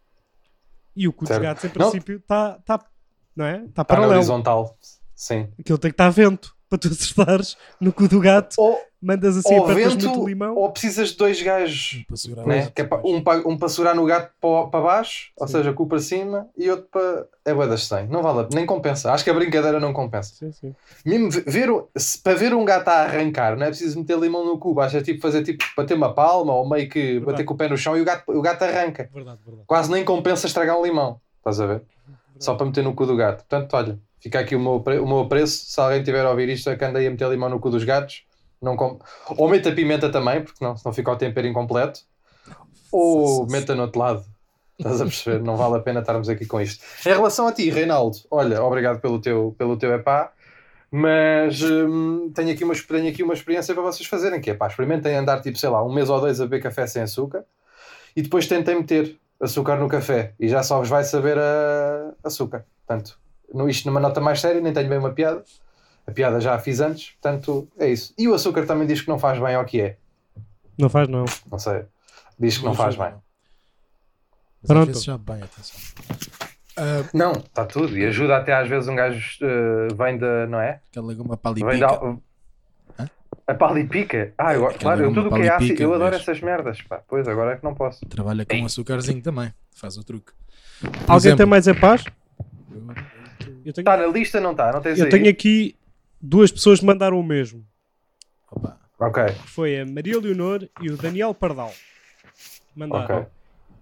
e 0.93 1.07
o 1.07 1.13
cu 1.13 1.23
dos 1.25 1.37
gatos 1.37 1.63
em 1.63 1.69
princípio 1.69 2.17
está 2.17 2.59
tá, 2.65 2.85
não 3.33 3.45
é? 3.45 3.63
Está 3.63 3.81
na 3.81 3.85
paralelo. 3.85 4.15
horizontal. 4.15 4.77
Sim. 5.15 5.47
Aquilo 5.57 5.77
tem 5.77 5.89
que 5.89 5.93
estar 5.93 6.09
vento 6.09 6.53
para 6.71 6.79
tu 6.79 6.87
acertares 6.87 7.57
no 7.81 7.91
cu 7.91 8.07
do 8.07 8.21
gato, 8.21 8.55
Ou, 8.57 8.79
mandas 9.01 9.35
assim, 9.35 9.53
ou 9.53 9.67
vento, 9.67 10.07
muito 10.07 10.25
limão. 10.25 10.55
ou 10.55 10.71
precisas 10.71 11.09
de 11.09 11.17
dois 11.17 11.41
gajos. 11.41 12.05
Para 12.07 12.15
segurar 12.15 12.45
Né? 12.47 12.71
Que 12.73 12.81
é 12.81 12.85
pa- 12.85 13.01
um, 13.03 13.21
para, 13.21 13.45
um 13.47 13.57
para 13.57 13.67
segurar 13.67 13.93
no 13.93 14.05
gato 14.05 14.31
para, 14.39 14.67
para 14.67 14.81
baixo, 14.81 15.31
ou 15.37 15.45
Sim. 15.47 15.53
seja, 15.57 15.73
cu 15.73 15.85
para 15.85 15.99
cima, 15.99 16.47
e 16.57 16.69
outro 16.69 16.87
para. 16.89 17.27
É 17.43 17.53
bué 17.53 17.67
das 17.67 17.83
100. 17.87 18.07
Não 18.07 18.21
vale, 18.23 18.41
a- 18.41 18.47
nem 18.55 18.65
compensa. 18.65 19.11
Acho 19.11 19.23
que 19.23 19.29
a 19.29 19.33
brincadeira 19.33 19.79
não 19.81 19.91
compensa. 19.91 20.33
Sim, 20.33 20.51
sim. 20.53 20.73
Mesmo 21.05 21.29
ve- 21.29 21.41
ver, 21.45 21.69
se- 21.97 22.17
para 22.21 22.35
ver 22.35 22.53
um 22.53 22.63
gato 22.63 22.87
a 22.87 23.01
arrancar, 23.01 23.57
não 23.57 23.65
é 23.65 23.69
preciso 23.69 23.99
meter 23.99 24.17
limão 24.17 24.45
no 24.45 24.57
cu, 24.57 24.73
basta 24.73 25.01
tipo 25.01 25.21
fazer 25.21 25.43
tipo 25.43 25.65
bater 25.75 25.95
uma 25.97 26.13
palma 26.13 26.53
ou 26.53 26.69
meio 26.69 26.87
que 26.87 26.99
Verdade. 27.15 27.25
bater 27.25 27.43
com 27.43 27.53
o 27.53 27.57
pé 27.57 27.67
no 27.67 27.77
chão 27.77 27.97
e 27.97 28.01
o 28.01 28.05
gato, 28.05 28.23
o 28.31 28.41
gato 28.41 28.63
arranca. 28.63 29.09
Verdade, 29.13 29.39
verdade. 29.45 29.65
Quase 29.67 29.91
nem 29.91 30.05
compensa 30.05 30.47
estragar 30.47 30.79
um 30.79 30.85
limão, 30.85 31.19
estás 31.39 31.59
a 31.59 31.65
ver? 31.65 31.81
Só 32.39 32.55
para 32.55 32.65
meter 32.65 32.83
no 32.83 32.93
cu 32.95 33.05
do 33.05 33.15
gato. 33.15 33.37
Portanto, 33.45 33.73
olha, 33.75 33.99
fica 34.21 34.39
aqui 34.39 34.55
o 34.55 34.59
meu, 34.59 34.75
o 34.75 35.07
meu 35.07 35.27
preço. 35.27 35.65
Se 35.65 35.79
alguém 35.79 36.03
tiver 36.03 36.25
a 36.25 36.29
ouvir 36.29 36.49
isto, 36.49 36.69
é 36.69 36.75
que 36.75 36.85
andei 36.85 37.07
a 37.07 37.11
meter 37.11 37.29
limão 37.29 37.49
no 37.49 37.59
cu 37.59 37.69
dos 37.69 37.83
gatos. 37.83 38.23
Não 38.61 38.75
com... 38.75 38.99
Ou 39.29 39.49
meta 39.49 39.71
pimenta 39.71 40.09
também, 40.09 40.43
porque 40.43 40.63
não, 40.63 40.77
senão 40.77 40.93
fica 40.93 41.11
o 41.11 41.15
tempero 41.15 41.47
incompleto. 41.47 42.01
Ou 42.91 43.47
meta 43.47 43.75
no 43.75 43.83
outro 43.83 43.99
lado. 43.99 44.25
Estás 44.77 45.01
a 45.01 45.05
perceber? 45.05 45.41
Não 45.41 45.57
vale 45.57 45.77
a 45.77 45.79
pena 45.79 45.99
estarmos 45.99 46.29
aqui 46.29 46.45
com 46.45 46.59
isto. 46.61 46.83
Em 47.05 47.09
relação 47.09 47.47
a 47.47 47.51
ti, 47.51 47.69
Reinaldo, 47.69 48.17
olha, 48.29 48.63
obrigado 48.63 48.99
pelo 48.99 49.19
teu, 49.19 49.55
pelo 49.57 49.77
teu 49.77 49.93
epá. 49.93 50.31
Mas 50.91 51.61
hum, 51.61 52.31
tenho, 52.35 52.51
aqui 52.51 52.63
uma, 52.65 52.73
tenho 52.75 53.09
aqui 53.09 53.23
uma 53.23 53.33
experiência 53.33 53.73
para 53.73 53.81
vocês 53.81 54.07
fazerem, 54.09 54.41
que 54.41 54.49
é 54.49 54.53
pá, 54.53 54.67
experimentem 54.67 55.15
andar 55.15 55.39
tipo, 55.39 55.57
sei 55.57 55.69
lá, 55.69 55.81
um 55.83 55.93
mês 55.93 56.09
ou 56.09 56.19
dois 56.19 56.41
a 56.41 56.43
beber 56.43 56.61
café 56.61 56.85
sem 56.85 57.01
açúcar 57.01 57.45
e 58.13 58.21
depois 58.21 58.45
tentem 58.45 58.75
meter 58.75 59.17
açúcar 59.39 59.77
no 59.77 59.87
café 59.87 60.33
e 60.37 60.49
já 60.49 60.61
só 60.61 60.79
vos 60.79 60.89
vai 60.89 61.05
saber 61.05 61.37
a 61.37 62.11
açúcar. 62.23 62.65
Portanto, 62.85 63.17
no, 63.53 63.69
isto 63.69 63.87
numa 63.87 63.99
nota 63.99 64.19
mais 64.21 64.39
séria, 64.41 64.61
nem 64.61 64.73
tenho 64.73 64.89
bem 64.89 64.97
uma 64.97 65.11
piada. 65.11 65.43
A 66.07 66.11
piada 66.11 66.39
já 66.41 66.55
a 66.55 66.59
fiz 66.59 66.79
antes, 66.79 67.11
portanto, 67.11 67.67
é 67.77 67.87
isso. 67.87 68.13
E 68.17 68.27
o 68.27 68.33
açúcar 68.33 68.65
também 68.65 68.87
diz 68.87 69.01
que 69.01 69.07
não 69.07 69.19
faz 69.19 69.39
bem 69.39 69.55
ao 69.55 69.65
que 69.65 69.81
é. 69.81 69.97
Não 70.77 70.89
faz, 70.89 71.07
não. 71.07 71.25
Não 71.49 71.59
sei. 71.59 71.85
Diz 72.39 72.57
que 72.57 72.65
não 72.65 72.73
faz 72.73 72.95
bem. 72.95 73.13
Pronto. 74.65 74.99
já 74.99 75.17
bem, 75.17 75.41
atenção. 75.43 75.79
Ah, 76.77 77.03
Não, 77.13 77.33
está 77.33 77.65
tudo. 77.65 77.97
E 77.97 78.05
ajuda 78.05 78.37
até 78.37 78.53
às 78.53 78.67
vezes 78.67 78.87
um 78.87 78.95
gajo 78.95 79.37
eh, 79.41 79.87
vem 79.95 80.17
da. 80.17 80.47
Não 80.47 80.59
é? 80.59 80.81
aquela 80.89 81.13
goma 81.13 81.39
Vem 81.55 81.79
da. 81.79 81.87
palipica. 81.87 82.21
A 83.47 83.53
palipica? 83.53 84.33
Ah, 84.37 84.53
eu, 84.53 84.65
claro, 84.79 85.03
eu 85.03 85.13
tudo 85.13 85.29
o 85.29 85.33
que 85.33 85.41
é 85.41 85.49
ácido, 85.49 85.83
eu 85.83 85.93
adoro 85.93 86.15
essas 86.15 86.39
merdas. 86.41 86.81
Pá. 86.81 87.01
Pois 87.07 87.27
agora 87.27 87.53
é 87.53 87.57
que 87.57 87.63
não 87.63 87.73
posso. 87.73 88.05
Trabalha 88.05 88.45
com 88.45 88.65
açúcarzinho 88.65 89.21
também. 89.21 89.53
Faz 89.75 89.97
o 89.97 90.03
truque. 90.03 90.31
Por 90.79 90.89
Alguém 91.01 91.15
exemplo, 91.17 91.37
tem 91.37 91.45
mais 91.45 91.67
é 91.67 91.73
paz? 91.73 92.05
Eu 92.71 92.81
tenho, 93.61 93.73
Está 93.77 93.97
na 93.97 94.07
lista, 94.07 94.39
não 94.39 94.51
está? 94.51 94.71
Não 94.71 94.81
tens 94.81 94.97
eu 94.99 95.05
aí? 95.05 95.11
tenho 95.11 95.29
aqui 95.29 95.75
duas 96.21 96.51
pessoas 96.51 96.79
que 96.79 96.85
mandaram 96.85 97.19
o 97.19 97.23
mesmo. 97.23 97.65
Opa, 98.51 98.77
Ok, 98.99 99.23
Foi 99.47 99.79
a 99.79 99.85
Maria 99.85 100.19
Leonor 100.19 100.67
e 100.81 100.89
o 100.89 100.97
Daniel 100.97 101.33
Pardal. 101.33 101.71
Mandaram. 102.75 103.17
ok. 103.17 103.27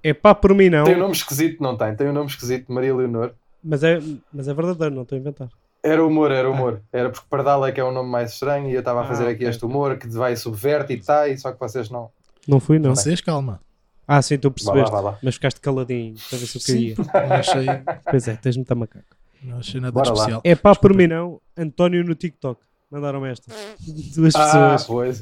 É 0.01 0.13
pá 0.13 0.33
por 0.33 0.53
mim 0.55 0.69
não, 0.69 0.85
Tem 0.85 0.95
um 0.95 0.99
nome 0.99 1.13
esquisito, 1.13 1.61
não 1.61 1.75
tem? 1.77 1.93
Tem 1.95 2.07
um 2.07 2.13
nome 2.13 2.29
esquisito, 2.29 2.71
Maria 2.71 2.95
Leonor. 2.95 3.33
mas, 3.63 3.83
é, 3.83 3.99
mas 4.31 4.47
é 4.47 4.53
verdadeiro, 4.53 4.95
não 4.95 5.01
estou 5.03 5.17
a 5.17 5.19
inventar. 5.19 5.49
Era 5.83 6.05
humor, 6.05 6.31
era 6.31 6.49
humor. 6.49 6.81
Era 6.91 7.09
porque 7.09 7.25
Pardal 7.29 7.65
é 7.65 7.71
que 7.71 7.79
é 7.79 7.83
um 7.85 7.91
nome 7.91 8.09
mais 8.09 8.33
estranho 8.33 8.69
e 8.69 8.73
eu 8.73 8.79
estava 8.79 9.01
a 9.01 9.05
fazer 9.05 9.25
Ah, 9.25 9.29
aqui 9.29 9.39
ok. 9.43 9.49
este 9.49 9.65
humor 9.65 9.97
que 9.97 10.07
vai 10.07 10.35
subverte 10.35 10.93
e 10.93 10.97
tá, 11.01 11.27
e 11.27 11.37
só 11.37 11.51
que 11.51 11.59
vocês 11.59 11.89
não. 11.89 12.09
Não 12.47 12.59
fui, 12.59 12.79
não. 12.79 12.95
vocês, 12.95 13.19
calma. 13.21 13.59
Ah, 14.07 14.21
sim, 14.21 14.37
tu 14.37 14.49
Vá 14.49 14.49
lá, 14.49 14.53
percebeste. 14.73 14.91
vá 14.91 14.99
lá. 15.01 15.19
Mas 15.21 15.35
ficaste 15.35 15.59
caladinho 15.61 16.15
para 16.29 16.37
ver 16.37 16.45
se 16.47 16.57
eu 16.57 16.95
achei, 17.31 17.65
Pois 18.09 18.27
é, 18.27 18.35
tens 18.37 18.55
muita 18.57 18.73
macaco. 18.75 19.05
Não 19.43 19.59
achei 19.59 19.79
nada 19.81 19.91
Bora 19.91 20.09
lá. 20.09 20.13
especial. 20.15 20.41
É 20.43 20.55
pá 20.55 20.75
por 20.75 20.93
mim 20.95 21.07
não, 21.07 21.41
António 21.57 22.03
no 22.03 22.15
TikTok. 22.15 22.61
Mandaram 22.91 23.25
esta. 23.25 23.51
Duas 24.15 24.35
Ah, 24.35 24.71
pessoas. 24.71 24.83
pois. 24.85 25.19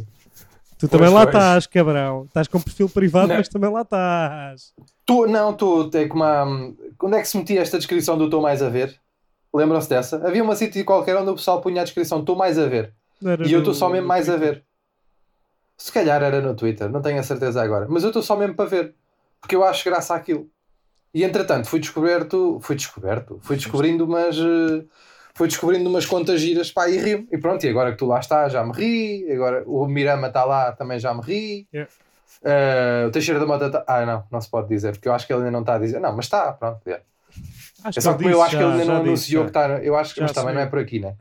tu 0.78 0.88
também 0.88 1.08
pois, 1.10 1.14
lá 1.14 1.24
pois. 1.24 1.36
estás, 1.36 1.68
cabrão. 1.68 2.24
Estás 2.26 2.48
com 2.48 2.62
perfil 2.62 2.90
privado, 2.90 3.28
Não. 3.30 3.36
mas 3.38 3.50
também 3.50 3.70
lá 3.72 3.82
estás. 3.82 4.74
Tu, 5.06 5.28
não, 5.28 5.54
tu, 5.54 5.90
é 5.94 6.08
como 6.08 6.24
a, 6.24 6.46
Onde 7.04 7.18
é 7.18 7.22
que 7.22 7.28
se 7.28 7.38
metia 7.38 7.62
esta 7.62 7.78
descrição 7.78 8.18
do 8.18 8.26
Estou 8.26 8.42
Mais 8.42 8.62
a 8.62 8.70
Ver? 8.70 9.00
Lembram-se 9.54 9.90
dessa? 9.90 10.18
Havia 10.28 10.44
uma 10.44 10.56
sítio 10.56 10.84
qualquer 10.86 11.16
onde 11.16 11.30
o 11.32 11.36
pessoal 11.36 11.62
punha 11.62 11.82
a 11.82 11.84
descrição 11.84 12.20
Estou 12.20 12.36
Mais 12.36 12.58
a 12.60 12.66
Ver. 12.68 12.94
Era 13.26 13.48
E 13.48 13.52
eu 13.52 13.60
estou 13.60 13.74
só 13.74 13.90
mesmo 13.90 14.08
mais 14.08 14.30
a 14.30 14.38
ver. 14.38 14.64
Se 15.78 15.92
calhar 15.92 16.22
era 16.24 16.42
no 16.42 16.56
Twitter, 16.56 16.90
não 16.90 17.02
tenho 17.02 17.20
a 17.20 17.24
certeza 17.24 17.62
agora. 17.62 17.86
Mas 17.90 18.04
eu 18.04 18.10
estou 18.10 18.22
só 18.24 18.36
mesmo 18.36 18.56
para 18.56 18.66
ver. 18.70 18.96
Porque 19.40 19.56
eu 19.56 19.64
acho 19.64 19.84
graça 19.86 20.16
àquilo. 20.16 20.48
E 21.14 21.24
entretanto 21.24 21.68
fui 21.68 21.80
descoberto. 21.80 22.60
Fui 22.62 22.76
descoberto. 22.76 23.40
Fui 23.42 23.56
descobrindo 23.56 24.06
umas. 24.06 24.38
eh, 24.38 24.86
Fui 25.34 25.48
descobrindo 25.48 25.88
umas 25.88 26.04
contas 26.04 26.42
giras, 26.42 26.72
pá, 26.72 26.90
e 26.90 26.98
rio. 26.98 27.28
E 27.32 27.38
pronto, 27.38 27.64
e 27.64 27.70
agora 27.70 27.92
que 27.92 27.98
tu 27.98 28.08
lá 28.08 28.20
estás, 28.20 28.52
já 28.54 28.66
me 28.66 28.72
ri. 28.74 29.32
Agora 29.32 29.64
o 29.68 29.86
Mirama 29.86 30.30
está 30.30 30.44
lá, 30.44 30.72
também 30.72 30.98
já 30.98 31.14
me 31.14 31.22
ri. 31.22 31.68
Yeah. 31.72 31.92
Eh, 32.44 33.06
o 33.08 33.12
Teixeira 33.12 33.40
da 33.40 33.46
Mota 33.46 33.68
está. 33.68 33.84
Ah, 33.88 34.04
não, 34.04 34.24
não 34.32 34.42
se 34.42 34.50
pode 34.50 34.68
dizer, 34.68 34.94
porque 34.94 35.08
eu 35.08 35.14
acho 35.14 35.28
que 35.28 35.34
ele 35.34 35.42
ainda 35.42 35.52
não 35.52 35.60
está 35.60 35.76
a 35.76 35.78
dizer. 35.78 36.00
Não, 36.00 36.12
mas 36.16 36.26
está, 36.26 36.54
pronto. 36.54 36.80
yeah. 36.88 37.04
Acho 37.84 38.00
É 38.00 38.02
só 38.02 38.14
que 38.16 38.26
eu 38.26 38.30
disse 38.30 38.42
acho 38.42 38.50
que 38.50 38.56
ele 38.56 38.64
já, 38.64 38.72
ainda 38.72 38.86
já 38.86 38.94
não 38.94 39.00
disse, 39.00 39.10
anunciou 39.10 39.44
já. 39.44 39.52
que 39.52 39.58
está. 39.60 39.84
Eu 39.84 39.96
acho 39.96 40.14
que 40.16 40.20
Já 40.22 40.26
mas 40.26 40.32
também 40.34 40.56
não 40.56 40.62
é 40.62 40.66
por 40.66 40.80
aqui, 40.80 41.00
né? 41.00 41.16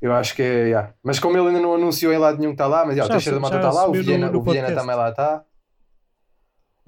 Eu 0.00 0.12
acho 0.12 0.36
que 0.36 0.42
é. 0.42 0.64
yeah. 0.66 0.90
Mas 1.02 1.18
como 1.18 1.36
ele 1.36 1.48
ainda 1.48 1.60
não 1.60 1.74
anunciou 1.74 2.12
em 2.12 2.18
lado 2.18 2.38
nenhum 2.38 2.50
que 2.52 2.54
está 2.54 2.68
lá, 2.68 2.84
mas 2.86 2.94
yeah, 2.94 3.04
o 3.04 3.08
Já 3.08 3.14
Teixeira 3.14 3.36
da 3.36 3.40
Mota 3.40 3.54
já 3.60 3.68
está 3.68 3.80
lá, 3.82 3.88
o 3.88 3.92
Viena, 3.92 4.30
o 4.30 4.42
Viena 4.42 4.72
também 4.72 4.94
lá 4.94 5.10
está. 5.10 5.42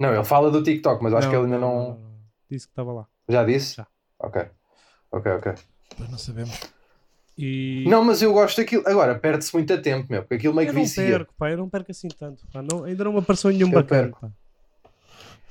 Não, 0.01 0.13
ele 0.15 0.23
fala 0.23 0.49
do 0.49 0.63
TikTok, 0.63 1.03
mas 1.03 1.11
eu 1.13 1.19
acho 1.19 1.29
que 1.29 1.35
ele 1.35 1.45
ainda 1.45 1.59
não. 1.59 1.89
não. 1.89 2.11
Disse 2.49 2.65
que 2.67 2.71
estava 2.71 2.91
lá. 2.91 3.07
Já 3.29 3.43
disse? 3.45 3.75
Já. 3.75 3.87
Ok. 4.19 4.41
Ok, 5.11 5.31
ok. 5.33 5.53
Depois 5.91 6.09
não 6.09 6.17
sabemos. 6.17 6.59
E 7.37 7.85
Não, 7.87 8.03
mas 8.03 8.21
eu 8.21 8.33
gosto 8.33 8.57
daquilo. 8.57 8.83
Agora, 8.87 9.17
perde-se 9.17 9.53
muito 9.53 9.79
tempo, 9.81 10.07
meu, 10.09 10.21
porque 10.23 10.35
aquilo 10.35 10.53
meio 10.55 10.67
eu 10.69 10.71
que 10.73 10.77
não 10.79 10.83
vicia. 10.85 11.03
perco, 11.05 11.33
pá, 11.37 11.51
eu 11.51 11.57
não 11.57 11.69
perco 11.69 11.91
assim 11.91 12.07
tanto. 12.07 12.45
Pá. 12.51 12.61
Não, 12.61 12.83
ainda 12.83 13.03
não 13.03 13.13
me 13.13 13.19
apareceu 13.19 13.51
nenhum 13.51 13.67
Eu 13.67 13.73
bacana. 13.75 14.01
perco. 14.03 14.19
Pá. 14.21 14.31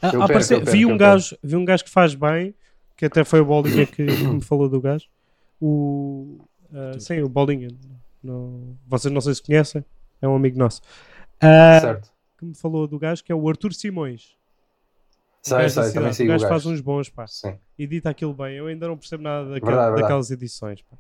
Ah, 0.03 0.07
Eu 0.07 0.11
perco, 0.13 0.25
apareceu- 0.25 0.59
eu 0.59 0.65
perco, 0.65 0.77
vi, 0.77 0.83
eu 0.83 0.89
um 0.91 0.97
gajo, 0.97 1.37
vi 1.43 1.57
um 1.57 1.65
gajo 1.65 1.85
que 1.85 1.91
faz 1.91 2.15
bem, 2.15 2.55
que 2.97 3.05
até 3.07 3.23
foi 3.23 3.41
o 3.41 3.45
Bolinha 3.45 3.87
que, 3.87 4.03
me 4.03 4.41
falou 4.41 4.69
do 4.69 4.81
gajo. 4.81 5.07
O, 5.61 6.39
ah, 6.75 6.99
sim, 6.99 7.21
o 7.21 7.29
Bolinha. 7.29 7.69
Não, 8.23 8.77
vocês 8.87 9.13
não 9.13 9.21
sei 9.21 9.35
se 9.35 9.43
conhecem, 9.43 9.85
é 10.21 10.27
um 10.29 10.35
amigo 10.35 10.59
nosso. 10.59 10.81
Ah, 11.41 11.79
Certo. 11.81 12.11
que 12.39 12.45
me 12.45 12.55
falou 12.55 12.87
do 12.87 12.99
gajo 12.99 13.23
que 13.25 13.31
é 13.33 13.35
o 13.35 13.49
Arthur 13.49 13.73
Simões. 13.75 14.37
O 15.45 15.49
Sei, 15.49 15.69
sei, 15.71 15.93
também 15.93 16.13
sigo 16.13 16.29
o 16.31 16.33
gajo 16.35 16.49
faz 16.49 16.67
uns 16.67 16.81
bons, 16.81 17.09
pá. 17.09 17.27
Sim. 17.27 17.55
Edita 17.79 18.11
aquilo 18.11 18.35
bem. 18.35 18.57
Eu 18.57 18.67
ainda 18.67 18.87
não 18.87 18.97
percebo 18.97 19.23
nada 19.23 19.45
daquela- 19.51 19.61
Verdade, 19.71 19.87
verdade. 19.87 20.03
daquelas 20.03 20.31
edições. 20.31 20.83
Pá. 20.83 20.97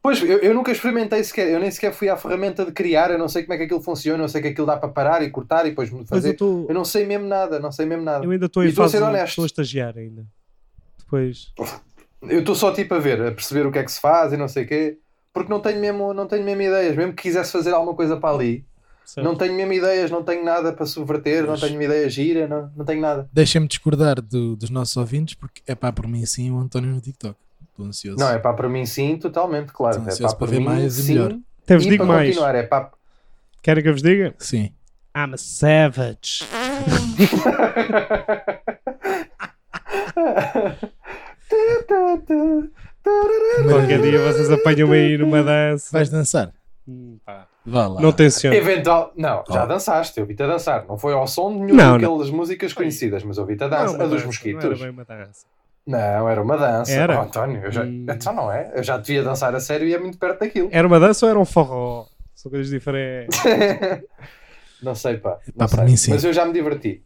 Pois, 0.00 0.22
eu, 0.22 0.38
eu 0.38 0.54
nunca 0.54 0.70
experimentei 0.72 1.22
sequer, 1.24 1.50
eu 1.50 1.58
nem 1.60 1.70
sequer 1.70 1.92
fui 1.92 2.08
à 2.08 2.16
ferramenta 2.16 2.64
de 2.64 2.72
criar, 2.72 3.10
eu 3.10 3.18
não 3.18 3.28
sei 3.28 3.42
como 3.42 3.52
é 3.54 3.58
que 3.58 3.64
aquilo 3.64 3.82
funciona, 3.82 4.22
eu 4.24 4.28
sei 4.28 4.40
que 4.40 4.48
aquilo 4.48 4.66
dá 4.66 4.76
para 4.76 4.88
parar 4.88 5.22
e 5.22 5.28
cortar 5.30 5.66
e 5.66 5.70
depois 5.70 5.90
Mas 5.90 6.00
eu, 6.00 6.06
fazer. 6.06 6.34
tô, 6.34 6.64
Eu 6.68 6.74
não 6.74 6.84
sei 6.84 7.04
mesmo 7.04 7.26
nada, 7.26 7.58
não 7.58 7.70
sei 7.72 7.84
mesmo 7.84 8.04
nada. 8.04 8.24
eu 8.24 8.30
ainda 8.30 8.46
estou 8.46 8.64
em 8.64 8.68
a 8.68 8.72
fase. 8.72 8.96
ser 8.96 9.02
honesto. 9.02 9.28
Estou 9.30 9.42
a 9.42 9.46
estagiar 9.46 9.98
ainda. 9.98 10.24
Depois. 11.00 11.52
Eu 12.22 12.40
estou 12.40 12.54
só 12.54 12.72
tipo 12.72 12.94
a 12.94 12.98
ver, 12.98 13.20
a 13.20 13.32
perceber 13.32 13.66
o 13.66 13.72
que 13.72 13.78
é 13.78 13.84
que 13.84 13.92
se 13.92 14.00
faz 14.00 14.32
e 14.32 14.36
não 14.36 14.48
sei 14.48 14.64
o 14.64 14.66
quê, 14.68 14.98
porque 15.32 15.50
não 15.52 15.60
tenho 15.60 15.80
mesmo, 15.80 16.14
não 16.14 16.26
tenho 16.26 16.44
mesmo 16.44 16.62
ideias. 16.62 16.96
Mesmo 16.96 17.12
que 17.12 17.22
quisesse 17.22 17.52
fazer 17.52 17.74
alguma 17.74 17.94
coisa 17.94 18.16
para 18.16 18.34
ali, 18.34 18.64
certo. 19.10 19.24
não 19.26 19.34
tenho 19.34 19.54
mesmo 19.54 19.72
ideias, 19.72 20.10
não 20.10 20.22
tenho 20.22 20.44
nada 20.44 20.72
para 20.72 20.86
subverter, 20.86 21.42
não 21.42 21.50
Mas- 21.50 21.60
tenho 21.60 21.74
uma 21.74 21.84
ideia 21.84 22.08
gira, 22.10 22.46
não, 22.46 22.70
não 22.76 22.84
tenho 22.84 23.00
nada. 23.00 23.28
Deixem-me 23.32 23.66
discordar 23.66 24.20
do- 24.20 24.56
dos 24.56 24.70
nossos 24.70 24.96
ouvintes, 24.96 25.34
porque 25.34 25.62
é 25.66 25.74
pá, 25.74 25.90
por 25.92 26.06
mim 26.06 26.24
sim, 26.26 26.50
o 26.50 26.58
António 26.58 26.90
no 26.90 27.00
TikTok. 27.00 27.34
Estou 27.70 27.86
ansioso. 27.86 28.18
Não, 28.18 28.28
é 28.30 28.38
pá, 28.38 28.52
para 28.52 28.68
mim 28.68 28.84
sim, 28.84 29.16
totalmente, 29.16 29.72
claro. 29.72 29.96
Estou 29.96 30.08
É 30.08 30.12
ansioso 30.12 30.34
pá, 30.34 30.38
para 30.40 30.50
ver 30.50 30.58
mim 30.58 30.64
mais 30.64 30.98
e 30.98 31.02
sim. 31.02 31.14
melhor. 31.14 31.36
Até 31.64 31.76
vos 31.76 31.86
E 31.86 31.90
digo 31.90 32.04
mais. 32.06 32.28
continuar, 32.28 32.54
é 32.54 32.62
pá. 32.64 32.90
Querem 33.62 33.82
que 33.82 33.88
eu 33.88 33.92
vos 33.92 34.02
diga? 34.02 34.34
Sim. 34.38 34.72
I'm 35.16 35.34
a 35.34 35.36
savage. 35.36 36.44
Qualquer 43.68 44.00
dia 44.02 44.20
vocês 44.32 44.50
apanham-me 44.50 44.96
aí 44.96 45.18
numa 45.18 45.42
dança. 45.42 45.88
Vais 45.92 46.10
dançar? 46.10 46.52
Hum, 46.86 47.18
pá. 47.24 47.46
Vá 47.70 47.86
lá. 47.88 48.00
Não 48.00 48.12
tenciono. 48.12 48.56
Eventual, 48.56 49.12
não, 49.16 49.44
já 49.50 49.64
Oh. 49.64 49.66
dançaste, 49.66 50.18
eu 50.18 50.26
vi-te 50.26 50.42
a 50.42 50.46
dançar. 50.46 50.86
Não 50.86 50.96
foi 50.96 51.12
ao 51.12 51.26
som 51.26 51.52
de 51.52 51.60
nenhum 51.64 51.76
Não, 51.76 51.92
daquelas 51.98 52.30
músicas 52.30 52.72
conhecidas, 52.72 53.22
mas 53.24 53.36
eu 53.38 53.44
vi-te 53.44 53.64
a 53.64 53.68
dança. 53.68 54.02
a 54.02 54.06
dos 54.06 54.24
mosquitos. 54.24 54.64
Não 54.64 54.70
era 54.72 54.80
bem 54.80 54.90
uma 54.90 55.04
dança. 55.04 55.46
Não, 55.86 56.28
era 56.28 56.42
uma 56.42 56.56
dança. 56.58 56.92
Era? 56.92 57.18
Oh, 57.18 57.22
António, 57.22 57.62
eu 57.64 57.70
já, 57.72 57.82
Hum. 57.82 58.06
então 58.08 58.32
não 58.34 58.52
é? 58.52 58.72
Eu 58.74 58.82
já 58.82 58.96
devia 58.98 59.22
dançar 59.22 59.54
a 59.54 59.60
sério 59.60 59.86
e 59.88 59.94
é 59.94 59.98
muito 59.98 60.18
perto 60.18 60.40
daquilo. 60.40 60.68
Era 60.72 60.86
uma 60.86 61.00
dança 61.00 61.24
ou 61.26 61.30
era 61.30 61.38
um 61.38 61.44
forró? 61.44 62.06
São 62.34 62.50
coisas 62.50 62.68
diferentes. 62.70 63.38
não 64.82 64.94
sei, 64.94 65.16
pá. 65.16 65.32
Pá, 65.32 65.40
Não 65.56 65.66
para 65.66 65.68
sei. 65.68 65.84
mim, 65.84 65.96
sim. 65.96 66.10
Mas 66.12 66.24
eu 66.24 66.32
já 66.32 66.44
me 66.44 66.52
diverti. 66.52 67.02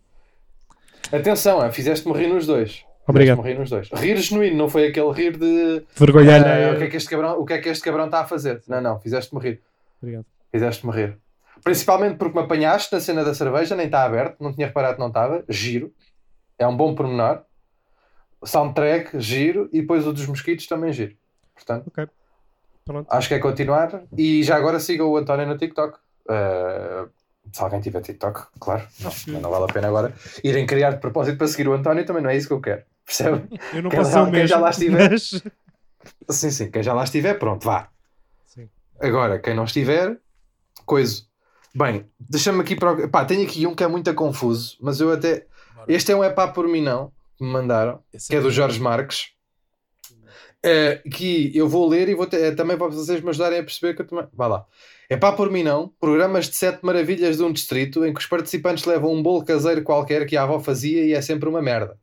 Atenção, 1.12 1.61
ah, 1.61 1.70
fizeste-me 1.70 2.14
rir 2.16 2.29
nos 2.29 2.46
dois. 2.46 2.85
Obrigado. 3.07 3.40
Rir 3.42 3.59
nos 3.59 3.68
dois. 3.70 3.88
Rir 3.92 4.16
genuíno, 4.16 4.57
não 4.57 4.68
foi 4.68 4.87
aquele 4.88 5.11
rir 5.12 5.37
de. 5.37 5.83
Vergonha 5.96 6.37
ah, 6.37 6.55
alheia. 6.55 6.72
o, 6.75 6.79
que 6.79 6.85
é 6.85 6.87
que 6.88 6.96
este 6.96 7.09
cabrão, 7.11 7.38
o 7.40 7.44
que 7.44 7.53
é 7.55 7.59
que 7.59 7.68
este 7.68 7.85
cabrão 7.85 8.07
está 8.07 8.20
a 8.20 8.25
fazer? 8.25 8.62
Não, 8.68 8.81
não, 8.81 8.98
fizeste-me 9.01 9.40
rir. 9.42 9.61
Obrigado. 10.01 10.25
Fizeste-me 10.53 10.93
rir. 10.93 11.19
Principalmente 11.65 12.17
porque 12.17 12.37
me 12.38 12.45
apanhaste 12.45 12.93
na 12.95 13.01
cena 13.01 13.25
da 13.25 13.35
cerveja, 13.35 13.75
nem 13.75 13.87
está 13.87 14.05
aberto, 14.05 14.37
não 14.43 14.53
tinha 14.53 14.67
reparado 14.67 14.95
que 14.95 15.01
não 15.01 15.09
estava. 15.09 15.45
Giro. 15.49 15.93
É 16.59 16.67
um 16.67 16.77
bom 16.77 16.95
pormenor. 16.95 17.43
Soundtrack, 18.45 19.21
giro. 19.21 19.69
E 19.73 19.81
depois 19.81 20.07
o 20.07 20.12
dos 20.12 20.27
mosquitos 20.27 20.67
também 20.67 20.93
giro. 20.93 21.15
Portanto, 21.55 21.87
Ok. 21.88 22.09
Pronto. 22.85 23.07
acho 23.11 23.29
que 23.29 23.35
é 23.35 23.38
continuar. 23.38 24.03
E 24.17 24.43
já 24.43 24.57
agora 24.57 24.81
siga 24.81 25.05
o 25.05 25.17
António 25.17 25.47
no 25.47 25.57
TikTok. 25.57 25.99
Uh, 26.29 27.09
se 27.53 27.62
alguém 27.62 27.81
tiver 27.81 28.01
TikTok, 28.01 28.47
claro. 28.59 28.83
Não, 29.29 29.41
não 29.41 29.51
vale 29.51 29.65
a 29.65 29.73
pena 29.73 29.88
agora 29.88 30.12
irem 30.43 30.67
criar 30.67 30.91
de 30.91 30.99
propósito 30.99 31.38
para 31.38 31.47
seguir 31.49 31.69
o 31.69 31.73
António, 31.75 32.05
também 32.05 32.23
não 32.23 32.31
é 32.31 32.37
isso 32.37 32.49
que 32.49 32.55
eu 32.55 32.61
quero. 32.61 32.83
Percebe? 33.05 33.49
Eu 33.73 33.83
não 33.83 33.91
Quem 33.91 33.99
posso 34.01 34.11
já- 34.12 34.17
ser 34.17 34.21
o 34.23 34.25
quem 34.25 34.33
mesmo. 34.33 34.49
já 34.49 34.59
lá 34.59 34.71
estiver. 34.71 35.11
mas- 35.11 35.43
Sim, 36.31 36.51
sim. 36.51 36.71
Quem 36.71 36.83
já 36.83 36.93
lá 36.95 37.05
estiver, 37.05 37.35
pronto, 37.38 37.65
vá. 37.65 37.88
Sim. 38.47 38.69
Agora, 39.01 39.38
quem 39.38 39.55
não 39.55 39.65
estiver, 39.65 40.19
coisa. 40.85 41.23
Bem, 41.75 42.07
deixa-me 42.18 42.61
aqui 42.61 42.77
para. 42.77 43.09
Pá, 43.09 43.25
tenho 43.25 43.45
aqui 43.45 43.66
um 43.66 43.75
que 43.75 43.83
é 43.83 43.88
muito 43.88 44.12
confuso, 44.14 44.77
mas 44.81 45.01
eu 45.01 45.11
até. 45.12 45.47
Este 45.88 46.12
é 46.12 46.16
um 46.16 46.23
epá 46.23 46.47
por 46.49 46.68
mim 46.68 46.83
não, 46.83 47.11
que 47.37 47.45
me 47.45 47.51
mandaram, 47.51 48.01
Esse 48.12 48.29
que 48.29 48.37
é 48.37 48.40
do 48.40 48.51
Jorge 48.51 48.81
Marques. 48.81 49.33
Eh, 50.64 51.03
que 51.12 51.51
eu 51.57 51.68
vou 51.68 51.88
ler 51.88 52.09
e 52.09 52.14
vou 52.14 52.25
ter, 52.25 52.40
eh, 52.40 52.55
também 52.55 52.79
para 52.79 52.87
vocês 52.87 53.21
me 53.21 53.31
ajudarem 53.31 53.59
a 53.59 53.64
perceber 53.64 53.95
que 53.95 54.03
eu 54.03 54.07
também. 54.07 54.27
Vá 54.33 54.47
lá. 54.47 54.66
É 55.09 55.16
pá 55.16 55.33
por 55.33 55.51
mim 55.51 55.64
não, 55.64 55.88
programas 56.01 56.49
de 56.49 56.55
sete 56.55 56.85
maravilhas 56.85 57.38
de 57.38 57.42
um 57.42 57.53
distrito 57.53 58.05
em 58.05 58.14
que 58.14 58.21
os 58.21 58.27
participantes 58.27 58.85
levam 58.85 59.12
um 59.12 59.21
bolo 59.21 59.45
caseiro 59.45 59.83
qualquer 59.83 60.25
que 60.25 60.37
a 60.37 60.45
avó 60.45 60.61
fazia 60.61 61.05
e 61.05 61.12
é 61.14 61.21
sempre 61.21 61.49
uma 61.49 61.61
merda. 61.61 61.99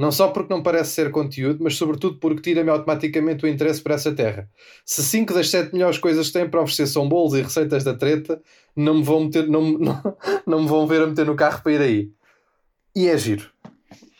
Não 0.00 0.10
só 0.10 0.28
porque 0.28 0.52
não 0.52 0.62
parece 0.62 0.92
ser 0.92 1.10
conteúdo, 1.10 1.62
mas 1.62 1.76
sobretudo 1.76 2.18
porque 2.18 2.40
tira-me 2.40 2.70
automaticamente 2.70 3.44
o 3.44 3.48
interesse 3.48 3.82
por 3.82 3.92
essa 3.92 4.14
terra. 4.14 4.48
Se 4.84 5.02
5 5.02 5.34
das 5.34 5.50
7 5.50 5.72
melhores 5.74 5.98
coisas 5.98 6.28
que 6.28 6.32
têm 6.32 6.48
para 6.48 6.62
oferecer 6.62 6.86
são 6.86 7.06
bolos 7.08 7.34
e 7.34 7.42
receitas 7.42 7.84
da 7.84 7.94
treta, 7.94 8.40
não 8.74 8.94
me 8.94 9.02
vão, 9.02 9.24
meter, 9.24 9.46
não, 9.46 9.60
não, 9.78 10.16
não 10.46 10.62
me 10.62 10.68
vão 10.68 10.86
ver 10.86 11.02
a 11.02 11.06
meter 11.06 11.26
no 11.26 11.36
carro 11.36 11.62
para 11.62 11.72
ir 11.72 11.80
aí. 11.82 12.10
E 12.96 13.08
é 13.08 13.18
giro. 13.18 13.50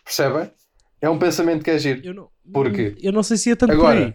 Percebem? 0.05 0.51
É 1.01 1.09
um 1.09 1.19
pensamento 1.19 1.65
que 1.65 1.71
é 1.71 1.79
giro. 1.79 2.01
Eu 2.05 2.13
não, 2.15 2.29
Porquê? 2.53 2.95
Eu 3.01 3.13
não 3.13 3.23
sei 3.23 3.37
se 3.39 3.51
é 3.51 3.57
tanto 3.57 3.71
por 3.71 3.77
Agora, 3.77 4.07
aí. 4.07 4.15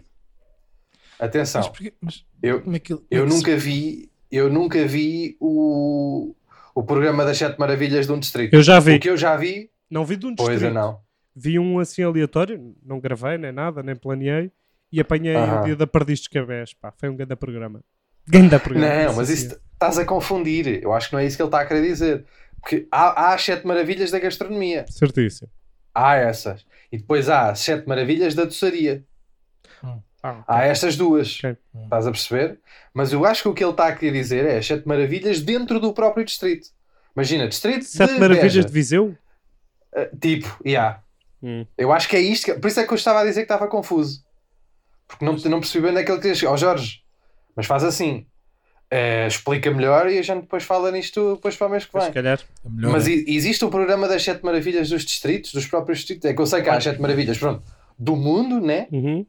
atenção, 1.18 1.62
Mas, 1.62 1.68
porquê- 1.70 1.92
mas 2.00 2.24
eu, 2.42 2.60
como 2.62 2.76
é 2.76 2.78
que 2.78 2.92
ele- 2.92 3.02
eu 3.10 3.22
é 3.24 3.26
que 3.26 3.32
se- 3.32 3.36
nunca 3.38 3.56
vi, 3.56 4.10
eu 4.30 4.52
nunca 4.52 4.86
vi 4.86 5.36
o, 5.40 6.34
o 6.74 6.82
programa 6.84 7.24
das 7.24 7.36
Sete 7.38 7.58
Maravilhas 7.58 8.06
de 8.06 8.12
um 8.12 8.18
distrito. 8.20 8.54
Eu 8.54 8.62
já 8.62 8.78
vi. 8.78 8.94
O 8.96 9.00
que 9.00 9.10
eu 9.10 9.16
já 9.16 9.36
vi, 9.36 9.70
Não 9.90 10.04
vi 10.04 10.16
de 10.16 10.26
um 10.26 10.34
pois 10.36 10.50
distrito. 10.60 10.70
eu 10.70 10.74
não. 10.74 11.00
Vi 11.36 11.58
um 11.58 11.78
assim 11.78 12.02
aleatório, 12.02 12.74
não 12.82 12.98
gravei 12.98 13.36
nem 13.36 13.52
nada, 13.52 13.82
nem 13.82 13.94
planeei. 13.94 14.50
E 14.90 15.00
apanhei 15.00 15.36
o 15.36 15.64
dia 15.64 15.76
da 15.76 15.86
Perdiz 15.86 16.20
de 16.20 16.30
Cabés. 16.30 16.72
Pá, 16.72 16.90
foi 16.96 17.10
um 17.10 17.16
grande 17.16 17.36
programa. 17.36 17.84
Grande 18.26 18.58
programa. 18.58 19.04
Não, 19.04 19.16
mas 19.16 19.28
isso 19.28 19.60
estás 19.74 19.98
a 19.98 20.04
confundir. 20.04 20.82
Eu 20.82 20.94
acho 20.94 21.08
que 21.08 21.12
não 21.14 21.20
é 21.20 21.26
isso 21.26 21.36
que 21.36 21.42
ele 21.42 21.48
está 21.48 21.60
a 21.60 21.66
querer 21.66 21.82
dizer. 21.82 22.24
Porque 22.60 22.88
há, 22.90 23.26
há 23.26 23.34
as 23.34 23.42
Sete 23.44 23.66
Maravilhas 23.66 24.10
da 24.10 24.18
gastronomia. 24.18 24.86
Certíssimo. 24.88 25.50
Há 25.94 26.14
essas. 26.16 26.64
E 26.90 26.96
depois 26.96 27.28
há 27.28 27.50
as 27.50 27.60
Sete 27.60 27.86
Maravilhas 27.86 28.34
da 28.34 28.44
doçaria. 28.44 29.04
Ah, 30.22 30.42
Há 30.46 30.64
estas 30.64 30.96
duas. 30.96 31.38
Ok. 31.38 31.56
Estás 31.84 32.06
a 32.06 32.10
perceber? 32.10 32.58
Mas 32.92 33.12
eu 33.12 33.24
acho 33.24 33.42
que 33.42 33.48
o 33.48 33.54
que 33.54 33.62
ele 33.62 33.70
está 33.70 33.88
a 33.88 33.94
querer 33.94 34.12
dizer 34.12 34.44
é 34.44 34.58
as 34.58 34.66
Sete 34.66 34.86
Maravilhas 34.88 35.40
dentro 35.40 35.78
do 35.78 35.92
próprio 35.92 36.24
distrito. 36.24 36.68
Imagina, 37.14 37.46
distrito 37.48 37.84
Sete 37.84 38.14
de 38.14 38.20
Maravilhas 38.20 38.54
Beja. 38.54 38.64
de 38.66 38.72
Viseu? 38.72 39.16
Uh, 39.94 40.16
tipo, 40.18 40.58
yeah. 40.66 41.00
Hum. 41.42 41.66
Eu 41.76 41.92
acho 41.92 42.08
que 42.08 42.16
é 42.16 42.20
isto. 42.20 42.44
que- 42.46 42.54
Por 42.54 42.68
isso 42.68 42.80
é 42.80 42.86
que 42.86 42.92
eu 42.92 42.96
estava 42.96 43.20
a 43.20 43.24
dizer 43.24 43.40
que 43.40 43.52
estava 43.52 43.68
confuso. 43.68 44.24
Porque 45.08 45.24
não, 45.24 45.34
não 45.34 45.60
percebi 45.60 45.82
bem 45.82 45.90
onde 45.92 46.00
é 46.00 46.04
que 46.04 46.10
ele 46.10 46.20
queria 46.20 46.34
chegar. 46.34 46.52
Ó 46.52 46.56
Jorge, 46.56 47.00
mas 47.54 47.66
faz 47.66 47.84
assim. 47.84 48.26
Eh, 48.88 49.26
explica 49.26 49.68
melhor 49.70 50.08
e 50.08 50.16
a 50.16 50.22
gente 50.22 50.42
depois 50.42 50.62
fala 50.62 50.92
nisto 50.92 51.34
depois 51.34 51.56
para 51.56 51.66
o 51.66 51.70
mês 51.70 51.84
que 51.84 51.92
vem. 51.92 52.02
se 52.06 52.12
calhar. 52.12 52.38
é 52.40 52.68
Mas 52.68 53.06
é. 53.08 53.10
e- 53.10 53.36
existe 53.36 53.64
o 53.64 53.68
programa 53.68 54.06
das 54.06 54.22
Sete 54.22 54.44
Maravilhas 54.44 54.88
dos 54.88 55.04
distritos, 55.04 55.52
dos 55.52 55.66
próprios 55.66 55.98
distritos. 55.98 56.24
É 56.24 56.32
que 56.34 56.40
eu 56.40 56.46
sei 56.46 56.62
que 56.62 56.68
há 56.68 56.74
as 56.76 56.84
Sete 56.84 57.00
Maravilhas, 57.00 57.36
pronto, 57.36 57.62
do 57.98 58.14
mundo, 58.14 58.60
né? 58.60 58.86
Uhum. 58.92 59.26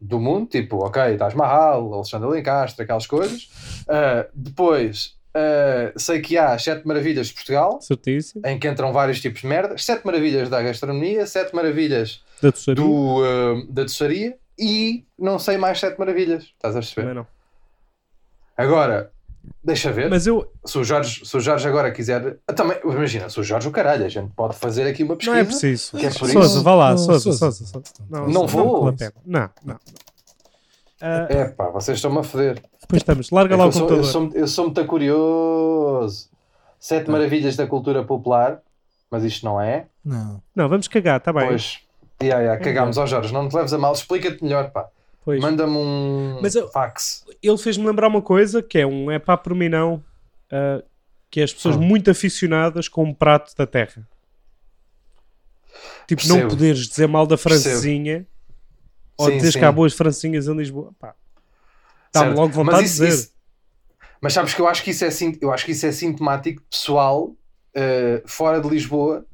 Do 0.00 0.20
mundo, 0.20 0.46
tipo, 0.48 0.84
ok, 0.84 1.16
Taj 1.16 1.36
Mahal, 1.36 1.92
Alexandre 1.94 2.28
Lencastre, 2.28 2.84
aquelas 2.84 3.06
coisas. 3.06 3.48
Ah, 3.88 4.26
depois, 4.34 5.16
ah, 5.34 5.92
sei 5.96 6.20
que 6.20 6.36
há 6.38 6.58
Sete 6.58 6.86
Maravilhas 6.86 7.28
de 7.28 7.34
Portugal, 7.34 7.80
Certíssimo. 7.80 8.42
em 8.46 8.58
que 8.58 8.68
entram 8.68 8.92
vários 8.92 9.20
tipos 9.20 9.40
de 9.42 9.46
merda. 9.46 9.76
Sete 9.78 10.04
Maravilhas 10.04 10.48
da 10.48 10.62
gastronomia, 10.62 11.26
Sete 11.26 11.54
Maravilhas 11.54 12.22
Da 12.42 12.50
doçaria. 12.50 12.74
do, 12.84 13.22
ah, 13.24 13.66
da 13.70 13.82
doçaria 13.84 14.36
e 14.58 15.04
não 15.18 15.38
sei 15.38 15.56
mais 15.56 15.78
Sete 15.80 15.98
Maravilhas. 15.98 16.44
Estás 16.44 16.76
a 16.76 16.80
perceber? 16.80 17.14
Não. 17.14 17.26
Agora, 18.56 19.10
deixa 19.64 19.90
ver. 19.90 20.10
Mas 20.10 20.26
eu. 20.26 20.50
Se 20.64 20.78
o, 20.78 20.84
Jorge, 20.84 21.24
se 21.24 21.36
o 21.36 21.40
Jorge 21.40 21.66
agora 21.66 21.90
quiser. 21.90 22.36
Ah, 22.46 22.52
Também, 22.52 22.78
imagina, 22.84 23.28
se 23.30 23.40
o 23.40 23.42
Jorge 23.42 23.66
o 23.68 23.72
caralho, 23.72 24.04
a 24.04 24.08
gente 24.08 24.30
pode 24.36 24.54
fazer 24.56 24.86
aqui 24.86 25.02
uma 25.02 25.10
Não 25.14 25.16
pesquisa. 25.16 25.40
é 25.40 25.44
preciso. 25.44 25.96
Que 25.96 26.06
é 26.06 26.10
por 26.10 26.28
Sousa, 26.28 26.46
isso- 26.46 26.62
vá 26.62 26.74
lá, 26.74 26.90
Não, 26.90 26.98
Sousa, 26.98 27.20
Sousa. 27.32 27.38
Sousa, 27.38 27.66
Sousa. 27.66 27.92
Não 28.28 28.46
vou. 28.46 28.84
Não, 28.92 28.96
não. 29.24 29.50
não. 29.64 29.78
Ah, 31.00 31.26
É 31.30 31.44
pá, 31.46 31.68
vocês 31.70 31.98
estão-me 31.98 32.18
a 32.18 32.22
foder. 32.22 32.62
Depois 32.82 33.00
estamos. 33.02 33.30
Larga 33.30 33.54
É 33.54 33.56
lá 33.56 33.64
o 33.64 33.68
eu, 33.68 33.72
sou, 33.72 33.82
eu, 33.82 33.88
computador. 33.88 34.12
sou, 34.12 34.30
eu 34.34 34.46
sou 34.48 34.64
muito 34.66 34.84
curioso. 34.86 36.28
Sete 36.78 37.08
Ah. 37.08 37.12
maravilhas 37.12 37.56
da 37.56 37.66
cultura 37.66 38.04
popular, 38.04 38.60
mas 39.10 39.24
isto 39.24 39.44
não 39.44 39.60
é. 39.60 39.86
Não. 40.04 40.42
Não, 40.54 40.68
vamos 40.68 40.88
cagar, 40.88 41.18
está 41.18 41.32
bem. 41.32 41.46
Pois. 41.48 41.78
Yeah, 42.22 42.40
yeah, 42.42 42.62
cagámos 42.62 42.98
ao 42.98 43.06
Jorge, 43.06 43.32
não 43.32 43.48
te 43.48 43.56
leves 43.56 43.72
a 43.72 43.78
mal, 43.78 43.92
explica-te 43.92 44.42
melhor, 44.44 44.70
pá. 44.70 44.88
Pois. 45.24 45.40
Manda-me 45.40 45.76
um 45.76 46.38
Mas 46.42 46.54
eu- 46.54 46.68
fax. 46.68 47.24
Ele 47.42 47.56
fez-me 47.58 47.86
lembrar 47.86 48.08
uma 48.08 48.22
coisa 48.22 48.62
que 48.62 48.78
é 48.78 48.86
um 48.86 49.10
é 49.10 49.18
pá 49.18 49.36
por 49.36 49.54
mim 49.54 49.68
não. 49.68 50.02
ah, 50.50 50.82
que 51.30 51.40
é 51.40 51.44
as 51.44 51.52
pessoas 51.54 51.76
Hum. 51.76 51.80
muito 51.80 52.10
aficionadas 52.10 52.88
com 52.88 53.04
um 53.04 53.14
prato 53.14 53.54
da 53.56 53.66
terra. 53.66 54.06
Tipo, 56.06 56.22
não 56.28 56.34
Percebo. 56.36 56.48
poderes 56.50 56.86
dizer 56.88 57.06
mal 57.08 57.26
da 57.26 57.38
francesinha 57.38 58.26
ou 59.16 59.26
Sim, 59.30 59.36
dizer 59.38 59.52
sim. 59.52 59.58
que 59.60 59.64
há 59.64 59.72
boas 59.72 59.94
francesinhas 59.94 60.46
em 60.46 60.54
Lisboa. 60.54 60.92
Pá, 60.98 61.14
Certo. 62.20 62.36
logo 62.36 62.52
vontade 62.52 62.76
mas 62.82 62.90
isso- 62.90 63.00
de 63.02 63.08
dizer. 63.08 63.18
isso- 63.22 63.32
mas 64.20 64.32
sabes 64.32 64.54
que 64.54 64.60
eu 64.60 64.68
acho 64.68 64.82
que 64.82 64.90
isso 64.90 65.04
é, 65.04 65.10
sim- 65.10 65.36
eu 65.40 65.52
acho 65.52 65.64
que 65.64 65.72
isso 65.72 65.86
é 65.86 65.92
sintomático 65.92 66.62
pessoal 66.70 67.34
eh, 67.74 68.22
fora 68.26 68.60
de 68.60 68.68
Lisboa 68.68 69.24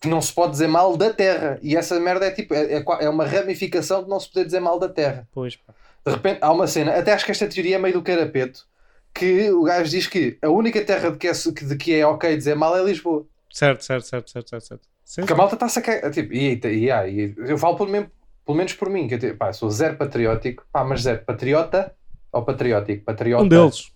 que 0.00 0.08
não 0.08 0.20
se 0.22 0.32
pode 0.32 0.52
dizer 0.52 0.68
mal 0.68 0.96
da 0.96 1.12
terra. 1.12 1.58
E 1.62 1.76
essa 1.76 1.98
merda 2.00 2.26
é 2.26 2.30
tipo, 2.30 2.54
é, 2.54 2.74
é 2.78 2.84
é 3.00 3.08
uma 3.08 3.24
ramificação 3.26 4.02
de 4.04 4.08
não 4.08 4.18
se 4.20 4.28
poder 4.28 4.44
dizer 4.46 4.60
mal 4.60 4.78
da 4.78 4.88
terra. 4.88 5.28
Pois, 5.32 5.56
pá. 5.56 5.74
De 6.06 6.12
repente 6.12 6.38
há 6.40 6.50
uma 6.52 6.66
cena, 6.66 6.96
até 6.96 7.12
acho 7.12 7.24
que 7.24 7.30
esta 7.30 7.46
teoria 7.48 7.76
é 7.76 7.78
meio 7.78 7.94
do 7.94 8.02
carapeto, 8.02 8.66
que 9.14 9.50
o 9.50 9.62
gajo 9.64 9.90
diz 9.90 10.06
que 10.06 10.38
a 10.42 10.48
única 10.48 10.84
terra 10.84 11.10
de 11.10 11.18
que 11.18 11.28
é, 11.28 11.32
de 11.32 11.76
que 11.76 11.94
é 11.94 12.06
ok 12.06 12.36
dizer 12.36 12.54
mal 12.56 12.76
é 12.76 12.82
Lisboa. 12.82 13.26
Certo, 13.52 13.84
certo, 13.84 14.08
certo, 14.08 14.30
certo, 14.30 14.48
certo. 14.50 14.64
certo. 14.66 14.88
Sim, 15.04 15.20
Porque 15.22 15.32
a 15.34 15.36
malta 15.36 15.54
está-se 15.54 15.78
a 15.78 15.82
cagar. 15.82 16.10
Tipo, 16.10 16.32
e, 16.32 16.54
e, 16.54 16.66
e, 16.66 16.88
e, 16.88 17.34
eu 17.36 17.58
falo 17.58 17.76
pelo, 17.76 17.90
mesmo, 17.90 18.10
pelo 18.46 18.56
menos 18.56 18.72
por 18.72 18.88
mim, 18.88 19.06
que 19.06 19.14
eu 19.14 19.18
te- 19.18 19.34
pá, 19.34 19.52
sou 19.52 19.68
zero 19.70 19.96
patriótico, 19.96 20.64
pá, 20.72 20.82
mas 20.84 21.02
zero 21.02 21.22
patriota 21.24 21.94
ou 22.32 22.42
patriótico? 22.44 23.04
Patriota. 23.04 23.44
um 23.44 23.48
deles. 23.48 23.92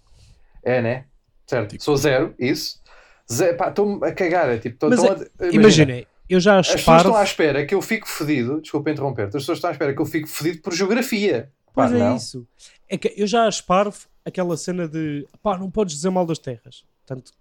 É, 0.63 0.83
né? 0.83 1.05
Certo. 1.47 1.81
Sou 1.83 1.97
zero, 1.97 2.35
isso. 2.39 2.81
Estou-me 3.29 4.07
a 4.07 4.13
cagar. 4.13 4.49
É, 4.51 4.59
tipo, 4.59 4.79
tô, 4.79 4.89
Mas 4.89 5.01
tô 5.01 5.07
é- 5.07 5.47
a- 5.49 5.53
Imaginem, 5.53 6.07
eu 6.29 6.39
já 6.41 6.59
As 6.59 6.69
pessoas 6.69 6.99
estão 7.03 7.17
à 7.17 7.23
espera 7.25 7.65
que 7.67 7.75
eu 7.75 7.81
fique 7.83 8.09
fedido, 8.09 8.61
desculpa 8.61 8.91
interromper, 8.91 9.27
as 9.27 9.33
pessoas 9.33 9.59
estão 9.59 9.71
à 9.71 9.73
espera 9.73 9.95
que 9.95 10.01
eu 10.01 10.07
fique 10.07 10.29
fedido 10.29 10.61
por 10.63 10.73
geografia. 10.75 11.51
Pois 11.73 11.91
Pá, 11.91 11.97
é 11.97 11.99
não. 12.01 12.17
isso. 12.17 12.47
É 12.89 12.97
que 12.97 13.13
eu 13.17 13.27
já 13.27 13.47
asparo 13.47 13.93
aquela 14.25 14.57
cena 14.57 14.89
de 14.89 15.27
pá, 15.43 15.57
não 15.59 15.71
podes 15.71 15.95
dizer 15.95 16.11
mal 16.11 16.25
das 16.27 16.39
terras. 16.39 16.85
Tanto 17.05 17.33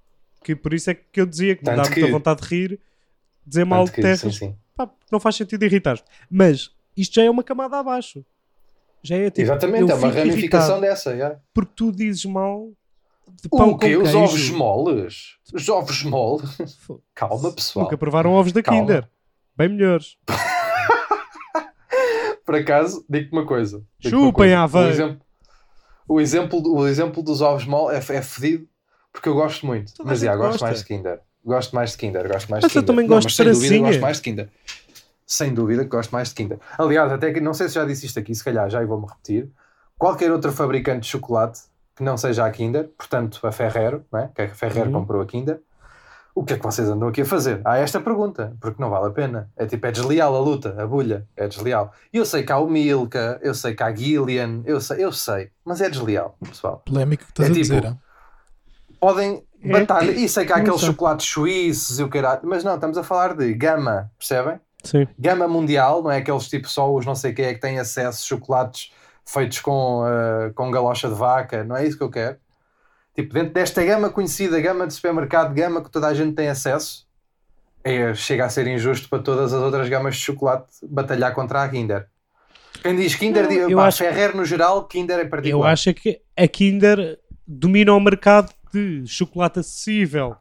que 0.44 0.56
por 0.56 0.74
isso 0.74 0.90
é 0.92 0.94
que 0.94 1.20
eu 1.22 1.26
dizia 1.26 1.56
que 1.56 1.62
me 1.64 1.66
Tanto 1.76 1.84
dá 1.88 1.90
que- 1.94 2.00
muita 2.02 2.14
vontade 2.14 2.42
de 2.42 2.48
rir, 2.48 2.80
dizer 3.46 3.66
mal 3.66 3.86
de 3.86 3.92
terras. 3.92 4.20
sim, 4.20 4.32
sim. 4.32 4.56
Pá, 4.76 4.90
não 5.12 5.20
faz 5.20 5.36
sentido 5.38 5.64
irritar 5.64 5.98
Mas 6.30 6.70
isto 6.98 7.16
já 7.16 7.24
é 7.24 7.30
uma 7.30 7.44
camada 7.44 7.78
abaixo. 7.78 8.24
Já 9.06 9.16
é 9.18 9.30
tipo. 9.30 9.42
Exatamente, 9.42 9.90
eu 9.90 9.96
é 9.96 10.00
uma 10.00 10.10
ramificação 10.10 10.78
irritado 10.78 10.82
dessa. 10.82 11.16
já. 11.18 11.38
Porque 11.54 11.72
tu 11.76 11.92
dizes 11.92 12.26
mal 12.26 12.70
de 13.42 13.50
pão 13.50 13.70
O 13.72 13.78
quê? 13.78 13.96
Os 13.96 14.04
queijo. 14.04 14.20
ovos 14.20 14.50
moles? 14.50 15.16
Os 15.54 15.70
ovos 15.70 16.04
moles? 16.04 16.50
Calma, 17.14 17.52
pessoal. 17.52 17.86
Nunca 17.86 17.98
provaram 17.98 18.34
ovos 18.34 18.52
da 18.52 18.64
Calma. 18.64 18.82
Kinder. 18.82 19.10
Bem 19.56 19.70
melhores. 19.70 20.18
Por 22.46 22.56
acaso, 22.56 23.06
digo-te 23.10 23.32
uma 23.32 23.46
coisa. 23.46 23.78
Uma 23.78 24.10
Chupem, 24.10 24.32
coisa. 24.34 24.60
Aveiro. 24.60 24.88
O 24.88 24.92
exemplo, 24.92 25.22
o, 26.08 26.20
exemplo, 26.22 26.74
o 26.76 26.88
exemplo 26.88 27.24
dos 27.24 27.42
ovos 27.42 27.66
mole 27.66 27.96
é, 27.96 27.98
é 27.98 28.22
fedido 28.22 28.68
porque 29.12 29.30
eu 29.30 29.34
gosto 29.34 29.66
muito. 29.66 29.94
Toda 29.94 30.10
mas 30.10 30.20
já, 30.20 30.36
gosto 30.36 30.62
mais 30.62 30.80
de 30.80 30.86
Kinder. 30.86 31.20
Gosto 31.44 31.76
mais 31.76 31.92
de 31.92 31.98
Kinder. 31.98 32.28
Gosto 32.28 32.50
mais 32.52 32.64
Mas 32.64 32.72
de 32.72 32.78
eu 32.78 32.82
Kinder. 32.82 32.96
também 32.96 33.08
gosto 33.08 33.26
mas 33.26 33.34
de 33.36 33.44
dúvida 33.44 33.80
gosto 33.80 34.02
mais 34.02 34.18
de 34.18 34.24
Kinder. 34.24 34.50
Sem 35.26 35.54
dúvida 35.54 35.84
que 35.84 35.90
gosto 35.90 36.12
mais 36.12 36.30
de 36.30 36.36
Kinder. 36.36 36.60
Aliás, 36.78 37.12
até 37.12 37.34
que 37.34 37.42
não 37.42 37.54
sei 37.54 37.68
se 37.68 37.76
já 37.76 37.86
disse 37.86 38.06
isto 38.06 38.20
aqui, 38.20 38.34
se 38.36 38.44
calhar 38.44 38.70
já 38.70 38.82
e 38.82 38.86
vou-me 38.86 39.08
repetir. 39.08 39.50
Qualquer 39.98 40.32
outro 40.32 40.52
fabricante 40.52 41.02
de 41.02 41.08
chocolate 41.08 41.62
que 41.96 42.04
não 42.04 42.18
seja 42.18 42.46
a 42.46 42.52
Kinder, 42.52 42.90
portanto 42.98 43.40
a 43.48 43.52
Ferrero, 43.52 44.06
não 44.12 44.20
é? 44.20 44.30
que 44.34 44.42
a 44.44 44.50
Ferrero 44.50 44.88
Uhum. 44.88 45.00
comprou 45.00 45.22
a 45.22 45.26
Kinder, 45.26 45.62
o 46.36 46.44
que 46.44 46.54
é 46.54 46.58
que 46.58 46.64
vocês 46.64 46.88
andam 46.90 47.08
aqui 47.08 47.22
a 47.22 47.26
fazer? 47.26 47.62
Há 47.64 47.78
esta 47.78 48.00
pergunta, 48.02 48.56
porque 48.60 48.82
não 48.82 48.90
vale 48.90 49.08
a 49.08 49.10
pena. 49.10 49.50
É 49.56 49.66
tipo, 49.66 49.88
é 49.88 49.92
desleal 49.92 50.36
a 50.36 50.40
luta, 50.40 50.76
a 50.78 50.86
bulha, 50.86 51.26
é 51.36 51.48
desleal. 51.48 51.94
E 52.12 52.18
eu 52.18 52.26
sei 52.26 52.44
que 52.44 52.52
há 52.52 52.58
o 52.60 52.68
Milka, 52.70 53.40
eu 53.42 53.54
sei 53.54 53.74
que 53.74 53.82
há 53.82 53.86
a 53.88 53.96
Gillian, 53.96 54.62
eu 54.66 54.82
sei, 54.82 55.04
eu 55.04 55.14
sei, 55.14 55.50
mas 55.64 55.80
é 55.80 55.90
desleal, 55.90 56.38
pessoal. 56.44 56.84
Polémico 56.86 57.24
que 57.24 57.30
estás 57.32 57.48
É 57.48 57.52
a 57.52 57.56
tipo- 57.56 57.64
dizer. 57.64 57.98
Podem 59.00 59.44
É. 59.64 59.72
batalhar, 59.72 60.14
e 60.16 60.28
sei 60.28 60.46
que 60.46 60.52
há 60.52 60.58
Não 60.58 60.64
aqueles 60.64 60.82
sei. 60.82 60.90
chocolates 60.90 61.26
suíços 61.28 62.00
e 62.00 62.04
o 62.04 62.10
caralho, 62.10 62.42
mas 62.44 62.64
não, 62.66 62.76
estamos 62.76 62.98
a 62.98 63.04
falar 63.04 63.34
de 63.36 63.54
gama, 63.54 64.12
percebem? 64.18 64.60
Sim. 64.86 65.08
Gama 65.20 65.48
mundial, 65.48 66.02
não 66.02 66.12
é 66.12 66.18
aqueles 66.18 66.48
tipo 66.48 66.70
só 66.70 66.94
os 66.94 67.06
não 67.06 67.16
sei 67.16 67.34
quem 67.34 67.46
é 67.46 67.54
que 67.54 67.60
têm 67.62 67.80
acesso 67.80 68.26
chocolates 68.26 68.92
feitos 69.26 69.60
com, 69.60 70.04
ah, 70.06 70.52
com 70.54 70.70
galocha 70.72 71.08
de 71.10 71.16
vaca, 71.16 71.64
não 71.64 71.76
é 71.76 71.86
isso 71.86 71.98
que 71.98 72.04
eu 72.04 72.10
quero. 72.12 72.38
Tipo, 73.16 73.34
dentro 73.34 73.54
desta 73.54 73.84
gama 73.84 74.10
conhecida, 74.10 74.60
gama 74.60 74.86
de 74.86 74.94
supermercado, 74.94 75.54
gama 75.54 75.82
que 75.82 75.90
toda 75.90 76.08
a 76.08 76.14
gente 76.14 76.36
tem 76.36 76.50
acesso, 76.50 77.08
é, 77.84 78.14
chega 78.14 78.46
a 78.46 78.50
ser 78.50 78.68
injusto 78.68 79.08
para 79.10 79.20
todas 79.24 79.54
as 79.54 79.62
outras 79.62 79.88
gamas 79.88 80.16
de 80.16 80.22
chocolate 80.22 80.68
batalhar 80.84 81.34
contra 81.34 81.64
a 81.64 81.70
Kinder. 81.70 82.08
Quem 82.82 82.96
diz 82.96 83.16
Kinder, 83.16 83.48
diz, 83.48 83.58
eu 83.70 83.78
pá, 83.78 83.88
acho- 83.88 84.00
Ferrer 84.00 84.36
no 84.36 84.44
geral, 84.44 84.86
Kinder 84.86 85.20
em 85.20 85.30
particular. 85.30 85.68
Eu 85.68 85.72
acho 85.72 85.90
é 85.90 85.94
que 85.94 86.22
a 86.36 86.48
Kinder 86.48 87.18
domina 87.48 87.94
o 87.94 88.00
mercado 88.00 88.52
de 88.74 89.08
chocolate 89.08 89.60
acessível. 89.60 90.36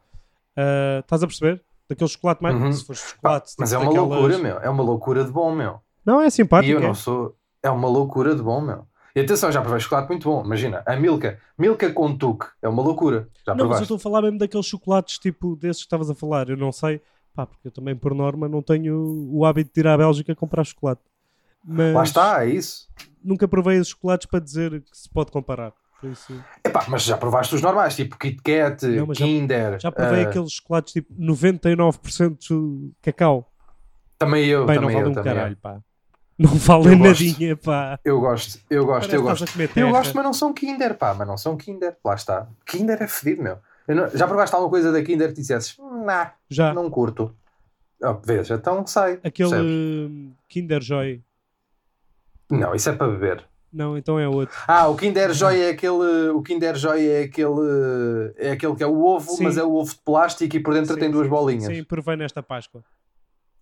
Ah, 0.57 0.99
estás 1.01 1.23
a 1.23 1.27
perceber? 1.27 1.63
Daquele 1.89 2.09
chocolate 2.11 2.43
mais. 2.43 2.55
Uhum. 2.57 2.73
Se 2.73 2.85
for 2.85 2.97
chocolate. 2.97 3.53
mas 3.59 3.71
tipo 3.71 3.83
é 3.83 3.85
uma 3.85 3.93
daquelas- 3.93 4.09
loucura, 4.19 4.39
meu. 4.39 4.59
É 4.61 4.71
uma 4.71 4.83
loucura 4.83 5.25
de 5.25 5.31
bom, 5.31 5.55
meu. 5.55 5.81
Não, 6.05 6.21
é 6.21 6.27
E 6.27 6.31
simpático. 6.31 6.73
eu 6.73 6.79
é. 6.79 6.83
não 6.87 6.95
sou. 6.95 7.37
É 7.63 7.71
uma 7.71 7.89
loucura 7.89 8.35
de 8.35 8.43
bom, 8.43 8.61
meu. 8.61 8.87
E 9.17 9.21
atenção, 9.21 9.51
já 9.53 9.61
provei 9.61 9.79
chocolate 9.81 10.09
muito 10.09 10.29
bom. 10.29 10.45
Imagina, 10.45 10.83
a 10.87 10.97
Milka. 10.97 11.39
Milka 11.57 11.91
com 11.93 12.17
tuque. 12.17 12.47
É 12.61 12.69
uma 12.69 12.83
loucura. 12.83 13.29
Já 13.47 13.55
Não, 13.55 13.57
mas 13.57 13.59
eu 13.59 13.65
provaste? 13.69 13.83
estou 13.85 13.97
a 13.97 14.01
falar 14.01 14.23
mesmo 14.23 14.39
daqueles 14.39 14.67
chocolates 14.67 15.19
tipo 15.19 15.55
desses 15.57 15.83
que 15.83 15.87
estavas 15.87 16.11
a 16.11 16.15
falar. 16.15 16.49
Eu 16.51 16.57
não 16.57 16.73
sei. 16.73 17.01
Pá, 17.35 17.47
porque 17.47 17.69
eu 17.69 17.73
também, 17.73 17.95
por 17.97 18.15
norma, 18.15 18.49
não 18.49 18.61
tenho 18.63 18.97
o 19.31 19.45
hábito 19.45 19.71
de 19.75 19.81
ir 19.81 19.87
à 19.87 19.97
Bélgica 19.97 20.35
comprar 20.35 20.65
chocolate. 20.65 21.01
Mas 21.65 21.95
Lá 21.95 22.03
está, 22.03 22.45
é 22.45 22.51
isso. 22.51 22.89
nunca 23.23 23.47
provei 23.49 23.77
esses 23.77 23.89
chocolates 23.89 24.27
para 24.27 24.39
dizer 24.41 24.83
que 24.83 24.97
se 24.99 25.09
pode 25.09 25.31
comparar. 25.33 25.73
Por 26.05 26.11
isso, 26.13 26.45
Epá, 26.63 26.85
mas 26.89 27.03
já 27.03 27.17
provaste 27.17 27.55
os 27.55 27.63
normais, 27.63 27.97
tipo 27.97 28.19
Kit 28.19 28.43
Kat, 28.43 28.87
Não, 28.87 29.07
mas 29.07 29.17
já- 29.17 29.25
Kinder. 29.25 29.81
já 29.81 29.91
provei 29.91 30.25
ah, 30.25 30.29
aqueles 30.29 30.53
chocolates 30.53 30.93
tipo 30.93 31.15
99% 31.15 32.93
cacau. 33.01 33.51
Também 34.19 34.45
eu, 34.47 34.67
Bem, 34.67 34.77
não 34.77 34.83
também 34.83 34.95
valem 34.97 35.07
eu, 35.07 35.11
um 35.11 35.15
também 35.15 35.33
eu. 35.33 35.37
caralho, 35.39 35.57
pá. 35.57 35.81
Não 36.39 36.51
Eu 36.53 36.59
gosto. 36.59 36.99
nadinha, 36.99 37.57
pá. 37.57 37.99
Eu 38.05 38.21
gosto, 38.21 38.59
eu 38.69 38.85
gosto, 38.85 39.01
Parece 39.09 39.17
eu 39.17 39.23
gosto. 39.23 39.79
Eu 39.79 39.91
gosto, 39.91 40.15
mas 40.15 40.25
não 40.25 40.33
são 40.35 40.53
Kinder, 40.53 40.95
pá, 40.99 41.15
mas 41.15 41.27
não 41.27 41.39
são 41.39 41.57
Kinder. 41.57 41.97
Lá 42.05 42.15
está. 42.15 42.49
Kinder 42.67 43.01
é 43.03 43.07
fedido, 43.07 43.43
meu. 43.43 43.59
Eu 43.89 43.97
não- 43.97 44.09
já 44.11 44.27
provaste 44.27 44.55
alguma 44.55 44.71
coisa 44.71 44.93
da 44.93 45.03
Kinder 45.03 45.29
que 45.29 45.35
dissesses, 45.41 45.77
nah, 46.05 46.33
Já, 46.51 46.75
não 46.75 46.91
curto. 46.91 47.35
Oh, 48.03 48.15
vês, 48.15 48.51
então 48.51 48.87
sai. 48.87 49.21
aquele 49.25 49.49
percebes? 49.49 49.71
hum, 49.73 50.33
Kinder 50.49 50.83
Joy. 50.83 51.23
Não, 52.51 52.75
isso 52.75 52.91
é 52.91 52.93
para 52.93 53.11
beber. 53.11 53.45
Não, 53.75 53.99
então 53.99 54.19
é 54.21 54.29
outro. 54.29 54.57
Ah, 54.69 54.87
o 54.87 54.97
Kinder 54.97 55.33
Joy 55.35 55.61
é 55.61 55.71
aquele. 55.71 56.29
O 56.31 56.41
Kinder 56.43 56.77
Joy 56.77 57.07
é 57.09 57.23
aquele. 57.25 58.33
É 58.39 58.53
aquele 58.53 58.77
que 58.77 58.83
é 58.85 58.87
o 58.87 59.05
ovo, 59.05 59.33
Sim. 59.33 59.45
mas 59.45 59.59
é 59.59 59.65
o 59.65 59.75
ovo 59.75 59.91
de 59.91 60.01
plástico 60.01 60.57
e 60.57 60.61
por 60.61 60.73
dentro 60.75 60.95
Sim, 60.95 61.01
tem 61.01 61.11
duas 61.11 61.27
bolinhas. 61.29 61.65
Sim, 61.65 61.83
provei 61.83 62.15
nesta 62.17 62.41
Páscoa. 62.43 62.85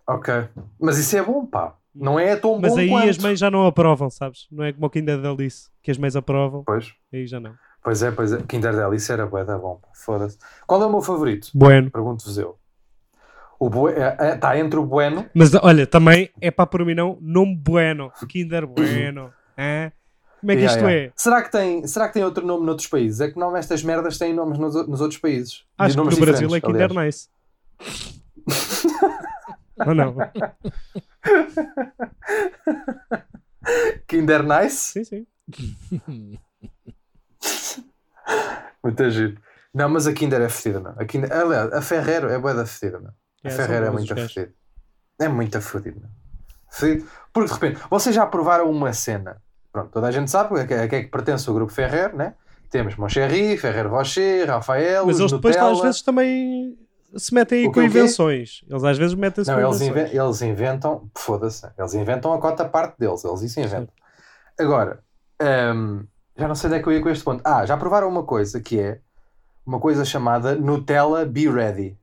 Ok. 0.07 0.31
Mas 0.79 0.99
isso 0.99 1.17
é 1.17 1.23
bom, 1.23 1.45
pá. 1.45 1.75
Não 1.95 2.19
é 2.19 2.35
tão 2.35 2.59
Mas 2.59 2.73
bom 2.73 2.79
aí 2.79 2.89
quanto. 2.89 3.09
as 3.09 3.17
mães 3.17 3.39
já 3.39 3.49
não 3.49 3.65
aprovam, 3.65 4.09
sabes? 4.09 4.47
Não 4.51 4.63
é 4.63 4.73
como 4.73 4.85
o 4.85 4.89
Kinder 4.89 5.19
da 5.21 5.31
Alice, 5.31 5.69
que 5.81 5.89
as 5.91 5.97
mães 5.97 6.15
aprovam. 6.15 6.63
Pois, 6.63 6.91
Aí 7.11 7.25
já 7.27 7.39
não. 7.39 7.53
pois 7.83 8.01
é, 8.03 8.11
pois 8.11 8.33
é. 8.33 8.41
Kinder 8.43 8.75
Delice 8.75 9.11
era 9.11 9.25
bué 9.25 9.43
da 9.45 9.57
bom. 9.57 9.79
Foda-se. 9.93 10.37
Qual 10.67 10.81
é 10.81 10.85
o 10.85 10.89
meu 10.91 11.01
favorito? 11.01 11.49
Bueno. 11.53 11.89
Pergunto-vos 11.91 12.37
eu. 12.37 12.57
O 13.59 13.69
bue... 13.69 13.93
Está 13.93 14.57
entre 14.59 14.77
o 14.77 14.85
Bueno. 14.85 15.25
Mas 15.33 15.53
olha, 15.55 15.87
também 15.87 16.29
é 16.41 16.51
para 16.51 16.65
por 16.65 16.83
mim 16.83 16.95
não, 16.95 17.17
nome 17.21 17.55
Bueno. 17.55 18.11
Kinder 18.27 18.65
Bueno. 18.67 19.31
Hã? 19.57 19.91
Como 20.43 20.51
é 20.51 20.55
que 20.55 20.61
Yeah, 20.63 20.75
isto 20.75 20.85
yeah. 20.89 21.07
é? 21.07 21.11
Será 21.15 21.41
que, 21.41 21.49
tem, 21.49 21.87
será 21.87 22.07
que 22.09 22.15
tem 22.15 22.23
outro 22.25 22.45
nome 22.45 22.65
noutros 22.65 22.89
países? 22.89 23.21
É 23.21 23.31
que 23.31 23.39
não 23.39 23.55
estas 23.55 23.81
merdas 23.81 24.17
têm 24.17 24.33
nomes 24.33 24.59
nos, 24.59 24.75
nos 24.89 24.99
outros 24.99 25.17
países. 25.17 25.63
Acho 25.77 25.95
que 25.95 26.03
no 26.03 26.17
Brasil 26.17 26.53
é 26.53 26.59
Kinder 26.59 26.91
aliás. 26.91 27.29
Nice. 27.77 28.21
Ou 29.87 29.95
não? 29.95 30.15
Kinder 34.05 34.43
Nice? 34.43 34.75
Sim, 34.75 35.03
sim. 35.05 35.25
Muito 38.83 39.09
giro. 39.11 39.37
Não, 39.73 39.87
mas 39.87 40.07
a 40.07 40.13
Kinder 40.13 40.41
é 40.41 40.49
fedida, 40.49 40.81
não. 40.81 40.91
A, 40.97 41.05
Kinder... 41.05 41.31
Aliás, 41.31 41.71
a 41.71 41.81
Ferrero 41.81 42.29
é 42.29 42.37
bué 42.37 42.53
da 42.53 42.65
fedida, 42.65 42.99
não. 42.99 43.11
A 43.45 43.47
É, 43.47 43.49
Ferrero 43.49 43.85
é 43.85 43.91
muito 43.91 44.13
fedida. 44.13 44.53
É 45.21 45.29
muito 45.29 45.61
fedido, 45.61 46.01
não. 46.01 46.09
Fedido. 46.69 47.07
Porque 47.31 47.47
de 47.47 47.53
repente, 47.53 47.79
vocês 47.89 48.13
já 48.13 48.25
provaram 48.25 48.69
uma 48.69 48.91
cena. 48.91 49.41
Pronto, 49.73 49.89
toda 49.91 50.07
a 50.07 50.11
gente 50.11 50.29
sabe 50.31 50.57
a 50.59 50.65
que, 50.67 50.73
a 50.73 50.87
que 50.87 50.95
é 50.95 51.03
que 51.03 51.09
pertence 51.09 51.49
o 51.49 51.53
grupo 51.53 51.73
Ferrer, 51.73 52.15
né? 52.15 52.35
Temos 52.69 52.95
Moncherry, 52.95 53.57
Ferrer 53.57 53.87
Rocher, 53.89 54.47
Rafael, 54.47 55.05
Mas 55.05 55.19
eles 55.19 55.31
depois 55.31 55.55
Nutella. 55.55 55.73
às 55.73 55.81
vezes 55.81 56.01
também 56.03 56.77
se 57.17 57.33
metem 57.33 57.59
aí 57.63 57.67
O 57.67 57.71
com 57.71 57.81
invenções. 57.81 58.63
Eles 58.69 58.83
às 58.83 58.97
vezes 58.97 59.13
metem-se 59.15 59.49
Não, 59.51 59.57
com 59.59 59.65
eles, 59.67 59.81
invenções. 59.81 60.09
inven- 60.11 60.21
eles 60.25 60.41
inventam, 60.43 61.09
foda-se, 61.17 61.67
eles 61.77 61.93
inventam 61.95 62.31
a 62.33 62.39
cota 62.39 62.65
parte 62.65 62.97
deles, 62.99 63.23
eles 63.25 63.41
isso 63.41 63.59
inventam. 63.59 63.93
Agora, 64.59 65.03
hum, 65.75 66.05
já 66.37 66.47
não 66.47 66.55
sei 66.55 66.67
onde 66.69 66.79
é 66.79 66.81
que 66.83 66.87
eu 66.87 66.93
ia 66.93 67.01
com 67.01 67.09
este 67.09 67.23
ponto. 67.23 67.41
Ah, 67.43 67.65
já 67.65 67.75
provaram 67.77 68.07
uma 68.07 68.23
coisa 68.23 68.59
que 68.61 68.79
é 68.79 68.99
uma 69.65 69.79
coisa 69.79 70.05
chamada 70.05 70.55
Nutella 70.55 71.25
Be 71.25 71.49
Ready. 71.49 71.97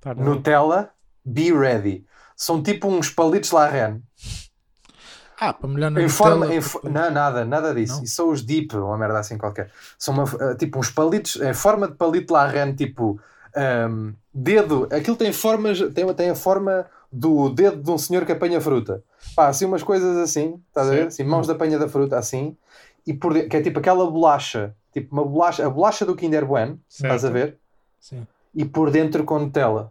Pá, 0.00 0.14
não. 0.14 0.24
Nutella 0.24 0.90
Be 1.24 1.52
Ready. 1.52 2.04
São 2.36 2.62
tipo 2.62 2.88
uns 2.88 3.08
palitos 3.10 3.50
La 3.52 3.68
Reine. 3.68 4.02
Ah, 5.44 5.52
para 5.52 5.68
molhar 5.68 5.90
na 5.90 6.00
Em 6.00 6.06
Nutella, 6.06 6.46
não, 6.84 7.10
nada, 7.10 7.44
nada 7.44 7.74
disso. 7.74 7.96
Não? 7.96 8.04
Isso 8.04 8.14
são 8.14 8.30
os 8.30 8.42
deep, 8.42 8.76
uma 8.76 8.96
merda 8.96 9.18
assim 9.18 9.36
qualquer. 9.36 9.70
São 9.98 10.14
uma, 10.14 10.24
eh, 10.40 10.54
tipo 10.54 10.78
uns 10.78 10.88
palitos, 10.90 11.34
em 11.40 11.52
forma 11.52 11.88
de 11.88 11.94
palito 11.94 12.32
La 12.32 12.46
Reine, 12.46 12.74
tipo 12.74 13.18
hum, 13.90 14.12
dedo. 14.32 14.88
Aquilo 14.92 15.16
tem 15.16 15.32
formas, 15.32 15.80
tem, 15.92 16.12
tem 16.14 16.30
a 16.30 16.34
forma 16.36 16.86
do 17.10 17.48
dedo 17.50 17.82
de 17.82 17.90
um 17.90 17.98
senhor 17.98 18.24
que 18.24 18.32
apanha 18.32 18.60
fruta. 18.60 19.02
Pá, 19.34 19.48
assim 19.48 19.64
umas 19.64 19.82
coisas 19.82 20.16
assim, 20.18 20.62
estás 20.68 20.86
a 20.86 20.90
ver? 20.90 20.96
Certo. 20.98 21.08
Assim, 21.08 21.24
mãos 21.24 21.46
de 21.46 21.52
apanha 21.52 21.78
da 21.78 21.88
fruta, 21.88 22.16
assim. 22.18 22.56
E 23.04 23.12
por 23.12 23.32
que 23.34 23.56
é 23.56 23.60
tipo 23.60 23.80
aquela 23.80 24.08
bolacha, 24.08 24.74
tipo 24.92 25.12
uma 25.12 25.24
bolacha, 25.24 25.66
a 25.66 25.70
bolacha 25.70 26.06
do 26.06 26.14
Kinder 26.14 26.46
Bueno, 26.46 26.78
estás 26.88 27.24
a 27.24 27.28
Certo. 27.28 27.32
ver? 27.32 27.58
Sim. 28.00 28.26
E 28.54 28.64
por 28.64 28.90
dentro 28.92 29.24
com 29.24 29.40
Nutella. 29.40 29.90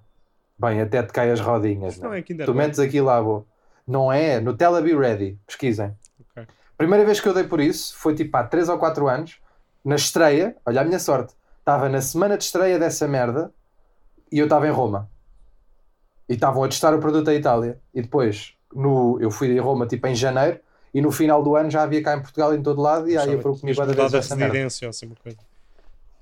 Bem, 0.58 0.80
até 0.80 1.02
te 1.04 1.12
cai 1.12 1.30
as 1.32 1.42
rodinhas. 1.42 1.98
Não 1.98 2.14
é 2.14 2.22
Kinder 2.22 2.46
Tu 2.46 2.54
Bueno. 2.54 2.68
metes 2.68 2.80
aquilo 2.80 3.10
à 3.10 3.22
boa. 3.22 3.46
Não 3.92 4.12
é? 4.12 4.40
Nutella 4.40 4.82
Be 4.82 4.96
Ready. 4.96 5.38
Pesquisem. 5.46 5.94
Ok. 6.32 6.48
Primeira 6.78 7.04
vez 7.04 7.20
que 7.20 7.28
eu 7.28 7.34
dei 7.34 7.44
por 7.44 7.60
isso 7.60 7.94
foi 7.98 8.16
tipo 8.16 8.36
há 8.38 8.44
3 8.44 8.70
ou 8.70 8.78
4 8.78 9.10
anos, 9.10 9.42
na 9.84 9.96
estreia. 9.96 10.56
Olha 10.66 10.80
a 10.80 10.84
minha 10.86 11.00
sorte. 11.00 11.34
Estava 11.60 11.90
na 11.90 12.00
semana 12.00 12.38
de 12.38 12.46
estreia 12.46 12.80
dessa 12.80 13.06
merda 13.06 13.52
e 14.32 14.40
eu 14.40 14.46
estava 14.46 14.66
em 14.66 14.72
Roma. 14.72 15.10
E 16.30 16.36
estavam 16.36 16.64
a 16.64 16.70
testar 16.70 16.94
o 16.96 17.00
produto 17.00 17.30
à 17.30 17.34
Itália. 17.34 17.82
E 17.94 18.02
depois, 18.02 18.54
no, 18.74 19.18
eu 19.20 19.30
fui 19.30 19.60
a 19.60 19.62
Roma 19.62 19.86
tipo 19.86 20.08
em 20.08 20.16
janeiro 20.16 20.62
e 20.94 21.02
no 21.02 21.12
final 21.12 21.44
do 21.44 21.56
ano 21.58 21.70
já 21.70 21.84
havia 21.84 22.02
cá 22.02 22.16
em 22.16 22.22
Portugal 22.22 22.56
em 22.56 22.64
todo 22.64 22.82
lado 22.82 23.10
e 23.10 23.18
aí 23.18 23.34
eu 23.34 23.40
que 23.40 23.74
várias 23.74 23.98
mudado 23.98 24.16
a 24.16 24.20
residência 24.20 24.86
ou 24.86 24.90
assim 24.90 25.06
uma 25.06 25.16
coisa. 25.16 25.38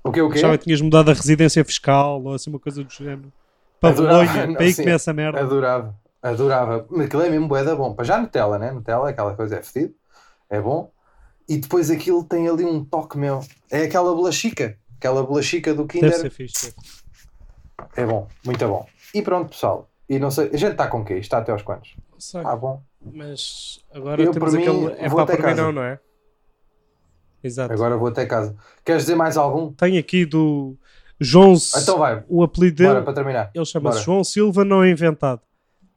O 0.02 0.10
quê, 0.10 0.20
o 0.22 0.28
quê? 0.28 0.38
Achava 0.38 0.58
que 0.58 0.64
tinhas 0.64 0.80
mudado 0.80 1.10
a 1.10 1.14
residência 1.14 1.64
fiscal 1.64 2.20
ou 2.20 2.34
assim 2.34 2.50
uma 2.50 2.58
coisa 2.58 2.82
do 2.82 2.92
género. 2.92 3.32
Para 3.80 3.94
Bolonha, 3.94 4.52
para 4.52 4.66
ir 4.66 4.74
sim. 4.74 4.82
comer 4.82 4.96
essa 4.96 5.10
merda. 5.10 5.40
Adorava, 5.40 5.94
adorava. 6.22 6.86
Mas 6.90 7.06
aquilo 7.06 7.22
é 7.22 7.30
mesmo 7.30 7.48
bué 7.48 7.62
da 7.64 7.74
bom. 7.74 7.94
Para 7.94 8.04
já 8.04 8.18
Nutella, 8.18 8.58
né? 8.58 8.70
Nutella, 8.72 9.08
aquela 9.10 9.34
coisa 9.34 9.56
é 9.56 9.62
fedido, 9.62 9.94
é 10.48 10.60
bom. 10.60 10.90
E 11.48 11.56
depois 11.58 11.90
aquilo 11.90 12.22
tem 12.24 12.48
ali 12.48 12.64
um 12.64 12.84
toque 12.84 13.18
meu. 13.18 13.40
É 13.70 13.82
aquela 13.82 14.14
bolachica, 14.14 14.78
aquela 14.96 15.22
bolachica 15.22 15.74
do 15.74 15.84
Deve 15.84 16.00
Kinder. 16.00 16.18
ser 16.20 16.30
fixe. 16.30 16.74
É 17.96 18.04
bom, 18.06 18.28
muito 18.44 18.66
bom. 18.68 18.86
E 19.14 19.20
pronto, 19.22 19.50
pessoal. 19.50 19.88
E 20.08 20.18
não 20.18 20.30
sei, 20.30 20.50
a 20.52 20.56
gente 20.56 20.72
está 20.72 20.86
com 20.86 21.00
o 21.00 21.04
quê? 21.04 21.14
Está 21.14 21.38
até 21.38 21.50
aos 21.52 21.62
quantos? 21.62 21.96
Sei. 22.18 22.40
Ah, 22.44 22.54
bom. 22.54 22.82
Mas 23.00 23.80
agora 23.94 24.22
Eu, 24.22 24.30
temos 24.32 24.52
mim, 24.54 24.60
aquele. 24.62 24.92
É 24.98 25.08
vou 25.08 25.24
para 25.24 25.36
mim 25.36 25.42
casa. 25.42 25.62
não, 25.62 25.72
não 25.72 25.82
é? 25.82 25.98
Exato. 27.42 27.72
Agora 27.72 27.96
vou 27.96 28.08
até 28.08 28.26
casa. 28.26 28.54
Queres 28.84 29.02
dizer 29.02 29.14
mais 29.14 29.36
algum? 29.36 29.72
Tenho 29.72 29.98
aqui 29.98 30.26
do 30.26 30.76
João. 31.18 31.54
Então 31.80 31.98
vai, 31.98 32.22
O 32.28 32.42
apelido 32.42 32.82
bora 32.82 32.94
dele, 32.94 33.04
para 33.04 33.14
terminar. 33.14 33.50
ele 33.54 33.64
chama-se 33.64 33.94
bora. 33.96 34.04
João 34.04 34.22
Silva 34.22 34.64
Não 34.64 34.84
Inventado. 34.86 35.40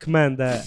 Que 0.03 0.09
manda. 0.09 0.61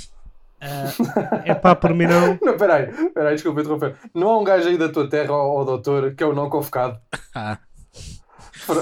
ah, 0.60 1.42
é 1.44 1.54
pá, 1.54 1.74
por 1.74 1.92
mim 1.94 2.06
não. 2.06 2.38
Não, 2.42 2.56
peraí, 2.56 2.86
peraí, 3.12 3.34
desculpa 3.34 3.60
interromper. 3.60 3.94
Não 4.14 4.28
há 4.30 4.38
um 4.40 4.44
gajo 4.44 4.68
aí 4.68 4.78
da 4.78 4.88
tua 4.88 5.08
terra, 5.08 5.32
ó, 5.32 5.60
ó 5.60 5.64
doutor, 5.64 6.14
que 6.14 6.22
é 6.22 6.26
o 6.26 6.34
não 6.34 6.48
convocado. 6.48 6.98
Ah, 7.34 7.58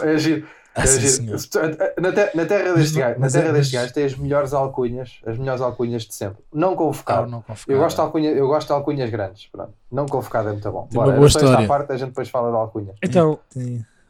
É 0.04 0.16
giro. 0.18 0.46
Ah, 0.76 0.82
É 0.82 0.86
sim. 0.86 1.38
Se 1.38 1.48
tu- 1.50 1.58
Na, 2.00 2.10
te- 2.12 2.36
na 2.36 2.44
terra 2.46 2.72
deste 2.74 2.98
gajo, 2.98 3.20
na 3.20 3.28
terra 3.30 3.48
é- 3.48 3.52
deste 3.52 3.74
gajo 3.74 3.92
tem 3.92 4.04
as 4.04 4.16
melhores 4.16 4.52
alcunhas, 4.52 5.20
as 5.24 5.38
melhores 5.38 5.60
alcunhas 5.60 6.02
de 6.02 6.12
sempre. 6.14 6.42
Não 6.52 6.72
ah, 6.72 6.76
convocado. 6.76 7.30
não 7.30 7.44
Eu 7.68 7.78
gosto, 7.78 7.96
de 7.96 8.02
alcunha, 8.02 8.30
eu 8.30 8.46
gosto 8.48 8.66
de 8.68 8.72
alcunhas 8.72 9.10
grandes. 9.10 9.46
Pronto. 9.52 9.72
Não 9.90 10.06
convocado 10.06 10.48
é 10.48 10.52
muito 10.52 10.70
bom. 10.72 10.88
Tem 10.90 10.98
uma 10.98 11.04
Bora, 11.06 11.16
boa 11.16 11.28
só 11.28 11.38
esta 11.38 11.48
história. 11.48 11.68
parte, 11.68 11.92
a 11.92 11.96
gente 11.96 12.08
depois 12.08 12.28
fala 12.28 12.50
de 12.50 12.56
alcunhas. 12.56 12.96
Então, 13.02 13.38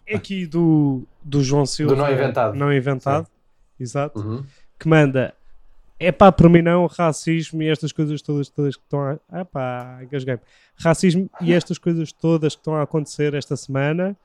é 0.07 0.17
aqui 0.17 0.47
do, 0.47 1.03
do 1.23 1.43
João 1.43 1.67
Silva. 1.67 1.95
Do 1.95 2.01
não 2.01 2.11
inventado. 2.11 2.55
Não 2.55 2.73
inventado. 2.73 3.27
Exato. 3.79 4.19
Uhum. 4.21 4.43
Que 4.79 4.89
manda. 4.89 5.35
É 5.99 6.11
pá, 6.11 6.33
por 6.33 6.51
mim 6.51 6.61
não, 6.63 6.87
racismo 6.87 7.63
e 7.63 7.69
estas 7.69 7.93
coisas 7.93 8.21
todas, 8.21 8.49
todas 8.49 8.77
que 8.77 8.83
estão 8.83 9.01
a. 9.01 9.19
Ah 9.31 9.45
pá, 9.45 10.01
engasguei 10.03 10.39
Racismo 10.77 11.31
e 11.41 11.53
estas 11.53 11.79
coisas 11.79 12.11
todas 12.13 12.55
que 12.55 12.61
estão 12.61 12.75
a 12.75 12.83
acontecer 12.83 13.33
esta 13.35 13.57
semana. 13.57 14.17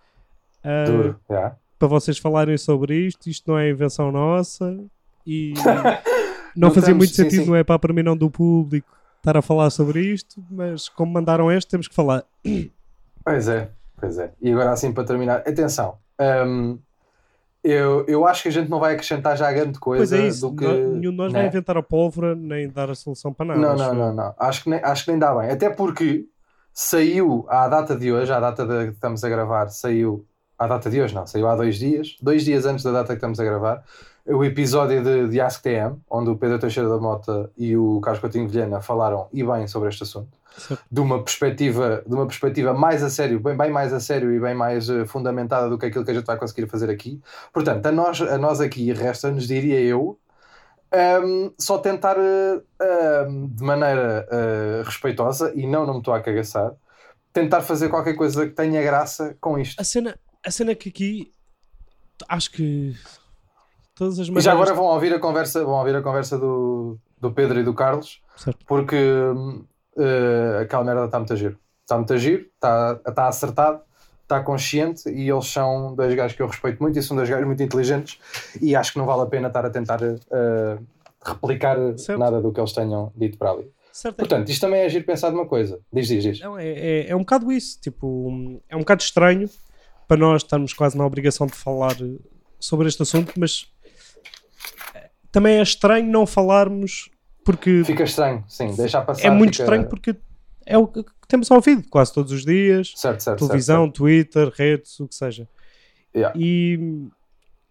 ah, 0.63 0.85
Duro, 0.85 1.19
já. 1.29 1.55
para 1.77 1.87
vocês 1.87 2.17
falarem 2.17 2.57
sobre 2.57 2.95
isto. 3.05 3.29
Isto 3.29 3.51
não 3.51 3.57
é 3.59 3.69
invenção 3.69 4.11
nossa 4.11 4.77
e 5.27 5.53
não 6.55 6.69
Não 6.69 6.69
fazia 6.69 6.79
estamos- 6.93 6.97
muito 6.97 7.09
sim, 7.15 7.23
sentido, 7.23 7.43
sim. 7.43 7.49
não 7.49 7.55
é 7.55 7.63
para 7.63 7.77
para 7.79 7.93
mim 7.93 8.01
não 8.03 8.17
do 8.17 8.31
público 8.31 8.87
estar 9.17 9.37
a 9.37 9.41
falar 9.41 9.69
sobre 9.69 10.01
isto, 10.01 10.43
mas 10.49 10.89
como 10.89 11.11
mandaram 11.13 11.51
este, 11.51 11.69
temos 11.69 11.87
que 11.87 11.93
falar. 11.93 12.23
Pois 13.23 13.47
é, 13.47 13.69
pois 13.97 14.17
é. 14.17 14.31
E 14.41 14.51
agora 14.51 14.71
assim 14.71 14.91
para 14.91 15.03
terminar, 15.03 15.37
atenção. 15.39 15.97
hum, 16.47 16.79
eu, 17.69 18.05
eu 18.07 18.25
acho 18.25 18.43
que 18.43 18.49
a 18.49 18.51
gente 18.51 18.69
não 18.69 18.79
vai 18.79 18.93
acrescentar 18.93 19.37
já 19.37 19.51
grande 19.51 19.79
Pois 19.79 19.97
coisa 19.99 20.17
é 20.17 20.27
isso, 20.27 20.49
do 20.49 20.55
que. 20.55 20.65
nenhum 20.65 21.11
de 21.11 21.17
nós 21.17 21.31
vai 21.31 21.43
né? 21.43 21.47
inventar 21.47 21.77
a 21.77 21.83
pólvora 21.83 22.35
nem 22.35 22.69
dar 22.69 22.89
a 22.89 22.95
solução 22.95 23.33
para 23.33 23.45
nada. 23.47 23.59
Não, 23.59 23.75
não, 23.75 23.93
não, 23.93 24.13
não. 24.13 24.35
Acho 24.37 24.63
que, 24.63 24.69
nem, 24.69 24.79
acho 24.83 25.05
que 25.05 25.11
nem 25.11 25.19
dá 25.19 25.33
bem. 25.35 25.49
Até 25.49 25.69
porque 25.69 26.25
saiu 26.73 27.45
à 27.49 27.67
data 27.67 27.95
de 27.95 28.11
hoje, 28.11 28.31
à 28.31 28.39
data 28.39 28.65
de 28.65 28.85
que 28.87 28.93
estamos 28.93 29.23
a 29.23 29.29
gravar, 29.29 29.67
saiu. 29.69 30.25
À 30.57 30.67
data 30.67 30.89
de 30.89 31.01
hoje, 31.01 31.15
não, 31.15 31.25
saiu 31.25 31.47
há 31.47 31.55
dois 31.55 31.79
dias, 31.79 32.17
dois 32.21 32.43
dias 32.43 32.65
antes 32.65 32.83
da 32.83 32.91
data 32.91 33.07
que 33.07 33.13
estamos 33.13 33.39
a 33.39 33.45
gravar, 33.45 33.81
o 34.25 34.43
episódio 34.43 35.01
de, 35.01 35.29
de 35.29 35.39
AskTM, 35.39 35.95
onde 36.09 36.29
o 36.29 36.37
Pedro 36.37 36.59
Teixeira 36.59 36.89
da 36.89 36.97
Mota 36.97 37.49
e 37.57 37.77
o 37.77 38.01
Carlos 38.01 38.19
Coutinho 38.19 38.47
Vilhena 38.47 38.81
falaram 38.81 39.27
e 39.31 39.41
bem 39.41 39.67
sobre 39.67 39.87
este 39.87 40.03
assunto, 40.03 40.37
Certo. 40.59 40.83
de 40.91 40.99
uma 41.01 41.23
perspectiva, 41.23 42.03
de 42.05 42.13
uma 42.13 42.27
perspectiva 42.27 42.73
mais 42.73 43.01
a 43.03 43.09
sério, 43.09 43.39
bem, 43.39 43.55
bem 43.57 43.71
mais 43.71 43.91
a 43.93 43.99
sério 43.99 44.31
e 44.31 44.39
bem 44.39 44.53
mais 44.53 44.89
eh, 44.89 45.05
fundamentada 45.05 45.69
do 45.69 45.77
que 45.77 45.85
aquilo 45.87 46.05
que 46.05 46.11
a 46.11 46.13
gente 46.13 46.25
vai 46.25 46.37
conseguir 46.37 46.67
fazer 46.67 46.89
aqui. 46.89 47.21
Portanto, 47.53 47.85
a 47.85 47.91
nós, 47.91 48.21
a 48.21 48.37
nós 48.37 48.59
aqui 48.61 48.91
resta-nos, 48.93 49.47
diria 49.47 49.79
eu, 49.79 50.19
ehm, 50.91 51.49
só 51.57 51.77
tentar 51.77 52.17
eh, 52.17 52.61
ehm, 52.81 53.47
de 53.47 53.63
maneira 53.63 54.27
eh, 54.31 54.81
respeitosa 54.85 55.51
e 55.55 55.65
não, 55.67 55.85
não 55.85 55.93
me 55.95 55.99
estou 55.99 56.13
a 56.13 56.19
cagaçar, 56.21 56.71
tentar 57.31 57.61
fazer 57.61 57.89
qualquer 57.89 58.15
coisa 58.15 58.45
que 58.47 58.53
tenha 58.53 58.81
graça 58.81 59.35
com 59.39 59.57
isto. 59.57 59.79
A 59.79 59.83
cena, 59.83 60.17
a 60.45 60.51
cena 60.51 60.73
que 60.75 60.89
aqui 60.89 61.31
acho 62.27 62.51
que 62.51 62.95
todas 63.95 64.15
as 64.19 64.27
E 64.27 64.31
maneiras. 64.31 64.43
já 64.43 64.51
agora 64.53 64.73
vão 64.73 64.85
ouvir 64.85 65.13
a 65.13 65.19
conversa, 65.19 65.63
vão 65.63 65.75
ouvir 65.75 65.95
a 65.95 66.01
conversa 66.01 66.37
do, 66.37 66.97
do 67.19 67.31
Pedro 67.31 67.59
e 67.59 67.63
do 67.63 67.73
Carlos, 67.73 68.21
Certo. 68.35 68.65
porque 68.65 68.95
hum, 68.97 69.63
eh, 69.99 70.61
aquela 70.61 70.83
merda 70.83 71.05
está 71.05 71.19
muito 71.19 71.33
a 71.33 71.35
giro. 71.35 71.57
Está 71.81 71.97
muito 71.97 72.13
a 72.13 72.17
giro, 72.17 72.45
está, 72.55 73.27
acertado, 73.27 73.81
está 74.21 74.41
consciente 74.41 75.09
e 75.09 75.29
eles 75.29 75.47
são 75.47 75.95
dois 75.95 76.13
gajos 76.13 76.35
que 76.35 76.41
eu 76.41 76.47
respeito 76.47 76.81
muito 76.81 76.97
e 76.97 77.03
são 77.03 77.17
dois 77.17 77.27
gajos 77.27 77.45
muito 77.45 77.63
inteligentes 77.63 78.19
e 78.61 78.75
acho 78.75 78.93
que 78.93 78.99
não 78.99 79.05
vale 79.05 79.23
a 79.23 79.25
pena 79.25 79.47
estar 79.47 79.65
a 79.65 79.69
tentar 79.69 79.99
eh, 80.03 80.77
replicar 81.25 81.77
Certo. 81.97 82.19
nada 82.19 82.39
do 82.39 82.51
que 82.51 82.59
eles 82.59 82.71
tenham 82.71 83.11
dito 83.15 83.37
para 83.37 83.51
ali. 83.51 83.71
Certo. 83.91 84.17
Portanto, 84.17 84.49
isto 84.49 84.61
também 84.61 84.81
é 84.81 84.89
giro 84.89 85.03
pensar 85.03 85.31
numa 85.31 85.45
coisa. 85.45 85.79
Diz, 85.91 86.07
diz, 86.07 86.23
diz. 86.23 86.39
Não, 86.39 86.57
é, 86.57 86.67
é, 86.67 87.09
é 87.09 87.15
um 87.15 87.19
bocado 87.19 87.51
isso. 87.51 87.81
Tipo, 87.81 88.61
é 88.69 88.75
um 88.75 88.79
bocado 88.79 89.01
estranho 89.01 89.49
para 90.07 90.17
nós 90.17 90.43
estarmos 90.43 90.73
quase 90.73 90.97
na 90.97 91.05
obrigação 91.05 91.47
de 91.47 91.53
falar 91.53 91.95
sobre 92.59 92.87
este 92.87 93.01
assunto, 93.01 93.33
mas 93.37 93.67
eh, 94.95 95.09
também 95.31 95.57
é 95.57 95.61
estranho 95.61 96.09
não 96.09 96.25
falarmos 96.25 97.09
porque 97.51 97.83
Fica 97.83 98.03
estranho, 98.03 98.43
sim, 98.47 98.75
deixar 98.75 99.01
passar. 99.01 99.25
é 99.25 99.29
muito 99.29 99.53
fica- 99.53 99.63
estranho 99.63 99.87
porque 99.89 100.15
é 100.65 100.77
o 100.77 100.85
que 100.87 101.03
temos 101.27 101.49
ouvido 101.49 101.83
quase 101.89 102.13
todos 102.13 102.31
os 102.31 102.45
dias. 102.45 102.93
Certo, 102.95 103.21
certo, 103.21 103.39
televisão, 103.39 103.85
certo, 103.85 103.95
Twitter, 103.95 104.49
redes, 104.55 104.99
o 104.99 105.07
que 105.07 105.15
seja. 105.15 105.47
Yeah. 106.15 106.37
E, 106.39 107.07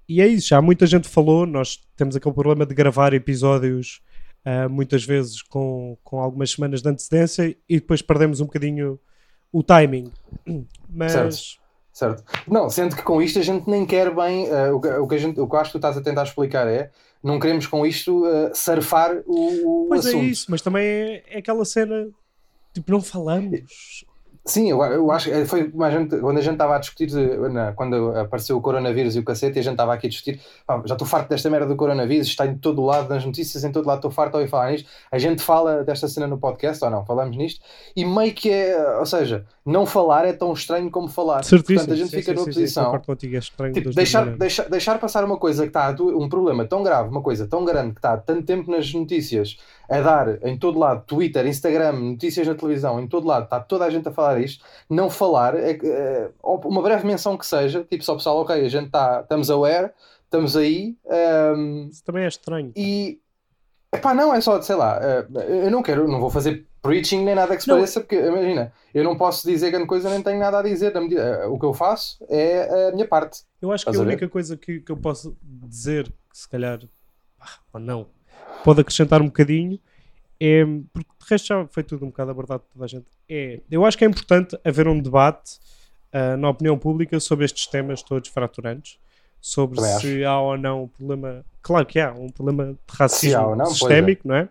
e 0.09 0.21
é 0.21 0.27
isso, 0.27 0.49
já 0.49 0.61
muita 0.61 0.87
gente 0.87 1.09
falou, 1.09 1.47
nós 1.47 1.79
temos 1.97 2.17
aquele 2.17 2.35
problema 2.35 2.67
de 2.67 2.75
gravar 2.75 3.13
episódios 3.15 4.01
ah, 4.45 4.69
muitas 4.69 5.05
vezes 5.05 5.43
com, 5.43 5.97
com 6.03 6.21
algumas 6.21 6.51
semanas 6.51 6.83
de 6.83 6.89
antecedência 6.89 7.57
e 7.69 7.75
depois 7.81 8.03
perdemos 8.03 8.41
um 8.41 8.47
bocadinho 8.47 8.99
o 9.53 9.63
timing. 9.63 10.11
Mas 10.89 11.13
Certo. 11.13 11.68
Certo. 11.99 12.23
Não, 12.47 12.71
sendo 12.71 12.95
que 12.95 13.03
com 13.03 13.21
isto 13.21 13.41
a 13.41 13.43
gente 13.43 13.69
nem 13.69 13.85
quer 13.85 14.15
bem. 14.15 14.47
eh, 14.47 14.71
o, 14.71 14.81
que, 14.81 14.87
o, 14.87 15.09
que 15.09 15.15
a 15.17 15.19
gente, 15.19 15.41
o 15.41 15.49
que 15.49 15.57
eu 15.57 15.59
acho 15.59 15.71
que 15.71 15.73
tu 15.73 15.79
estás 15.79 15.97
a 15.97 16.01
tentar 16.01 16.23
explicar 16.23 16.69
é 16.69 16.93
não 17.21 17.41
queremos 17.41 17.67
com 17.67 17.85
isto 17.85 18.25
eh, 18.25 18.53
surfar 18.55 19.21
o, 19.27 19.87
o 19.87 19.89
pois 19.89 20.07
assunto. 20.07 20.23
é 20.23 20.27
isso, 20.27 20.47
mas 20.49 20.63
também 20.63 20.87
é, 20.87 21.25
é 21.27 21.39
aquela 21.39 21.65
cena 21.65 22.09
tipo, 22.73 22.93
não 22.93 23.03
falamos. 23.03 24.05
Sim, 24.45 24.71
eu, 24.71 24.83
eu 24.83 25.11
acho 25.11 25.29
que 25.31 25.45
foi 25.45 25.71
a 25.83 25.91
gente, 25.91 26.17
quando 26.19 26.39
a 26.39 26.41
gente 26.41 26.53
estava 26.55 26.77
a 26.77 26.79
discutir, 26.79 27.11
na- 27.51 27.73
quando 27.73 28.17
apareceu 28.17 28.57
o 28.57 28.61
coronavírus 28.63 29.15
e 29.15 29.19
o 29.19 29.25
cacete, 29.25 29.59
e 29.59 29.61
a 29.61 29.63
gente 29.63 29.73
estava 29.73 29.93
aqui 29.93 30.07
a 30.07 30.11
discutir, 30.11 30.41
pá, 30.67 30.81
já 30.87 30.95
estou 30.95 31.07
farto 31.07 31.29
desta 31.29 31.51
merda 31.51 31.67
do 31.67 31.77
coronavírus, 31.77 32.29
está 32.29 32.47
em 32.47 32.57
todo 32.57 32.83
lado, 32.85 33.09
nas 33.11 33.25
notícias, 33.25 33.63
em 33.63 33.71
todo 33.71 33.87
lado, 33.87 33.99
estou 33.99 34.11
farto 34.11 34.33
de 34.33 34.37
ouvir 34.39 34.49
falar 34.51 34.71
nisto. 34.71 34.89
A 35.13 35.19
gente 35.19 35.43
fala 35.43 35.85
desta 35.85 36.09
cena 36.09 36.27
no 36.27 36.39
podcast, 36.39 36.83
ou 36.83 36.91
não? 36.91 37.05
Falamos 37.05 37.37
nisto, 37.37 37.61
e 37.95 38.05
meio 38.05 38.33
que 38.33 38.51
é, 38.51 38.99
ou 38.99 39.05
seja, 39.07 39.45
não 39.67 39.85
falar 39.85 40.25
é 40.27 40.33
tão 40.33 40.53
estranho 40.55 40.91
como 40.91 41.09
falar. 41.09 41.45
Certíssimo. 41.45 41.81
Portanto, 41.81 41.93
a 41.93 41.97
gente 41.97 42.11
Sim, 42.11 42.17
fica 42.17 42.31
sim, 42.33 42.35
numa 42.37 42.45
sim, 42.47 42.53
sim, 42.53 42.61
posição. 42.61 42.99
contigo, 43.01 43.37
é 43.37 43.39
estranho 43.39 43.73
Tipo, 43.75 43.91
deixar, 43.91 44.25
deixar, 44.37 44.69
deixar 44.71 44.99
passar 44.99 45.25
uma 45.25 45.37
coisa 45.37 45.63
que 45.65 45.69
está 45.69 45.95
um 46.01 46.29
problema 46.29 46.65
tão 46.65 46.83
grave, 46.83 47.11
uma 47.11 47.21
coisa 47.23 47.47
tão 47.47 47.65
grande 47.65 47.93
que 47.93 47.99
está 47.99 48.15
há 48.15 48.17
tanto 48.17 48.45
tempo 48.45 48.71
nas 48.71 48.91
notícias 48.95 49.59
a 49.91 50.01
dar 50.01 50.43
em 50.47 50.57
todo 50.57 50.79
lado, 50.79 51.03
Twitter, 51.07 51.47
Instagram, 51.47 51.93
notícias 51.93 52.47
na 52.47 52.55
televisão, 52.55 53.01
em 53.01 53.07
todo 53.07 53.27
lado, 53.27 53.45
está 53.45 53.59
toda 53.59 53.85
a 53.87 53.91
gente 53.91 54.07
a 54.09 54.13
falar 54.13 54.28
isto, 54.37 54.65
não 54.91 55.09
falar, 55.09 55.55
é, 55.57 55.75
que, 55.75 55.87
ou 56.43 56.61
uma 56.67 56.83
breve 56.83 57.07
menção 57.07 57.37
que 57.39 57.47
seja, 57.47 57.83
tipo 57.85 58.05
só 58.05 58.15
pessoal, 58.17 58.39
ok, 58.39 58.55
a 58.55 58.69
gente 58.69 58.87
está, 58.87 59.21
estamos 59.23 59.51
aware, 59.51 59.91
estamos 60.25 60.57
aí, 60.57 60.97
ehm, 61.09 61.89
Isso 61.91 62.05
também 62.05 62.25
é 62.25 62.29
estranho. 62.29 62.73
e 62.77 63.19
epá, 63.95 64.13
não, 64.13 64.35
é 64.35 64.41
só, 64.41 64.61
sei 64.61 64.77
lá, 64.77 64.99
eh, 65.03 65.27
eu 65.67 65.71
não 65.71 65.83
quero, 65.83 66.07
não 66.07 66.21
vou 66.21 66.29
fazer 66.31 66.67
preaching 66.83 67.25
nem 67.25 67.35
nada 67.35 67.57
que 67.57 67.63
se 67.63 67.69
Não. 67.69 67.77
pareça, 67.77 68.01
porque 68.01 68.15
imagina, 68.17 68.73
eu 68.95 69.03
não 69.03 69.17
posso 69.17 69.47
dizer 69.47 69.71
grande 69.71 69.87
coisa, 69.87 70.09
nem 70.11 70.23
tenho 70.23 70.39
nada 70.39 70.59
a 70.59 70.63
dizer, 70.63 70.93
na 70.95 71.01
medida- 71.01 71.23
eh, 71.23 71.47
o 71.47 71.59
que 71.59 71.65
eu 71.65 71.73
faço 71.75 72.19
é 72.29 72.89
a 72.89 72.93
minha 72.93 73.07
parte. 73.07 73.43
Eu 73.61 73.73
acho 73.73 73.85
que 73.85 73.91
Estás 73.91 73.99
a 74.01 74.03
a 74.03 74.07
ver? 74.07 74.13
única 74.13 74.29
coisa 74.29 74.57
que, 74.57 74.81
que 74.81 74.93
eu 74.93 74.97
posso 74.97 75.37
dizer, 75.43 76.05
que 76.31 76.39
se 76.39 76.49
calhar, 76.49 76.79
ah, 77.41 77.59
ou 77.73 77.81
não, 77.81 78.07
pode 78.65 78.81
acrescentar 78.81 79.21
um 79.21 79.27
bocadinho, 79.27 79.81
é, 80.41 80.65
porque 80.93 81.11
de 81.21 81.31
resto 81.31 81.47
já 81.49 81.67
foi 81.67 81.83
tudo 81.83 82.05
um 82.05 82.09
bocado 82.09 82.31
abordado 82.31 82.61
por 82.61 82.73
toda 82.73 82.85
a 82.85 82.89
gente, 82.89 83.07
é, 83.29 83.61
eu 83.71 83.85
acho 83.85 83.99
que 83.99 84.05
é 84.05 84.09
importante 84.09 84.59
haver 84.65 84.87
um 84.89 85.01
debate 85.01 85.59
ah, 86.13 86.37
na 86.37 86.49
opinião 86.49 86.79
pública 86.79 87.21
sobre 87.21 87.45
estes 87.45 87.67
temas 87.67 88.03
todos 88.03 88.31
fraturantes, 88.31 88.99
sobre 89.41 89.77
Também 89.77 89.99
se 90.01 90.25
há 90.25 90.41
ou 90.41 90.57
não 90.57 90.85
um 90.85 90.89
problema, 90.89 91.45
claro 91.63 91.87
que 91.87 92.01
há, 92.01 92.13
um 92.13 92.29
problema 92.31 92.73
de 92.73 92.79
racismo 92.91 93.55
não, 93.55 93.67
é. 93.67 93.71
sistémico, 93.71 94.27
não 94.27 94.35
é? 94.35 94.49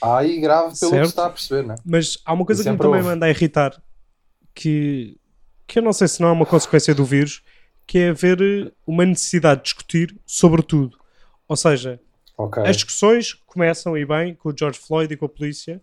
Há 0.00 0.18
aí 0.18 0.38
grave 0.40 0.78
pelo 0.78 0.90
Certo. 0.90 1.00
que 1.00 1.06
se 1.06 1.10
está 1.10 1.26
a 1.26 1.30
perceber, 1.30 1.66
não 1.66 1.74
é? 1.74 1.78
Mas 1.84 2.18
há 2.24 2.32
uma 2.32 2.44
coisa 2.44 2.62
que 2.62 2.70
me 2.70 2.76
também 2.76 2.96
houve. 2.96 3.08
manda 3.08 3.26
a 3.26 3.30
irritar, 3.30 3.82
que, 4.54 5.18
que 5.66 5.78
eu 5.78 5.82
não 5.82 5.92
sei 5.92 6.06
se 6.06 6.20
não 6.20 6.28
é 6.28 6.32
uma 6.32 6.46
consequência 6.46 6.94
do 6.94 7.04
vírus, 7.04 7.42
que 7.86 7.98
é 7.98 8.10
haver 8.10 8.40
eh, 8.40 8.70
uma 8.86 9.04
necessidade 9.04 9.60
de 9.60 9.64
discutir 9.64 10.16
sobre 10.26 10.62
tudo. 10.62 10.98
Ou 11.48 11.56
seja, 11.56 11.98
Ok. 12.38 12.62
as 12.64 12.76
discussões 12.76 13.34
começam 13.34 13.98
e 13.98 14.06
bem 14.06 14.34
com 14.34 14.48
o 14.50 14.54
George 14.56 14.78
Floyd 14.78 15.12
e 15.12 15.16
com 15.16 15.26
a 15.26 15.28
polícia, 15.28 15.82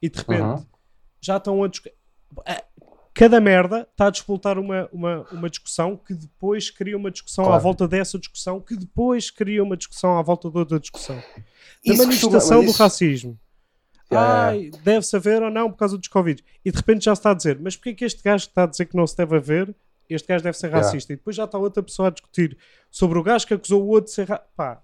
e 0.00 0.08
de 0.08 0.18
repente 0.18 0.40
Uhum. 0.42 0.66
já 1.20 1.36
estão 1.36 1.62
a 1.62 1.68
discutir. 1.68 1.94
Cada 3.12 3.40
merda 3.40 3.86
está 3.90 4.06
a 4.06 4.10
disputar 4.10 4.56
uma, 4.58 4.88
uma, 4.92 5.26
uma 5.32 5.50
discussão 5.50 5.96
que 5.96 6.14
depois 6.14 6.70
cria 6.70 6.96
uma 6.96 7.10
discussão 7.10 7.44
à 7.44 7.48
Claro. 7.48 7.62
volta 7.62 7.88
dessa 7.88 8.18
discussão, 8.18 8.60
que 8.60 8.76
depois 8.76 9.30
cria 9.30 9.62
uma 9.62 9.76
discussão 9.76 10.16
à 10.16 10.22
volta 10.22 10.48
de 10.48 10.56
outra 10.56 10.78
discussão. 10.80 11.16
Da 11.16 11.22
Isso 11.84 12.02
manifestação 12.02 12.58
mas 12.58 12.66
do 12.66 12.70
isso- 12.70 12.82
racismo. 12.82 13.38
Yeah, 14.12 14.52
yeah, 14.52 14.74
Ai, 14.76 14.82
deve-se 14.82 15.14
haver 15.16 15.42
ou 15.42 15.50
não 15.50 15.70
por 15.70 15.76
causa 15.76 15.98
dos 15.98 16.08
Covid. 16.08 16.42
E 16.64 16.70
de 16.70 16.76
repente 16.76 17.04
já 17.04 17.14
se 17.14 17.20
está 17.20 17.30
a 17.32 17.34
dizer, 17.34 17.58
mas 17.60 17.76
porquê 17.76 17.94
que 17.94 18.04
este 18.04 18.22
gajo 18.22 18.46
está 18.46 18.62
a 18.64 18.66
dizer 18.66 18.86
que 18.86 18.96
não 18.96 19.06
se 19.06 19.16
deve 19.16 19.36
haver? 19.36 19.74
Este 20.08 20.26
gajo 20.26 20.42
deve 20.42 20.56
ser 20.56 20.66
Yeah. 20.68 20.84
racista. 20.86 21.12
E 21.12 21.16
depois 21.16 21.36
já 21.36 21.44
está 21.44 21.58
outra 21.58 21.82
pessoa 21.82 22.08
a 22.08 22.10
discutir 22.10 22.56
sobre 22.90 23.18
o 23.18 23.22
gajo 23.22 23.46
que 23.46 23.54
acusou 23.54 23.82
o 23.84 23.88
outro 23.88 24.06
de 24.06 24.10
ser 24.12 24.28
ra... 24.28 24.38
Pá, 24.56 24.82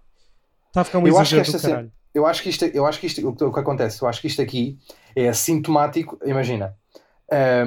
está 0.77 0.83
a 0.83 0.85
ficar 0.85 0.99
um 0.99 1.07
Eu 1.07 1.18
acho 1.18 1.35
que 1.35 1.41
exagero 1.41 1.43
do 1.45 1.57
esta 1.57 1.59
cena- 1.59 1.74
caralho. 1.74 1.93
Eu 2.14 2.27
acho 2.27 2.43
que 2.43 2.49
isto, 2.49 2.64
eu 2.64 2.87
acho 2.87 2.99
que 3.01 3.07
isto, 3.07 3.29
o 3.29 3.35
que, 3.35 3.45
o 3.45 3.53
que 3.53 3.61
acontece, 3.61 4.03
eu 4.03 4.09
acho 4.09 4.20
que 4.22 4.27
isto 4.27 4.41
aqui 4.41 4.79
é 5.14 5.33
sintomático. 5.35 6.18
Imagina, 6.24 6.74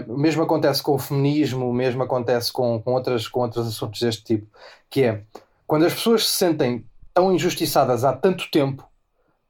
o 0.08 0.18
mesmo 0.18 0.42
acontece 0.42 0.82
com 0.82 0.94
o 0.94 1.00
feminismo, 1.00 1.70
o 1.70 1.74
mesmo 1.74 2.02
acontece 2.02 2.52
com, 2.52 2.82
com, 2.82 2.94
outras, 2.94 3.28
com 3.28 3.42
outros 3.42 3.68
assuntos 3.68 4.00
deste 4.00 4.24
tipo, 4.24 4.48
que 4.90 5.04
é 5.04 5.24
quando 5.68 5.86
as 5.86 5.94
pessoas 5.94 6.28
se 6.28 6.36
sentem 6.36 6.84
tão 7.14 7.32
injustiçadas 7.32 8.04
há 8.04 8.14
tanto 8.14 8.50
tempo 8.50 8.88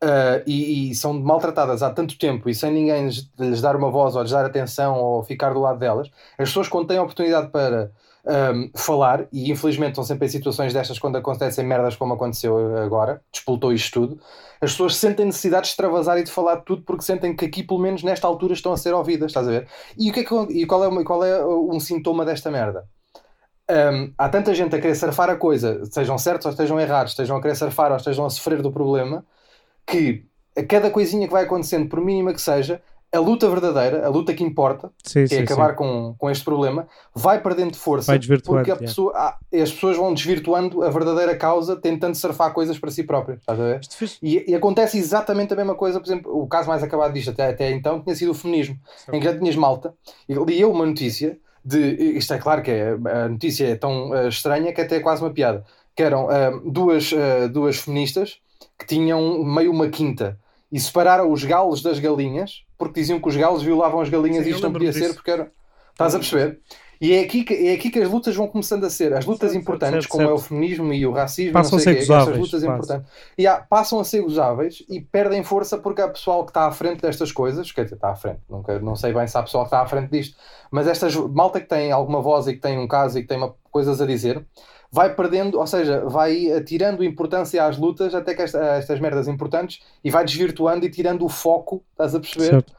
eh, 0.01 0.43
e, 0.45 0.91
e 0.91 0.95
são 0.95 1.13
maltratadas 1.13 1.81
há 1.81 1.89
tanto 1.91 2.17
tempo 2.17 2.49
e 2.49 2.55
sem 2.55 2.71
ninguém 2.71 3.05
lhes, 3.05 3.29
lhes 3.39 3.61
dar 3.61 3.75
uma 3.75 3.89
voz 3.91 4.15
ou 4.15 4.21
lhes 4.21 4.31
dar 4.31 4.45
atenção 4.45 4.95
ou 4.95 5.23
ficar 5.23 5.53
do 5.53 5.59
lado 5.61 5.79
delas, 5.79 6.09
as 6.37 6.49
pessoas 6.49 6.67
quando 6.67 6.87
têm 6.87 6.97
a 6.97 7.03
oportunidade 7.03 7.49
para 7.51 7.91
um, 8.25 8.69
falar, 8.75 9.27
e 9.31 9.51
infelizmente 9.51 9.91
estão 9.91 10.03
sempre 10.03 10.27
em 10.27 10.29
situações 10.29 10.73
destas 10.73 10.99
quando 10.99 11.17
acontecem 11.17 11.65
merdas 11.65 11.95
como 11.95 12.13
aconteceu 12.13 12.77
agora, 12.77 13.21
despoltou 13.31 13.73
isto 13.73 14.01
tudo, 14.01 14.21
as 14.61 14.71
pessoas 14.71 14.95
sentem 14.95 15.25
necessidade 15.25 15.63
de 15.63 15.69
extravasar 15.69 16.17
e 16.17 16.23
de 16.23 16.31
falar 16.31 16.57
tudo 16.57 16.83
porque 16.83 17.03
sentem 17.03 17.35
que 17.35 17.45
aqui, 17.45 17.63
pelo 17.63 17.79
menos 17.79 18.03
nesta 18.03 18.27
altura, 18.27 18.53
estão 18.53 18.73
a 18.73 18.77
ser 18.77 18.93
ouvidas, 18.93 19.31
estás 19.31 19.47
a 19.47 19.51
ver? 19.51 19.67
E, 19.97 20.09
o 20.09 20.13
que 20.13 20.19
é 20.19 20.23
que, 20.23 20.35
e 20.51 20.65
qual, 20.65 20.83
é, 20.83 21.03
qual 21.03 21.23
é 21.23 21.45
um 21.45 21.79
sintoma 21.79 22.25
desta 22.25 22.51
merda? 22.51 22.85
Um, 23.69 24.11
há 24.17 24.27
tanta 24.27 24.53
gente 24.53 24.75
a 24.75 24.81
querer 24.81 24.95
surfar 24.95 25.29
a 25.29 25.35
coisa, 25.35 25.85
sejam 25.85 26.17
certos 26.17 26.45
ou 26.45 26.51
estejam 26.51 26.79
errados, 26.79 27.11
estejam 27.13 27.37
a 27.37 27.41
querer 27.41 27.55
surfar 27.55 27.91
ou 27.91 27.97
estejam 27.97 28.25
a 28.25 28.29
sofrer 28.29 28.61
do 28.61 28.71
problema, 28.71 29.23
que 29.85 30.25
a 30.57 30.63
cada 30.63 30.89
coisinha 30.89 31.27
que 31.27 31.33
vai 31.33 31.43
acontecendo, 31.43 31.87
por 31.87 32.01
mínima 32.01 32.33
que 32.33 32.41
seja, 32.41 32.81
a 33.11 33.19
luta 33.19 33.49
verdadeira, 33.49 34.05
a 34.05 34.09
luta 34.09 34.33
que 34.33 34.43
importa, 34.43 34.91
Sim, 35.03 35.25
que 35.25 35.33
é 35.33 35.37
sim, 35.37 35.43
acabar 35.43 35.71
sim. 35.71 35.77
com, 35.77 36.15
com 36.17 36.29
este 36.29 36.45
problema, 36.45 36.87
vai 37.13 37.41
perdendo 37.41 37.75
força 37.75 38.13
porque 38.45 38.71
a 38.71 38.75
yeah. 38.75 38.79
pessoa, 38.79 39.13
ah, 39.15 39.37
as 39.53 39.71
pessoas 39.71 39.97
vão 39.97 40.13
desvirtuando 40.13 40.83
a 40.83 40.89
verdadeira 40.89 41.35
causa, 41.35 41.75
tentando 41.75 42.15
surfar 42.15 42.53
coisas 42.53 42.77
para 42.77 42.91
si 42.91 43.03
próprias. 43.03 43.39
Estás 43.39 43.59
a 43.59 43.63
ver? 43.63 43.81
E, 44.21 44.51
e 44.51 44.55
acontece 44.55 44.97
exatamente 44.97 45.53
a 45.53 45.55
mesma 45.55 45.73
coisa, 45.73 45.99
por 45.99 46.05
exemplo, 46.05 46.39
o 46.39 46.47
caso 46.47 46.67
mais 46.67 46.83
acabado 46.83 47.13
disto 47.13 47.31
até, 47.31 47.49
até 47.49 47.71
então 47.71 48.01
tinha 48.01 48.15
sido 48.15 48.31
o 48.31 48.35
feminismo, 48.35 48.77
em 49.11 49.19
que 49.19 49.25
já 49.25 49.37
tinhas 49.37 49.55
malta, 49.55 49.93
e 50.27 50.33
li 50.33 50.61
eu 50.61 50.71
uma 50.71 50.85
notícia 50.85 51.37
de, 51.65 52.17
isto 52.17 52.33
é 52.33 52.37
claro 52.37 52.61
que 52.61 52.71
é, 52.71 52.91
a 52.91 53.27
notícia 53.27 53.67
é 53.67 53.75
tão 53.75 54.15
eh, 54.15 54.27
estranha 54.29 54.73
que 54.73 54.81
até 54.81 54.97
é 54.97 54.99
quase 54.99 55.21
uma 55.21 55.31
piada, 55.31 55.65
que 55.95 56.03
eram 56.03 56.31
eh, 56.31 56.51
duas, 56.65 57.11
eh, 57.11 57.47
duas 57.47 57.77
feministas 57.79 58.39
que 58.77 58.85
tinham 58.85 59.43
meio 59.43 59.71
uma 59.71 59.89
quinta 59.89 60.39
e 60.71 60.79
separaram 60.79 61.31
os 61.31 61.43
galos 61.43 61.81
das 61.81 61.99
galinhas 61.99 62.63
porque 62.77 62.99
diziam 62.99 63.19
que 63.19 63.27
os 63.27 63.35
galos 63.35 63.61
violavam 63.63 64.01
as 64.01 64.09
galinhas 64.09 64.43
Sim, 64.43 64.51
e 64.51 64.53
isto 64.53 64.63
não 64.63 64.71
podia 64.73 64.93
ser 64.93 64.99
disso. 65.01 65.13
porque 65.15 65.31
era... 65.31 65.51
Estás 65.91 66.15
a 66.15 66.19
perceber? 66.19 66.59
E 67.01 67.13
é 67.13 67.21
aqui, 67.21 67.43
que, 67.45 67.53
é 67.53 67.73
aqui 67.73 67.89
que 67.89 67.99
as 67.99 68.09
lutas 68.09 68.35
vão 68.35 68.45
começando 68.47 68.83
a 68.85 68.89
ser. 68.89 69.13
As 69.13 69.25
lutas 69.25 69.51
Certo, 69.51 69.61
importantes, 69.61 69.99
certo, 70.03 70.09
como 70.09 70.23
é 70.29 70.33
o 70.33 70.37
feminismo 70.37 70.93
e 70.93 71.05
o 71.07 71.11
racismo, 71.13 71.53
Passam 71.53 71.77
a 71.77 71.81
ser 71.81 71.93
quê, 71.93 71.99
essas 72.01 72.07
gozáveis, 72.09 72.37
lutas 72.37 72.63
quase. 72.63 72.65
importantes. 72.67 73.11
E 73.37 73.47
há- 73.47 73.57
passam 73.61 73.99
a 74.01 74.03
ser 74.03 74.21
gozáveis 74.21 74.83
e 74.89 74.99
perdem 74.99 75.41
força 75.43 75.77
porque 75.77 76.01
há 76.01 76.09
pessoal 76.09 76.43
que 76.45 76.51
está 76.51 76.65
à 76.67 76.71
frente 76.71 77.01
destas 77.01 77.31
coisas, 77.31 77.71
quer 77.71 77.83
dizer, 77.85 77.95
está 77.95 78.09
à 78.11 78.15
frente, 78.15 78.39
nunca, 78.49 78.79
não 78.79 78.97
sei 78.97 79.13
bem 79.13 79.25
se 79.27 79.37
há 79.37 79.43
pessoal 79.43 79.63
que 79.63 79.67
está 79.67 79.81
à 79.81 79.87
frente 79.87 80.09
disto, 80.09 80.35
mas 80.71 80.87
estas 80.87 81.15
malta 81.15 81.61
que 81.61 81.67
tem 81.67 81.89
alguma 81.91 82.21
voz 82.21 82.47
e 82.47 82.53
que 82.53 82.59
tem 82.59 82.77
um 82.77 82.87
caso 82.87 83.17
e 83.17 83.21
que 83.21 83.27
tem 83.29 83.37
uma- 83.37 83.55
coisas 83.71 84.01
a 84.01 84.05
dizer, 84.05 84.45
vai 84.91 85.13
perdendo, 85.13 85.59
ou 85.59 85.67
seja, 85.67 86.01
vai 86.07 86.47
eh, 86.47 86.61
tirando 86.61 87.03
importância 87.03 87.63
às 87.65 87.77
lutas 87.77 88.15
até 88.15 88.33
que 88.33 88.41
esta- 88.41 88.75
estas 88.75 88.99
merdas 88.99 89.27
importantes 89.27 89.81
e 90.03 90.09
vai 90.09 90.25
desvirtuando 90.25 90.85
e 90.85 90.89
tirando 90.89 91.23
o 91.25 91.29
foco, 91.29 91.83
estás 91.91 92.15
a 92.15 92.19
perceber? 92.19 92.49
Certo. 92.49 92.73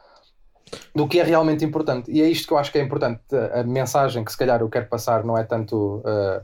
do 0.95 1.09
que 1.09 1.19
é 1.19 1.25
realmente 1.25 1.65
importante. 1.65 2.09
E 2.13 2.23
é 2.23 2.29
isto 2.29 2.47
que 2.47 2.53
eu 2.55 2.59
acho 2.59 2.71
que 2.71 2.79
é 2.79 2.81
importante. 2.83 3.21
A 3.35 3.61
a 3.61 3.65
mensagem 3.65 4.25
que 4.25 4.31
se 4.31 4.39
calhar 4.39 4.61
eu 4.61 4.69
quero 4.69 4.87
passar 4.87 5.25
não 5.25 5.37
é 5.37 5.43
tanto 5.43 5.97
uh, 6.05 6.41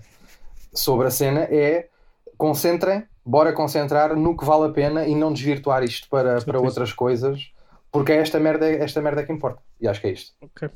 sobre 0.74 1.06
a 1.06 1.10
cena, 1.12 1.42
é 1.42 1.88
concentrem, 2.36 3.04
bora 3.24 3.52
concentrar 3.52 4.16
no 4.16 4.36
que 4.36 4.44
vale 4.44 4.64
a 4.64 4.72
pena 4.72 5.06
e 5.06 5.14
não 5.14 5.32
desvirtuar 5.32 5.84
isto 5.84 6.08
para, 6.08 6.40
para 6.42 6.60
outras 6.60 6.92
coisas, 6.92 7.52
porque 7.92 8.10
é 8.10 8.16
esta 8.16 8.40
merda, 8.40 8.68
esta 8.68 9.00
merda 9.00 9.22
que 9.24 9.32
importa. 9.32 9.62
E 9.80 9.86
acho 9.86 10.00
que 10.00 10.08
é 10.08 10.12
isto. 10.12 10.32
Ok. 10.40 10.68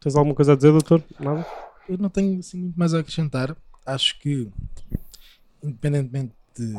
Tens 0.00 0.16
alguma 0.16 0.34
coisa 0.34 0.54
a 0.54 0.56
dizer, 0.56 0.72
doutor? 0.72 1.02
Nada? 1.20 1.44
Eu 1.86 1.98
não 1.98 2.08
tenho 2.08 2.38
assim 2.38 2.56
muito 2.58 2.78
mais 2.78 2.94
a 2.94 3.00
acrescentar. 3.00 3.54
Acho 3.86 4.18
que, 4.18 4.48
independentemente 5.62 6.32
de 6.56 6.72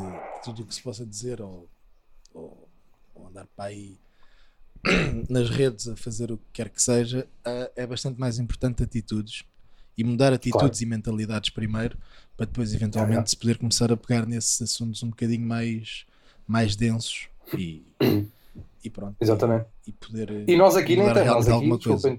tudo 0.44 0.62
o 0.62 0.66
que 0.66 0.74
se 0.74 0.82
possa 0.82 1.04
dizer 1.04 1.40
ou, 1.40 1.68
ou- 2.32 2.68
ou 3.14 3.26
andar 3.28 3.46
para 3.54 3.66
aí 3.66 3.98
nas 5.28 5.50
redes 5.50 5.88
a 5.88 5.96
fazer 5.96 6.30
o 6.32 6.38
que 6.38 6.44
quer 6.52 6.68
que 6.68 6.80
seja, 6.80 7.26
é 7.74 7.86
bastante 7.86 8.18
mais 8.18 8.38
importante 8.38 8.82
atitudes 8.82 9.44
e 9.98 10.04
mudar 10.04 10.32
atitudes 10.32 10.80
e 10.80 10.86
mentalidades 10.86 11.50
primeiro 11.50 11.98
para 12.36 12.46
depois 12.46 12.72
eventualmente 12.74 13.22
Ah, 13.22 13.26
se 13.26 13.36
poder 13.36 13.58
começar 13.58 13.90
a 13.92 13.96
pegar 13.96 14.26
nesses 14.26 14.60
assuntos 14.62 15.02
um 15.02 15.10
bocadinho 15.10 15.46
mais, 15.46 16.04
mais 16.46 16.76
densos 16.76 17.28
e, 17.56 17.82
e 18.84 18.90
pronto. 18.90 19.16
Exatamente. 19.20 19.66
E, 19.86 19.90
e 19.90 19.92
poder 19.92 20.44
E 20.48 20.56
nós 20.56 20.76
aqui 20.76 20.96
nem 20.96 21.08
estamos, 21.08 21.26
nós 21.26 21.48
aqui, 21.48 21.70
desculpem, 21.76 22.18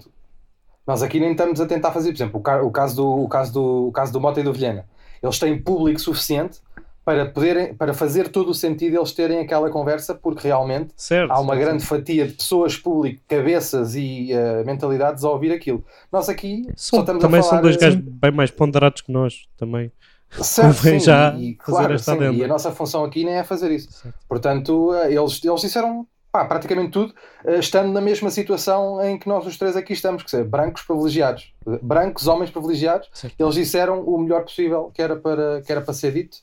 nós 0.88 1.02
aqui 1.02 1.20
nem 1.20 1.32
estamos 1.32 1.60
a 1.60 1.66
tentar 1.66 1.92
fazer, 1.92 2.08
por 2.10 2.16
exemplo, 2.16 2.40
o, 2.40 2.42
ca- 2.42 2.62
o 2.62 2.70
caso 2.72 2.96
do, 2.96 3.06
o 3.24 3.28
caso 3.28 3.52
do, 3.52 3.88
o 3.88 3.92
caso 3.92 4.12
do 4.12 4.20
Mota 4.20 4.40
e 4.40 4.42
do 4.42 4.52
Vilhena. 4.52 4.86
Eles 5.22 5.38
têm 5.38 5.60
público 5.62 6.00
suficiente 6.00 6.60
para 7.04 7.26
poderem, 7.26 7.74
para 7.74 7.92
fazer 7.94 8.28
todo 8.28 8.50
o 8.50 8.54
sentido 8.54 8.96
eles 8.98 9.12
terem 9.12 9.38
aquela 9.40 9.70
conversa, 9.70 10.14
porque 10.14 10.46
realmente 10.48 10.92
Certo. 10.96 11.30
há 11.30 11.40
uma 11.40 11.54
certo, 11.54 11.66
grande 11.66 11.84
fatia 11.86 12.26
de 12.26 12.34
pessoas 12.34 12.76
públicas, 12.76 13.22
cabeças 13.28 13.94
e 13.94 14.32
eh, 14.32 14.64
mentalidades 14.64 15.24
a 15.24 15.30
ouvir 15.30 15.52
aquilo. 15.52 15.84
Nós 16.12 16.28
aqui 16.28 16.64
só 16.76 16.96
São- 16.96 17.00
estamos 17.00 17.22
também 17.22 17.40
a 17.40 17.42
falar... 17.42 17.54
são 17.56 17.62
dois 17.62 17.76
eh, 17.76 17.78
gajos 17.80 18.00
bem 18.00 18.30
mais 18.30 18.50
ponderados 18.50 19.00
que 19.02 19.12
nós, 19.12 19.46
também. 19.56 19.92
certo, 20.30 20.74
sim, 20.82 21.00
já 21.00 21.34
e, 21.38 21.54
claro, 21.54 21.98
sim, 21.98 22.18
e 22.34 22.44
a 22.44 22.48
nossa 22.48 22.70
função 22.72 23.04
aqui 23.04 23.24
nem 23.24 23.34
é 23.34 23.44
fazer 23.44 23.70
isso. 23.70 23.90
Certo. 23.90 24.18
Portanto, 24.28 24.94
eh, 24.94 25.12
eles, 25.14 25.42
eles 25.44 25.60
disseram 25.62 26.06
pá, 26.30 26.44
praticamente 26.44 26.90
tudo, 26.90 27.14
eh, 27.44 27.58
estando 27.58 27.92
na 27.92 28.00
mesma 28.00 28.30
situação 28.30 29.02
em 29.02 29.18
que 29.18 29.28
nós 29.28 29.46
os 29.46 29.56
três 29.56 29.76
aqui 29.76 29.92
estamos, 29.92 30.22
que 30.22 30.36
é 30.36 30.44
brancos 30.44 30.82
privilegiados, 30.82 31.52
brancos, 31.82 32.26
homens 32.26 32.50
privilegiados, 32.50 33.08
Certo. 33.12 33.34
eles 33.38 33.54
disseram 33.54 34.02
o 34.02 34.18
melhor 34.18 34.42
possível 34.42 34.90
que 34.92 35.00
era 35.02 35.16
para, 35.16 35.62
que 35.62 35.72
era 35.72 35.80
para 35.80 35.94
ser 35.94 36.12
dito 36.12 36.38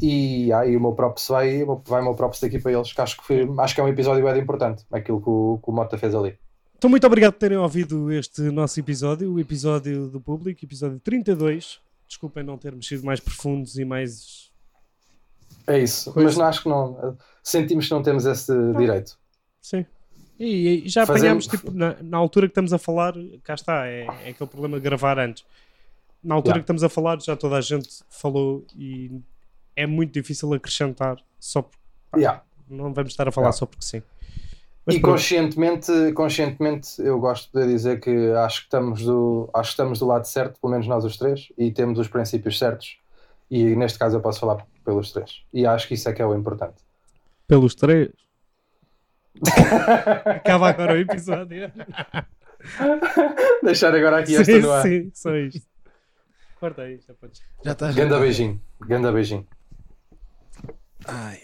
e 0.00 0.52
aí 0.52 0.76
o 0.76 0.80
meu 0.80 0.92
próprio 0.92 1.24
vai, 1.28 1.64
vai 1.84 2.00
o 2.00 2.04
meu 2.04 2.14
próprio 2.14 2.40
daqui 2.40 2.58
para 2.58 2.72
eles, 2.72 2.92
que 2.92 3.00
acho 3.00 3.16
que, 3.16 3.24
foi, 3.24 3.48
acho 3.58 3.74
que 3.74 3.80
é 3.80 3.84
um 3.84 3.88
episódio 3.88 4.24
bem 4.24 4.40
importante, 4.40 4.84
aquilo 4.90 5.20
que 5.20 5.28
o, 5.28 5.60
que 5.62 5.70
o 5.70 5.72
Mota 5.72 5.98
fez 5.98 6.14
ali. 6.14 6.38
Então, 6.78 6.90
muito 6.90 7.06
obrigado 7.06 7.32
por 7.32 7.38
terem 7.38 7.56
ouvido 7.56 8.12
este 8.12 8.42
nosso 8.42 8.78
episódio, 8.78 9.32
o 9.32 9.40
episódio 9.40 10.08
do 10.08 10.20
público, 10.20 10.62
episódio 10.62 11.00
32. 11.00 11.80
Desculpem 12.06 12.44
não 12.44 12.58
termos 12.58 12.86
sido 12.86 13.04
mais 13.04 13.18
profundos 13.18 13.78
e 13.78 13.84
mais. 13.84 14.52
É 15.66 15.78
isso, 15.78 16.12
mas 16.14 16.36
não, 16.36 16.44
acho 16.44 16.62
que 16.62 16.68
não, 16.68 17.16
sentimos 17.42 17.86
que 17.86 17.90
não 17.92 18.02
temos 18.02 18.26
esse 18.26 18.52
direito. 18.74 19.18
Sim. 19.66 19.84
E, 20.38 20.84
e 20.84 20.88
já 20.88 21.04
Fazemos- 21.04 21.46
apanhámos, 21.46 21.46
tipo, 21.48 21.70
na, 21.72 21.96
na 22.00 22.16
altura 22.18 22.46
que 22.46 22.52
estamos 22.52 22.72
a 22.72 22.78
falar, 22.78 23.14
cá 23.42 23.54
está, 23.54 23.86
é, 23.88 24.02
é 24.24 24.28
aquele 24.30 24.48
problema 24.48 24.76
de 24.76 24.82
gravar 24.84 25.18
antes. 25.18 25.44
Na 26.22 26.34
altura 26.36 26.52
Yeah. 26.56 26.60
que 26.60 26.64
estamos 26.64 26.84
a 26.84 26.88
falar, 26.88 27.20
já 27.20 27.36
toda 27.36 27.56
a 27.56 27.60
gente 27.60 27.88
falou 28.08 28.64
e 28.78 29.10
é 29.74 29.84
muito 29.86 30.12
difícil 30.12 30.52
acrescentar 30.54 31.16
só 31.40 31.62
porque 31.62 31.80
Yeah. 32.16 32.42
não 32.68 32.92
vamos 32.94 33.10
estar 33.12 33.26
a 33.26 33.32
falar 33.32 33.46
Yeah. 33.46 33.58
só 33.58 33.66
porque 33.66 33.84
sim. 33.84 34.02
Mas 34.84 34.94
e 34.94 35.00
pronto. 35.00 35.14
conscientemente, 35.14 36.12
conscientemente 36.12 37.00
eu 37.02 37.18
gosto 37.18 37.50
de 37.58 37.66
dizer 37.66 37.98
que 38.00 38.30
acho 38.32 38.60
que 38.60 38.66
estamos 38.66 39.02
do, 39.04 39.50
acho 39.52 39.70
que 39.70 39.72
estamos 39.72 39.98
do 39.98 40.06
lado 40.06 40.26
certo, 40.26 40.60
pelo 40.60 40.70
menos 40.70 40.86
nós 40.86 41.04
os 41.04 41.16
três, 41.16 41.48
e 41.58 41.72
temos 41.72 41.98
os 41.98 42.06
princípios 42.06 42.56
certos. 42.56 42.98
E 43.50 43.74
neste 43.74 43.98
caso 43.98 44.16
eu 44.16 44.20
posso 44.20 44.38
falar 44.38 44.64
pelos 44.84 45.10
três. 45.12 45.42
E 45.52 45.66
acho 45.66 45.88
que 45.88 45.94
isso 45.94 46.08
é 46.08 46.12
que 46.12 46.22
é 46.22 46.26
o 46.26 46.36
importante. 46.36 46.76
pelos 47.48 47.74
três. 47.74 48.10
Acaba 50.26 50.68
agora 50.70 50.94
o 50.94 50.96
episódio. 50.96 51.70
Deixar 53.62 53.94
agora 53.94 54.18
aqui 54.18 54.34
esta 54.34 54.44
sim, 54.44 54.60
no 54.60 54.70
ar. 54.72 54.82
sim, 54.82 55.10
só 55.14 55.34
isto. 55.36 55.66
Corta 56.58 56.82
aí, 56.82 56.98
já 57.06 57.14
podes. 57.14 57.42
Já 57.64 57.72
está. 57.72 57.90
já 57.90 57.96
Ganda 57.96 58.14
está. 58.14 58.20
beijinho. 58.20 58.60
Ganda 58.80 59.12
beijinho. 59.12 59.46
Ai. 61.06 61.38